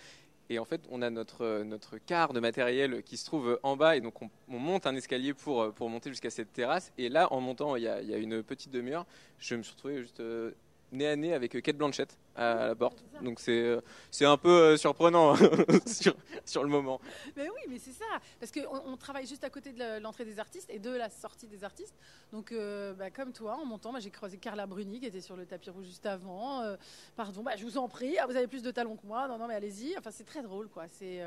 Et 0.50 0.58
en 0.58 0.64
fait, 0.64 0.82
on 0.90 1.02
a 1.02 1.10
notre, 1.10 1.62
notre 1.62 1.98
quart 1.98 2.32
de 2.32 2.40
matériel 2.40 3.02
qui 3.02 3.16
se 3.16 3.24
trouve 3.24 3.58
en 3.62 3.76
bas. 3.76 3.96
Et 3.96 4.00
donc, 4.00 4.20
on, 4.20 4.30
on 4.48 4.58
monte 4.58 4.86
un 4.86 4.94
escalier 4.94 5.34
pour, 5.34 5.62
euh, 5.62 5.70
pour 5.70 5.88
monter 5.88 6.10
jusqu'à 6.10 6.30
cette 6.30 6.52
terrasse. 6.52 6.92
Et 6.98 7.08
là, 7.08 7.32
en 7.32 7.40
montant, 7.40 7.76
il 7.76 7.84
y 7.84 7.88
a, 7.88 8.00
il 8.02 8.10
y 8.10 8.14
a 8.14 8.18
une 8.18 8.42
petite 8.42 8.70
demi-heure, 8.70 9.06
je 9.38 9.54
me 9.54 9.62
suis 9.62 9.72
retrouvé 9.72 10.02
juste 10.02 10.20
euh, 10.20 10.52
nez 10.94 11.08
à 11.08 11.16
nez 11.16 11.34
avec 11.34 11.60
Kate 11.62 11.76
Blanchett 11.76 12.16
à 12.36 12.68
la 12.68 12.74
porte. 12.74 13.04
Donc 13.22 13.40
c'est 13.40 13.62
euh, 13.62 13.80
un 14.20 14.36
peu 14.36 14.48
euh, 14.48 14.76
surprenant 14.76 15.34
sur, 16.44 16.62
le 16.62 16.68
moment. 16.68 17.00
Mais 17.36 17.48
oui, 17.48 17.60
mais 17.68 17.78
c'est 17.78 17.92
ça. 17.92 18.04
Parce 18.40 18.50
qu'on 18.50 18.92
on 18.92 18.96
travaille 18.96 19.26
juste 19.26 19.44
à 19.44 19.50
côté 19.50 19.72
de 19.72 20.00
l'entrée 20.00 20.24
des 20.24 20.38
artistes 20.38 20.68
et 20.70 20.78
de 20.78 20.90
la 20.90 21.10
sortie 21.10 21.46
des 21.46 21.64
artistes. 21.64 21.94
Donc, 22.32 22.52
euh, 22.52 22.94
bah, 22.94 23.10
comme 23.10 23.32
toi, 23.32 23.56
en 23.56 23.64
montant, 23.64 23.92
bah, 23.92 24.00
j'ai 24.00 24.10
croisé 24.10 24.38
Carla 24.38 24.66
Bruni 24.66 25.00
qui 25.00 25.06
était 25.06 25.20
sur 25.20 25.36
le 25.36 25.46
tapis 25.46 25.70
rouge 25.70 25.86
juste 25.86 26.06
avant. 26.06 26.62
Euh, 26.62 26.76
pardon, 27.16 27.42
bah, 27.42 27.52
je 27.56 27.64
vous 27.64 27.78
en 27.78 27.88
prie, 27.88 28.18
Ah, 28.18 28.26
vous 28.26 28.36
avez 28.36 28.46
plus 28.46 28.62
de 28.62 28.70
talons 28.70 28.96
que 28.96 29.06
moi. 29.06 29.28
Non, 29.28 29.38
non, 29.38 29.46
mais 29.46 29.54
allez-y. 29.54 29.96
Enfin, 29.98 30.10
c'est 30.10 30.24
très 30.24 30.42
drôle, 30.42 30.68
quoi. 30.68 30.86
C'est 30.88 31.20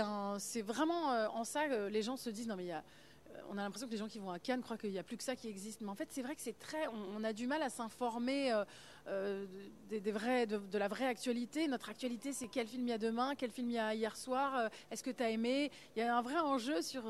euh, 0.00 0.38
vraiment 0.62 1.12
euh, 1.12 1.28
en 1.28 1.44
ça 1.44 1.66
que 1.66 1.88
les 1.88 2.02
gens 2.02 2.16
se 2.16 2.30
disent 2.30 2.48
non, 2.48 2.56
mais 2.56 2.64
il 2.64 2.68
y 2.68 2.72
a. 2.72 2.84
euh, 3.34 3.38
On 3.50 3.58
a 3.58 3.62
l'impression 3.62 3.86
que 3.86 3.92
les 3.92 3.98
gens 3.98 4.08
qui 4.08 4.18
vont 4.18 4.30
à 4.30 4.38
Cannes 4.38 4.62
croient 4.62 4.78
qu'il 4.78 4.90
n'y 4.90 4.98
a 4.98 5.02
plus 5.02 5.16
que 5.16 5.22
ça 5.22 5.36
qui 5.36 5.48
existe. 5.48 5.80
Mais 5.80 5.88
en 5.88 5.94
fait, 5.94 6.08
c'est 6.10 6.22
vrai 6.22 6.34
que 6.34 6.40
c'est 6.40 6.58
très. 6.58 6.86
On, 6.88 7.24
a 7.24 7.32
du 7.32 7.46
mal 7.46 7.62
à 7.62 7.70
s'informer 7.70 8.52
euh, 8.52 8.64
euh, 9.08 9.46
des, 9.88 10.12
vrais, 10.12 10.46
de, 10.46 10.78
la 10.78 10.88
vraie 10.88 11.06
actualité. 11.06 11.68
Notre 11.68 11.90
actualité, 11.90 12.32
c'est 12.32 12.48
quel 12.48 12.66
film 12.66 12.82
il 12.82 12.90
y 12.90 12.92
a 12.92 12.98
demain, 12.98 13.34
quel 13.34 13.50
film 13.50 13.70
il 13.70 13.74
y 13.74 13.78
a 13.78 13.94
hier 13.94 14.16
soir, 14.16 14.70
est-ce 14.90 15.02
que 15.02 15.10
tu 15.10 15.22
as 15.22 15.30
aimé? 15.30 15.70
Il 15.96 16.00
y 16.00 16.02
a 16.02 16.16
un 16.16 16.22
vrai 16.22 16.38
enjeu 16.38 16.82
sur 16.82 17.04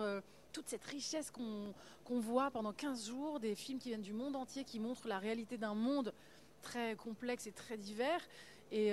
toute 0.52 0.68
cette 0.68 0.84
richesse 0.84 1.32
qu'on 1.32 2.20
voit 2.20 2.50
pendant 2.50 2.72
15 2.72 3.08
jours, 3.08 3.40
des 3.40 3.54
films 3.54 3.78
qui 3.78 3.88
viennent 3.88 4.02
du 4.02 4.12
monde 4.12 4.36
entier, 4.36 4.64
qui 4.64 4.78
montrent 4.78 5.08
la 5.08 5.18
réalité 5.18 5.58
d'un 5.58 5.74
monde 5.74 6.12
très 6.62 6.94
complexe 6.94 7.46
et 7.46 7.52
très 7.52 7.76
divers. 7.76 8.20
Et 8.70 8.92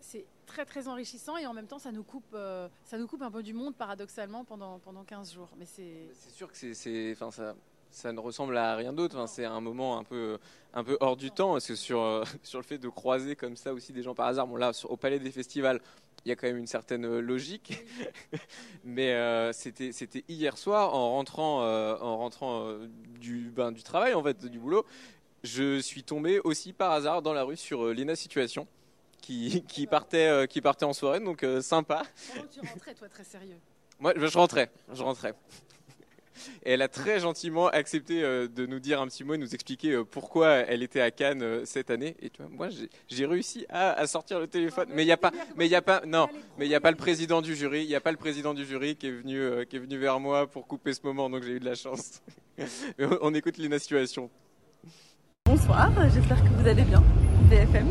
c'est 0.00 0.26
très 0.52 0.64
très 0.66 0.86
enrichissant 0.88 1.36
et 1.38 1.46
en 1.46 1.54
même 1.54 1.66
temps 1.66 1.78
ça 1.78 1.92
nous 1.92 2.02
coupe, 2.04 2.34
euh, 2.34 2.68
ça 2.84 2.98
nous 2.98 3.06
coupe 3.06 3.22
un 3.22 3.30
peu 3.30 3.42
du 3.42 3.54
monde 3.54 3.74
paradoxalement 3.74 4.44
pendant, 4.44 4.78
pendant 4.80 5.02
15 5.02 5.32
jours. 5.32 5.48
Mais 5.58 5.64
c'est 5.66 6.08
C'est 6.12 6.30
sûr 6.34 6.50
que 6.52 6.56
c'est- 6.74 7.12
enfin 7.12 7.30
ça, 7.30 7.54
ça 7.90 8.12
ne 8.12 8.20
ressemble 8.20 8.56
à 8.56 8.76
rien 8.76 8.92
d'autre. 8.92 9.16
Enfin, 9.16 9.26
c'est 9.26 9.44
un 9.46 9.60
moment 9.60 9.98
un 9.98 10.04
peu, 10.04 10.38
un 10.74 10.84
peu 10.84 10.96
hors 11.00 11.16
du 11.16 11.30
temps 11.30 11.52
parce 11.52 11.66
que 11.66 11.74
sur, 11.74 12.00
euh, 12.00 12.22
sur 12.42 12.58
le 12.58 12.64
fait 12.64 12.78
de 12.78 12.88
croiser 12.88 13.34
comme 13.34 13.56
ça 13.56 13.72
aussi 13.72 13.92
des 13.92 14.02
gens 14.02 14.14
par 14.14 14.26
hasard. 14.26 14.46
Bon 14.46 14.56
là, 14.56 14.72
sur- 14.74 14.90
au 14.90 14.96
Palais 14.96 15.18
des 15.18 15.30
Festivals, 15.30 15.80
il 16.24 16.28
y 16.28 16.32
a 16.32 16.36
quand 16.36 16.46
même 16.46 16.58
une 16.58 16.66
certaine 16.66 17.04
euh, 17.06 17.20
logique, 17.20 17.72
mais 18.84 19.12
euh, 19.14 19.52
c'était, 19.52 19.92
c'était 19.92 20.24
hier 20.28 20.56
soir 20.58 20.94
en 20.94 21.10
rentrant, 21.12 21.62
euh, 21.62 21.96
en 22.00 22.16
rentrant 22.18 22.66
euh, 22.66 22.86
du, 23.18 23.50
ben, 23.50 23.72
du 23.72 23.82
travail 23.82 24.14
en 24.14 24.22
fait, 24.22 24.44
du 24.46 24.58
boulot. 24.58 24.84
Je 25.44 25.80
suis 25.80 26.04
tombé 26.04 26.38
aussi 26.44 26.72
par 26.72 26.92
hasard 26.92 27.20
dans 27.22 27.32
la 27.32 27.42
rue 27.42 27.56
sur 27.56 27.86
Lena 27.86 28.14
Situation. 28.14 28.68
Qui, 29.22 29.62
qui, 29.68 29.86
partait, 29.86 30.26
euh, 30.26 30.46
qui 30.46 30.60
partait 30.60 30.84
en 30.84 30.92
soirée, 30.92 31.20
donc 31.20 31.44
euh, 31.44 31.62
sympa. 31.62 32.02
Que 32.34 32.40
tu 32.52 32.60
rentrais, 32.68 32.92
toi, 32.92 33.08
très 33.08 33.22
sérieux? 33.24 33.56
Moi, 34.00 34.12
je 34.16 34.36
rentrais, 34.36 34.68
je 34.92 35.00
rentrais. 35.00 35.32
Et 36.64 36.72
elle 36.72 36.82
a 36.82 36.88
très 36.88 37.20
gentiment 37.20 37.68
accepté 37.68 38.24
euh, 38.24 38.48
de 38.48 38.66
nous 38.66 38.80
dire 38.80 39.00
un 39.00 39.06
petit 39.06 39.22
mot 39.22 39.34
et 39.34 39.38
nous 39.38 39.54
expliquer 39.54 39.92
euh, 39.92 40.04
pourquoi 40.04 40.48
elle 40.48 40.82
était 40.82 41.00
à 41.00 41.12
Cannes 41.12 41.42
euh, 41.42 41.64
cette 41.64 41.90
année. 41.90 42.16
Et 42.20 42.30
tu 42.30 42.42
vois, 42.42 42.50
moi, 42.50 42.68
j'ai- 43.08 43.26
réussi 43.26 43.64
à, 43.68 43.92
à 43.92 44.08
sortir 44.08 44.40
le 44.40 44.48
téléphone. 44.48 44.88
Mais 44.90 45.04
il 45.04 45.06
n'y 45.06 45.12
a 45.12 45.16
pas, 45.16 45.30
mais 45.56 45.66
il 45.66 45.70
y 45.70 45.76
a 45.76 45.82
pas, 45.82 46.02
non, 46.04 46.28
mais 46.58 46.66
il 46.66 46.70
y 46.70 46.74
a 46.74 46.80
pas 46.80 46.90
le 46.90 46.96
président 46.96 47.42
du 47.42 47.54
jury. 47.54 47.84
Il 47.84 47.88
n'y 47.88 47.94
a 47.94 48.00
pas 48.00 48.10
le 48.10 48.18
président 48.18 48.54
du 48.54 48.66
jury 48.66 48.96
qui 48.96 49.06
est 49.06 49.12
venu, 49.12 49.38
euh, 49.40 49.64
qui 49.64 49.76
est 49.76 49.78
venu 49.78 49.98
vers 49.98 50.18
moi 50.18 50.48
pour 50.48 50.66
couper 50.66 50.94
ce 50.94 51.00
moment. 51.04 51.30
Donc 51.30 51.44
j'ai 51.44 51.52
eu 51.52 51.60
de 51.60 51.64
la 51.64 51.76
chance. 51.76 52.22
Mais 52.58 53.04
on, 53.06 53.18
on 53.22 53.34
écoute 53.34 53.56
les 53.56 53.78
situations. 53.78 54.28
Bonsoir, 55.46 55.92
j'espère 56.12 56.42
que 56.42 56.48
vous 56.60 56.66
allez 56.66 56.82
bien, 56.82 57.04
BFM. 57.48 57.86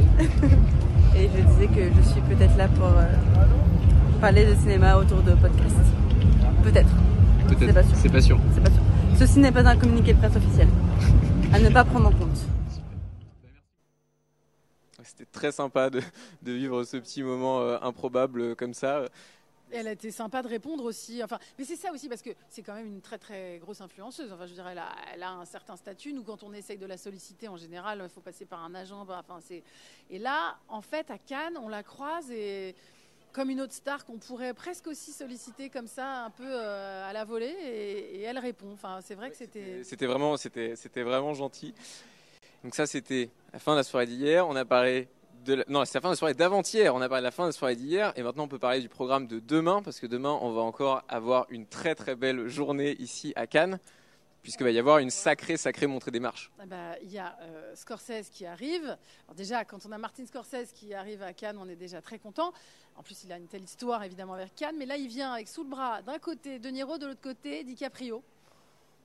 Et 1.16 1.30
je 1.36 1.42
disais 1.42 1.68
que 1.68 1.94
je 1.96 2.02
suis 2.10 2.22
peut-être 2.22 2.56
là 2.58 2.68
pour 2.70 2.88
euh, 2.88 3.06
parler 4.22 4.46
de 4.46 4.56
cinéma 4.56 4.96
autour 4.96 5.22
de 5.22 5.32
podcasts. 5.34 5.76
Peut-être. 6.64 6.90
C'est 7.60 7.74
pas 7.74 7.84
sûr. 7.84 7.96
C'est 7.96 8.10
pas 8.10 8.22
sûr. 8.22 8.40
C'est 8.54 8.62
pas 8.64 8.70
sûr. 8.72 8.82
Ceci 9.20 9.40
n'est 9.40 9.52
pas 9.52 9.68
un 9.68 9.76
communiqué 9.76 10.14
de 10.14 10.20
presse 10.20 10.36
officiel. 10.36 10.68
À 11.54 11.60
ne 11.60 11.70
pas 11.70 11.84
prendre 11.84 12.08
en 12.08 12.12
compte. 12.12 12.38
C'était 15.04 15.26
très 15.32 15.52
sympa 15.52 15.90
de, 15.90 16.02
de 16.44 16.52
vivre 16.54 16.84
ce 16.84 16.98
petit 16.98 17.24
moment 17.24 17.60
euh, 17.60 17.78
improbable 17.82 18.42
euh, 18.42 18.56
comme 18.56 18.74
ça. 18.74 19.02
Elle 19.74 19.88
a 19.88 19.92
été 19.94 20.12
sympa 20.12 20.42
de 20.42 20.48
répondre 20.48 20.84
aussi. 20.84 21.24
Enfin, 21.24 21.40
mais 21.58 21.66
c'est 21.66 21.76
ça 21.76 21.92
aussi 21.92 22.10
parce 22.10 22.22
que 22.22 22.32
c'est 22.50 22.62
quand 22.62 22.74
même 22.74 22.88
une 22.88 23.02
très 23.02 23.18
très 23.18 23.60
grosse 23.60 23.82
influenceuse. 23.82 24.32
Enfin, 24.32 24.46
je 24.46 24.54
dirais, 24.54 24.72
elle 24.74 24.80
a, 24.80 24.92
elle 25.14 25.24
a 25.24 25.32
un 25.32 25.46
certain 25.46 25.76
statut. 25.76 26.14
Nous, 26.14 26.24
quand 26.24 26.44
on 26.44 26.54
essaye 26.54 26.78
de 26.78 26.86
la 26.86 26.98
solliciter, 26.98 27.48
en 27.48 27.58
général, 27.58 28.02
il 28.04 28.10
faut 28.10 28.22
passer 28.22 28.46
par 28.46 28.64
un 28.64 28.74
agent. 28.76 29.06
bah, 29.06 29.24
Enfin, 29.28 29.40
c'est. 29.42 29.64
Et 30.10 30.20
là, 30.20 30.58
en 30.68 30.82
fait, 30.82 31.10
à 31.12 31.18
Cannes, 31.18 31.58
on 31.62 31.70
la 31.70 31.84
croise 31.84 32.32
et 32.32 32.76
comme 33.32 33.50
une 33.50 33.62
autre 33.62 33.74
star 33.74 34.04
qu'on 34.04 34.18
pourrait 34.18 34.54
presque 34.54 34.88
aussi 34.88 35.14
solliciter 35.14 35.70
comme 35.70 35.88
ça, 35.88 36.26
un 36.26 36.30
peu 36.32 36.44
euh, 36.46 37.10
à 37.10 37.14
la 37.14 37.24
volée, 37.24 37.46
et, 37.64 38.18
et 38.18 38.22
elle 38.24 38.38
répond. 38.40 38.72
Enfin, 38.74 39.00
c'est 39.02 39.16
vrai 39.16 39.30
que 39.30 39.38
c'était. 39.38 39.84
C'était 39.84 40.06
vraiment, 40.06 40.36
c'était, 40.36 40.76
c'était 40.76 41.04
vraiment 41.04 41.34
gentil. 41.34 41.74
Donc 42.64 42.76
ça, 42.76 42.86
c'était 42.86 43.30
la 43.54 43.60
fin 43.60 43.72
de 43.72 43.78
la 43.78 43.84
soirée 43.84 44.06
d'hier. 44.06 44.48
On 44.48 44.56
a 44.56 44.66
parlé 44.66 45.08
non, 45.68 45.86
c'est 45.86 45.96
la 45.96 46.02
fin 46.02 46.10
de 46.10 46.14
la 46.14 46.16
soirée 46.16 46.34
d'avant-hier. 46.34 46.94
On 46.94 47.02
a 47.02 47.10
parlé 47.10 47.22
de 47.22 47.26
la 47.26 47.32
fin 47.32 47.44
de 47.44 47.50
la 47.50 47.54
soirée 47.54 47.76
d'hier, 47.76 48.14
et 48.16 48.24
maintenant 48.24 48.44
on 48.44 48.48
peut 48.48 48.60
parler 48.60 48.82
du 48.82 48.90
programme 48.90 49.28
de 49.28 49.40
demain, 49.40 49.82
parce 49.82 50.00
que 50.00 50.08
demain 50.08 50.38
on 50.42 50.52
va 50.52 50.62
encore 50.62 51.04
avoir 51.08 51.46
une 51.50 51.66
très 51.66 51.96
très 51.96 52.16
belle 52.16 52.48
journée 52.48 52.96
ici 53.00 53.34
à 53.36 53.48
Cannes, 53.48 53.80
puisqu'il 54.44 54.64
va 54.64 54.72
y 54.72 54.80
avoir 54.80 55.00
une 55.00 55.10
sacrée 55.10 55.58
sacrée 55.58 55.88
montrée 55.88 56.12
des 56.12 56.20
marches. 56.20 56.52
Ah 56.60 56.66
bah, 56.66 56.96
Il 57.04 57.12
y 57.12 57.20
a 57.20 57.38
euh, 57.42 57.76
Scorsese 57.76 58.30
qui 58.32 58.46
arrive. 58.46 58.98
Déjà, 59.36 59.66
quand 59.66 59.86
on 59.86 59.92
a 59.92 59.98
Martin 59.98 60.26
Scorsese 60.26 60.72
qui 60.74 60.94
arrive 60.94 61.22
à 61.24 61.34
Cannes, 61.34 61.58
on 61.60 61.70
est 61.70 61.76
déjà 61.76 62.02
très 62.02 62.20
content. 62.20 62.54
En 62.96 63.04
plus, 63.04 63.24
il 63.24 63.32
a 63.32 63.38
une 63.38 63.48
telle 63.48 63.64
histoire 63.64 64.04
évidemment 64.04 64.34
avec 64.34 64.56
Cannes, 64.56 64.76
mais 64.78 64.86
là, 64.86 64.98
il 64.98 65.08
vient 65.08 65.34
avec 65.34 65.48
sous 65.48 65.64
le 65.64 65.70
bras 65.70 66.02
d'un 66.02 66.20
côté 66.20 66.60
De 66.60 66.70
Niro, 66.70 66.98
de 66.98 67.08
l'autre 67.08 67.22
côté 67.22 67.64
DiCaprio. 67.64 68.24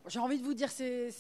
J'ai 0.06 0.20
envie 0.20 0.38
de 0.38 0.44
vous 0.44 0.54
dire, 0.54 0.70
c'est 0.70 1.10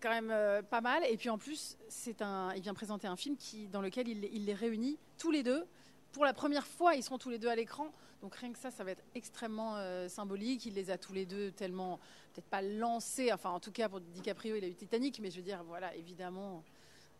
quand 0.00 0.10
même 0.10 0.30
euh, 0.30 0.62
pas 0.62 0.80
mal. 0.80 1.04
Et 1.04 1.16
puis 1.16 1.30
en 1.30 1.38
plus, 1.38 1.76
c'est 1.88 2.22
un, 2.22 2.52
il 2.54 2.62
vient 2.62 2.74
présenter 2.74 3.06
un 3.06 3.16
film 3.16 3.36
dans 3.70 3.80
lequel 3.80 4.08
il, 4.08 4.44
les 4.44 4.54
réunit 4.54 4.98
tous 5.18 5.30
les 5.30 5.42
deux. 5.42 5.66
Pour 6.12 6.24
la 6.24 6.32
première 6.32 6.66
fois, 6.66 6.94
ils 6.94 7.02
seront 7.02 7.18
tous 7.18 7.30
les 7.30 7.38
deux 7.38 7.48
à 7.48 7.56
l'écran. 7.56 7.92
Donc 8.22 8.34
rien 8.36 8.52
que 8.52 8.58
ça, 8.58 8.70
ça 8.70 8.84
va 8.84 8.92
être 8.92 9.04
extrêmement 9.14 9.76
euh, 9.76 10.08
symbolique. 10.08 10.64
Il 10.66 10.74
les 10.74 10.90
a 10.90 10.98
tous 10.98 11.12
les 11.12 11.26
deux 11.26 11.50
tellement, 11.52 11.98
peut-être 12.32 12.48
pas 12.48 12.62
lancés. 12.62 13.32
Enfin, 13.32 13.50
en 13.50 13.60
tout 13.60 13.72
cas, 13.72 13.88
pour 13.88 14.00
DiCaprio, 14.00 14.56
il 14.56 14.64
a 14.64 14.68
eu 14.68 14.74
Titanic. 14.74 15.20
Mais 15.20 15.30
je 15.30 15.36
veux 15.36 15.42
dire, 15.42 15.62
voilà, 15.64 15.94
évidemment, 15.94 16.62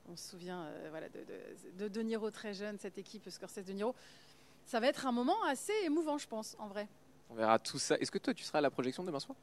on 0.08 0.16
se 0.16 0.30
souvient 0.30 0.64
euh, 0.64 1.08
de, 1.08 1.82
de, 1.82 1.84
de 1.84 1.88
De 1.88 2.00
Niro 2.00 2.30
très 2.30 2.54
jeune, 2.54 2.78
cette 2.78 2.98
équipe 2.98 3.28
Scorsese 3.28 3.64
De 3.64 3.72
Niro. 3.72 3.94
Ça 4.64 4.80
va 4.80 4.88
être 4.88 5.06
un 5.06 5.12
moment 5.12 5.44
assez 5.44 5.74
émouvant, 5.84 6.18
je 6.18 6.26
pense, 6.26 6.56
en 6.58 6.68
vrai. 6.68 6.88
On 7.30 7.34
verra 7.34 7.58
tout 7.58 7.78
ça. 7.78 7.96
Est-ce 7.98 8.10
que 8.10 8.18
toi 8.18 8.34
tu 8.34 8.44
seras 8.44 8.58
à 8.58 8.62
la 8.62 8.70
projection 8.70 9.04
demain 9.04 9.20
soir? 9.20 9.36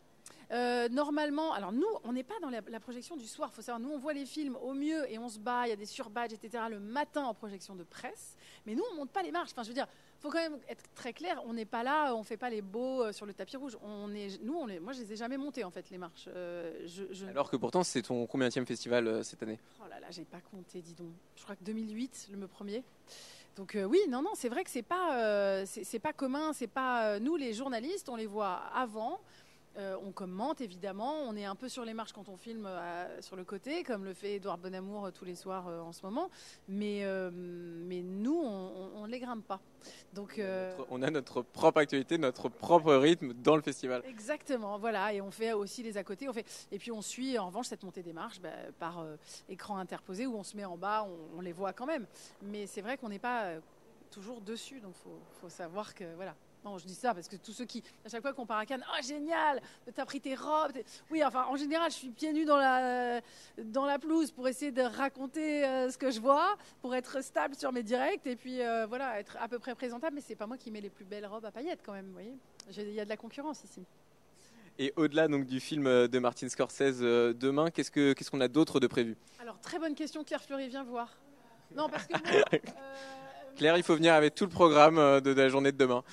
Euh, 0.51 0.87
normalement, 0.89 1.53
alors 1.53 1.71
nous, 1.71 1.87
on 2.03 2.13
n'est 2.13 2.23
pas 2.23 2.39
dans 2.41 2.49
la, 2.49 2.61
la 2.67 2.79
projection 2.79 3.15
du 3.17 3.25
soir. 3.25 3.51
Faut 3.53 3.61
savoir, 3.61 3.79
nous, 3.79 3.89
on 3.89 3.97
voit 3.97 4.13
les 4.13 4.25
films 4.25 4.55
au 4.61 4.73
mieux 4.73 5.09
et 5.11 5.17
on 5.17 5.27
se 5.29 5.39
bat. 5.39 5.65
Il 5.65 5.69
y 5.69 5.73
a 5.73 5.75
des 5.75 5.85
surbadges, 5.85 6.33
etc. 6.33 6.65
Le 6.69 6.79
matin 6.79 7.23
en 7.23 7.33
projection 7.33 7.75
de 7.75 7.83
presse. 7.83 8.35
Mais 8.65 8.75
nous, 8.75 8.83
on 8.91 8.95
monte 8.95 9.09
pas 9.09 9.23
les 9.23 9.31
marches. 9.31 9.49
Enfin, 9.51 9.63
je 9.63 9.69
veux 9.69 9.73
dire, 9.73 9.87
faut 10.19 10.29
quand 10.29 10.37
même 10.39 10.59
être 10.69 10.83
très 10.93 11.11
clair. 11.13 11.41
On 11.45 11.53
n'est 11.53 11.65
pas 11.65 11.81
là, 11.83 12.13
on 12.15 12.23
fait 12.23 12.37
pas 12.37 12.49
les 12.51 12.61
beaux 12.61 13.03
euh, 13.03 13.11
sur 13.11 13.25
le 13.25 13.33
tapis 13.33 13.57
rouge. 13.57 13.77
On 13.81 14.13
est, 14.13 14.39
nous, 14.43 14.55
on 14.55 14.67
est, 14.67 14.79
moi, 14.79 14.93
je 14.93 14.99
les 15.01 15.13
ai 15.13 15.15
jamais 15.15 15.37
montés 15.37 15.63
en 15.63 15.71
fait 15.71 15.89
les 15.89 15.97
marches. 15.97 16.27
Euh, 16.27 16.71
je, 16.85 17.03
je- 17.11 17.25
Alors 17.25 17.49
que 17.49 17.57
pourtant 17.57 17.83
c'est 17.83 18.03
ton 18.03 18.27
combienième 18.27 18.65
festival 18.65 19.07
euh, 19.07 19.23
cette 19.23 19.41
année 19.43 19.59
Oh 19.83 19.87
là 19.89 19.99
là, 19.99 20.07
j'ai 20.11 20.25
pas 20.25 20.39
compté, 20.51 20.81
dis 20.81 20.93
donc. 20.93 21.09
Je 21.35 21.43
crois 21.43 21.55
que 21.55 21.63
2008, 21.63 22.29
le 22.33 22.47
premier. 22.47 22.83
Donc 23.55 23.75
euh, 23.75 23.83
oui, 23.83 23.99
non, 24.09 24.21
non, 24.23 24.31
c'est 24.33 24.49
vrai 24.49 24.63
que 24.63 24.69
c'est 24.71 24.81
pas, 24.81 25.15
euh, 25.19 25.63
c'est 25.67 25.83
c'est 25.83 25.99
pas 25.99 26.11
commun, 26.13 26.53
c'est 26.53 26.65
pas 26.67 27.05
euh, 27.05 27.19
nous 27.19 27.35
les 27.35 27.53
journalistes, 27.53 28.09
on 28.09 28.15
les 28.15 28.25
voit 28.25 28.53
avant. 28.73 29.19
Euh, 29.77 29.97
on 30.05 30.11
commente 30.11 30.61
évidemment, 30.61 31.15
on 31.27 31.35
est 31.35 31.45
un 31.45 31.55
peu 31.55 31.67
sur 31.67 31.83
les 31.83 31.93
marches 31.93 32.13
quand 32.13 32.29
on 32.29 32.37
filme 32.37 32.65
euh, 32.67 33.21
sur 33.21 33.35
le 33.35 33.43
côté, 33.43 33.83
comme 33.83 34.05
le 34.05 34.13
fait 34.13 34.35
Edouard 34.35 34.57
Bonamour 34.57 35.07
euh, 35.07 35.11
tous 35.11 35.25
les 35.25 35.35
soirs 35.35 35.67
en 35.67 35.91
ce 35.91 36.05
moment. 36.05 36.29
Mais, 36.67 37.03
mais 37.31 38.01
nous, 38.01 38.39
on 38.39 39.05
ne 39.05 39.11
les 39.11 39.19
grimpe 39.19 39.45
pas. 39.45 39.59
Donc, 40.13 40.41
On 40.89 41.01
a 41.01 41.09
notre 41.09 41.41
propre 41.41 41.79
actualité, 41.79 42.17
notre 42.17 42.49
propre 42.49 42.93
rythme 42.95 43.33
dans 43.33 43.55
le 43.55 43.61
festival. 43.61 44.03
Exactement, 44.05 44.77
voilà, 44.77 45.13
et 45.13 45.21
on 45.21 45.31
fait 45.31 45.53
aussi 45.53 45.83
les 45.83 45.97
à 45.97 46.03
côté. 46.03 46.29
On 46.29 46.33
fait, 46.33 46.45
et 46.71 46.77
puis 46.77 46.91
on 46.91 47.01
suit 47.01 47.37
en 47.37 47.47
revanche 47.47 47.67
cette 47.67 47.83
montée 47.83 48.03
des 48.03 48.13
marches 48.13 48.39
bah, 48.39 48.49
par 48.79 49.05
écran 49.49 49.77
interposé 49.77 50.25
où 50.25 50.35
on 50.35 50.43
se 50.43 50.55
met 50.55 50.65
en 50.65 50.77
bas, 50.77 51.07
on, 51.07 51.37
on 51.39 51.41
les 51.41 51.51
voit 51.51 51.73
quand 51.73 51.85
même. 51.85 52.05
Mais 52.43 52.67
c'est 52.67 52.81
vrai 52.81 52.97
qu'on 52.97 53.09
n'est 53.09 53.19
pas 53.19 53.53
toujours 54.11 54.41
dessus, 54.41 54.79
donc 54.79 54.93
faut, 54.95 55.19
faut 55.41 55.49
savoir 55.49 55.95
que 55.95 56.15
voilà. 56.15 56.35
Non, 56.65 56.77
je 56.77 56.85
dis 56.85 56.95
ça 56.95 57.13
parce 57.13 57.27
que 57.27 57.35
tous 57.35 57.51
ceux 57.51 57.65
qui, 57.65 57.83
à 58.05 58.09
chaque 58.09 58.21
fois 58.21 58.33
qu'on 58.33 58.45
part 58.45 58.59
à 58.59 58.65
Cannes, 58.65 58.85
oh 58.89 59.03
génial, 59.05 59.61
t'as 59.93 60.05
pris 60.05 60.21
tes 60.21 60.35
robes. 60.35 60.71
Oui, 61.11 61.23
enfin 61.23 61.45
en 61.49 61.55
général, 61.55 61.91
je 61.91 61.97
suis 61.97 62.09
pieds 62.09 62.33
nus 62.33 62.45
dans 62.45 62.57
la 62.57 63.21
dans 63.57 63.85
la 63.85 63.99
pelouse 63.99 64.31
pour 64.31 64.47
essayer 64.47 64.71
de 64.71 64.81
raconter 64.81 65.65
euh, 65.65 65.89
ce 65.89 65.97
que 65.97 66.11
je 66.11 66.19
vois, 66.19 66.55
pour 66.81 66.95
être 66.95 67.21
stable 67.23 67.55
sur 67.55 67.71
mes 67.71 67.83
directs 67.83 68.25
et 68.25 68.35
puis 68.35 68.61
euh, 68.61 68.85
voilà, 68.85 69.19
être 69.19 69.37
à 69.41 69.47
peu 69.47 69.59
près 69.59 69.75
présentable. 69.75 70.15
Mais 70.15 70.21
c'est 70.21 70.35
pas 70.35 70.47
moi 70.47 70.57
qui 70.57 70.71
mets 70.71 70.81
les 70.81 70.89
plus 70.89 71.05
belles 71.05 71.25
robes 71.25 71.45
à 71.45 71.51
paillettes 71.51 71.81
quand 71.85 71.93
même, 71.93 72.07
vous 72.07 72.13
voyez. 72.13 72.35
Il 72.77 72.93
y 72.93 72.99
a 72.99 73.05
de 73.05 73.09
la 73.09 73.17
concurrence 73.17 73.63
ici. 73.63 73.85
Et 74.79 74.91
au-delà 74.95 75.27
donc 75.27 75.45
du 75.45 75.59
film 75.59 75.85
euh, 75.85 76.07
de 76.07 76.17
Martin 76.19 76.49
Scorsese 76.49 77.01
euh, 77.01 77.33
demain, 77.33 77.69
qu'est-ce 77.69 77.91
que 77.91 78.13
qu'est-ce 78.13 78.31
qu'on 78.31 78.41
a 78.41 78.47
d'autre 78.47 78.79
de 78.79 78.87
prévu? 78.87 79.15
Alors, 79.39 79.59
très 79.59 79.77
bonne 79.77 79.93
question, 79.93 80.23
Claire 80.23 80.41
Fleury, 80.41 80.67
viens 80.67 80.83
voir. 80.83 81.15
Non, 81.75 81.89
parce 81.89 82.07
que 82.07 82.13
moi, 82.13 82.43
euh, 82.53 82.57
Claire, 83.55 83.77
il 83.77 83.83
faut 83.83 83.95
venir 83.95 84.13
avec 84.13 84.35
tout 84.35 84.45
le 84.45 84.49
programme 84.49 84.97
euh, 84.97 85.19
de 85.21 85.31
la 85.31 85.47
journée 85.49 85.71
de 85.71 85.77
demain. 85.77 86.03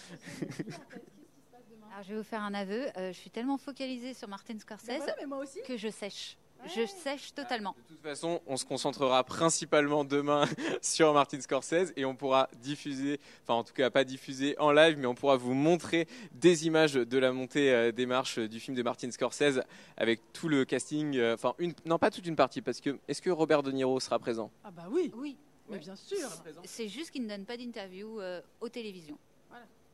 Alors, 1.93 2.03
je 2.05 2.11
vais 2.11 2.17
vous 2.19 2.23
faire 2.25 2.43
un 2.43 2.55
aveu. 2.55 2.87
euh, 2.97 3.13
je 3.13 3.19
suis 3.19 3.31
tellement 3.31 3.59
focalisée 3.59 4.15
sur 4.15 4.29
Martin 4.29 4.59
Scorsese 4.59 4.97
voilà, 4.97 5.15
mais 5.21 5.27
moi 5.27 5.39
aussi. 5.39 5.61
que 5.67 5.77
je 5.77 5.89
sèche. 5.89 6.37
Je 6.67 6.85
sèche 6.85 7.33
totalement. 7.33 7.75
De 7.89 7.95
toute 7.95 8.03
façon, 8.03 8.43
on 8.47 8.59
se 8.59 8.67
concentrera 8.67 9.25
principalement 9.25 10.05
demain 10.05 10.45
sur 10.83 11.15
Martin 11.15 11.41
Scorsese 11.41 11.95
et 11.97 12.05
on 12.05 12.15
pourra 12.15 12.51
diffuser, 12.61 13.19
enfin 13.43 13.55
en 13.55 13.65
tout 13.65 13.73
cas 13.73 13.89
pas 13.89 14.05
diffuser 14.05 14.59
en 14.59 14.71
live, 14.71 14.99
mais 14.99 15.07
on 15.07 15.15
pourra 15.15 15.37
vous 15.37 15.55
montrer 15.55 16.07
des 16.35 16.67
images 16.67 16.93
de 16.93 17.19
la 17.19 17.33
montée 17.33 17.73
euh, 17.73 17.93
des 17.93 18.05
marches 18.05 18.39
du 18.39 18.61
film 18.61 18.77
de 18.77 18.83
Martin 18.83 19.11
Scorsese 19.11 19.63
avec 19.97 20.21
tout 20.35 20.49
le 20.49 20.67
casting, 20.67 21.19
enfin 21.33 21.55
une, 21.59 21.73
non 21.87 21.97
pas 21.99 22.11
toute 22.11 22.27
une 22.27 22.37
partie 22.37 22.61
parce 22.61 22.83
que 22.83 22.99
est-ce 23.09 23.23
que 23.23 23.31
Robert 23.31 23.63
De 23.63 23.73
Niro 23.73 23.99
sera 23.99 24.19
présent? 24.19 24.51
Ah 24.63 24.71
bah 24.71 24.85
oui, 24.91 25.11
Oui. 25.17 25.39
Mais 25.71 25.79
bien 25.79 25.97
sûr. 25.97 26.29
C'est 26.65 26.89
juste 26.89 27.11
qu'il 27.11 27.23
ne 27.23 27.29
donne 27.29 27.45
pas 27.45 27.57
d'interview 27.57 28.21
euh, 28.21 28.41
aux 28.61 28.69
télévisions. 28.69 29.19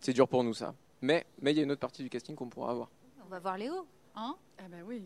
C'est 0.00 0.12
dur 0.12 0.28
pour 0.28 0.44
nous 0.44 0.54
ça. 0.54 0.74
Mais 1.00 1.26
mais 1.40 1.52
il 1.52 1.56
y 1.56 1.60
a 1.60 1.62
une 1.62 1.72
autre 1.72 1.80
partie 1.80 2.02
du 2.02 2.10
casting 2.10 2.34
qu'on 2.34 2.48
pourra 2.48 2.70
avoir. 2.70 2.90
On 3.24 3.28
va 3.28 3.38
voir 3.38 3.58
Léo. 3.58 3.86
Hein? 4.14 4.36
Ah 4.58 4.68
bah 4.68 4.78
oui. 4.86 5.02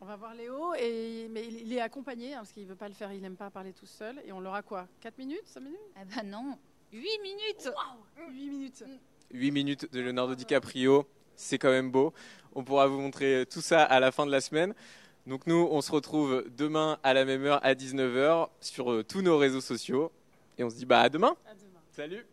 On 0.00 0.06
va 0.06 0.14
voir 0.14 0.34
Léo, 0.34 0.74
et, 0.74 1.26
mais 1.30 1.44
il 1.46 1.62
il 1.62 1.72
est 1.72 1.80
accompagné, 1.80 2.32
hein, 2.32 2.38
parce 2.38 2.52
qu'il 2.52 2.64
veut 2.66 2.76
pas 2.76 2.88
le 2.88 2.94
faire, 2.94 3.12
il 3.12 3.20
n'aime 3.20 3.36
pas 3.36 3.50
parler 3.50 3.72
tout 3.72 3.86
seul. 3.86 4.22
Et 4.24 4.32
on 4.32 4.38
l'aura 4.40 4.62
quoi? 4.62 4.86
4 5.00 5.18
minutes? 5.18 5.42
5 5.46 5.60
minutes? 5.60 5.80
Ah 5.96 6.04
bah 6.04 6.22
non. 6.22 6.56
8 6.92 7.02
minutes 7.22 7.70
8 8.30 8.50
minutes 8.50 8.84
8 9.32 9.50
minutes 9.50 9.92
de 9.92 10.00
Leonardo 10.00 10.34
DiCaprio, 10.34 11.06
c'est 11.34 11.58
quand 11.58 11.70
même 11.70 11.90
beau. 11.90 12.14
On 12.54 12.64
pourra 12.64 12.86
vous 12.86 13.00
montrer 13.00 13.44
tout 13.50 13.60
ça 13.60 13.82
à 13.82 14.00
la 14.00 14.12
fin 14.12 14.24
de 14.24 14.30
la 14.30 14.40
semaine. 14.40 14.74
Donc 15.28 15.46
nous, 15.46 15.68
on 15.70 15.82
se 15.82 15.92
retrouve 15.92 16.44
demain 16.56 16.98
à 17.02 17.12
la 17.12 17.26
même 17.26 17.44
heure 17.44 17.60
à 17.62 17.74
19h 17.74 18.48
sur 18.60 18.90
euh, 18.90 19.04
tous 19.04 19.20
nos 19.20 19.36
réseaux 19.36 19.60
sociaux. 19.60 20.10
Et 20.56 20.64
on 20.64 20.70
se 20.70 20.76
dit 20.76 20.86
bah 20.86 21.00
à 21.02 21.10
demain. 21.10 21.36
À 21.46 21.54
demain. 21.54 21.80
Salut 21.90 22.26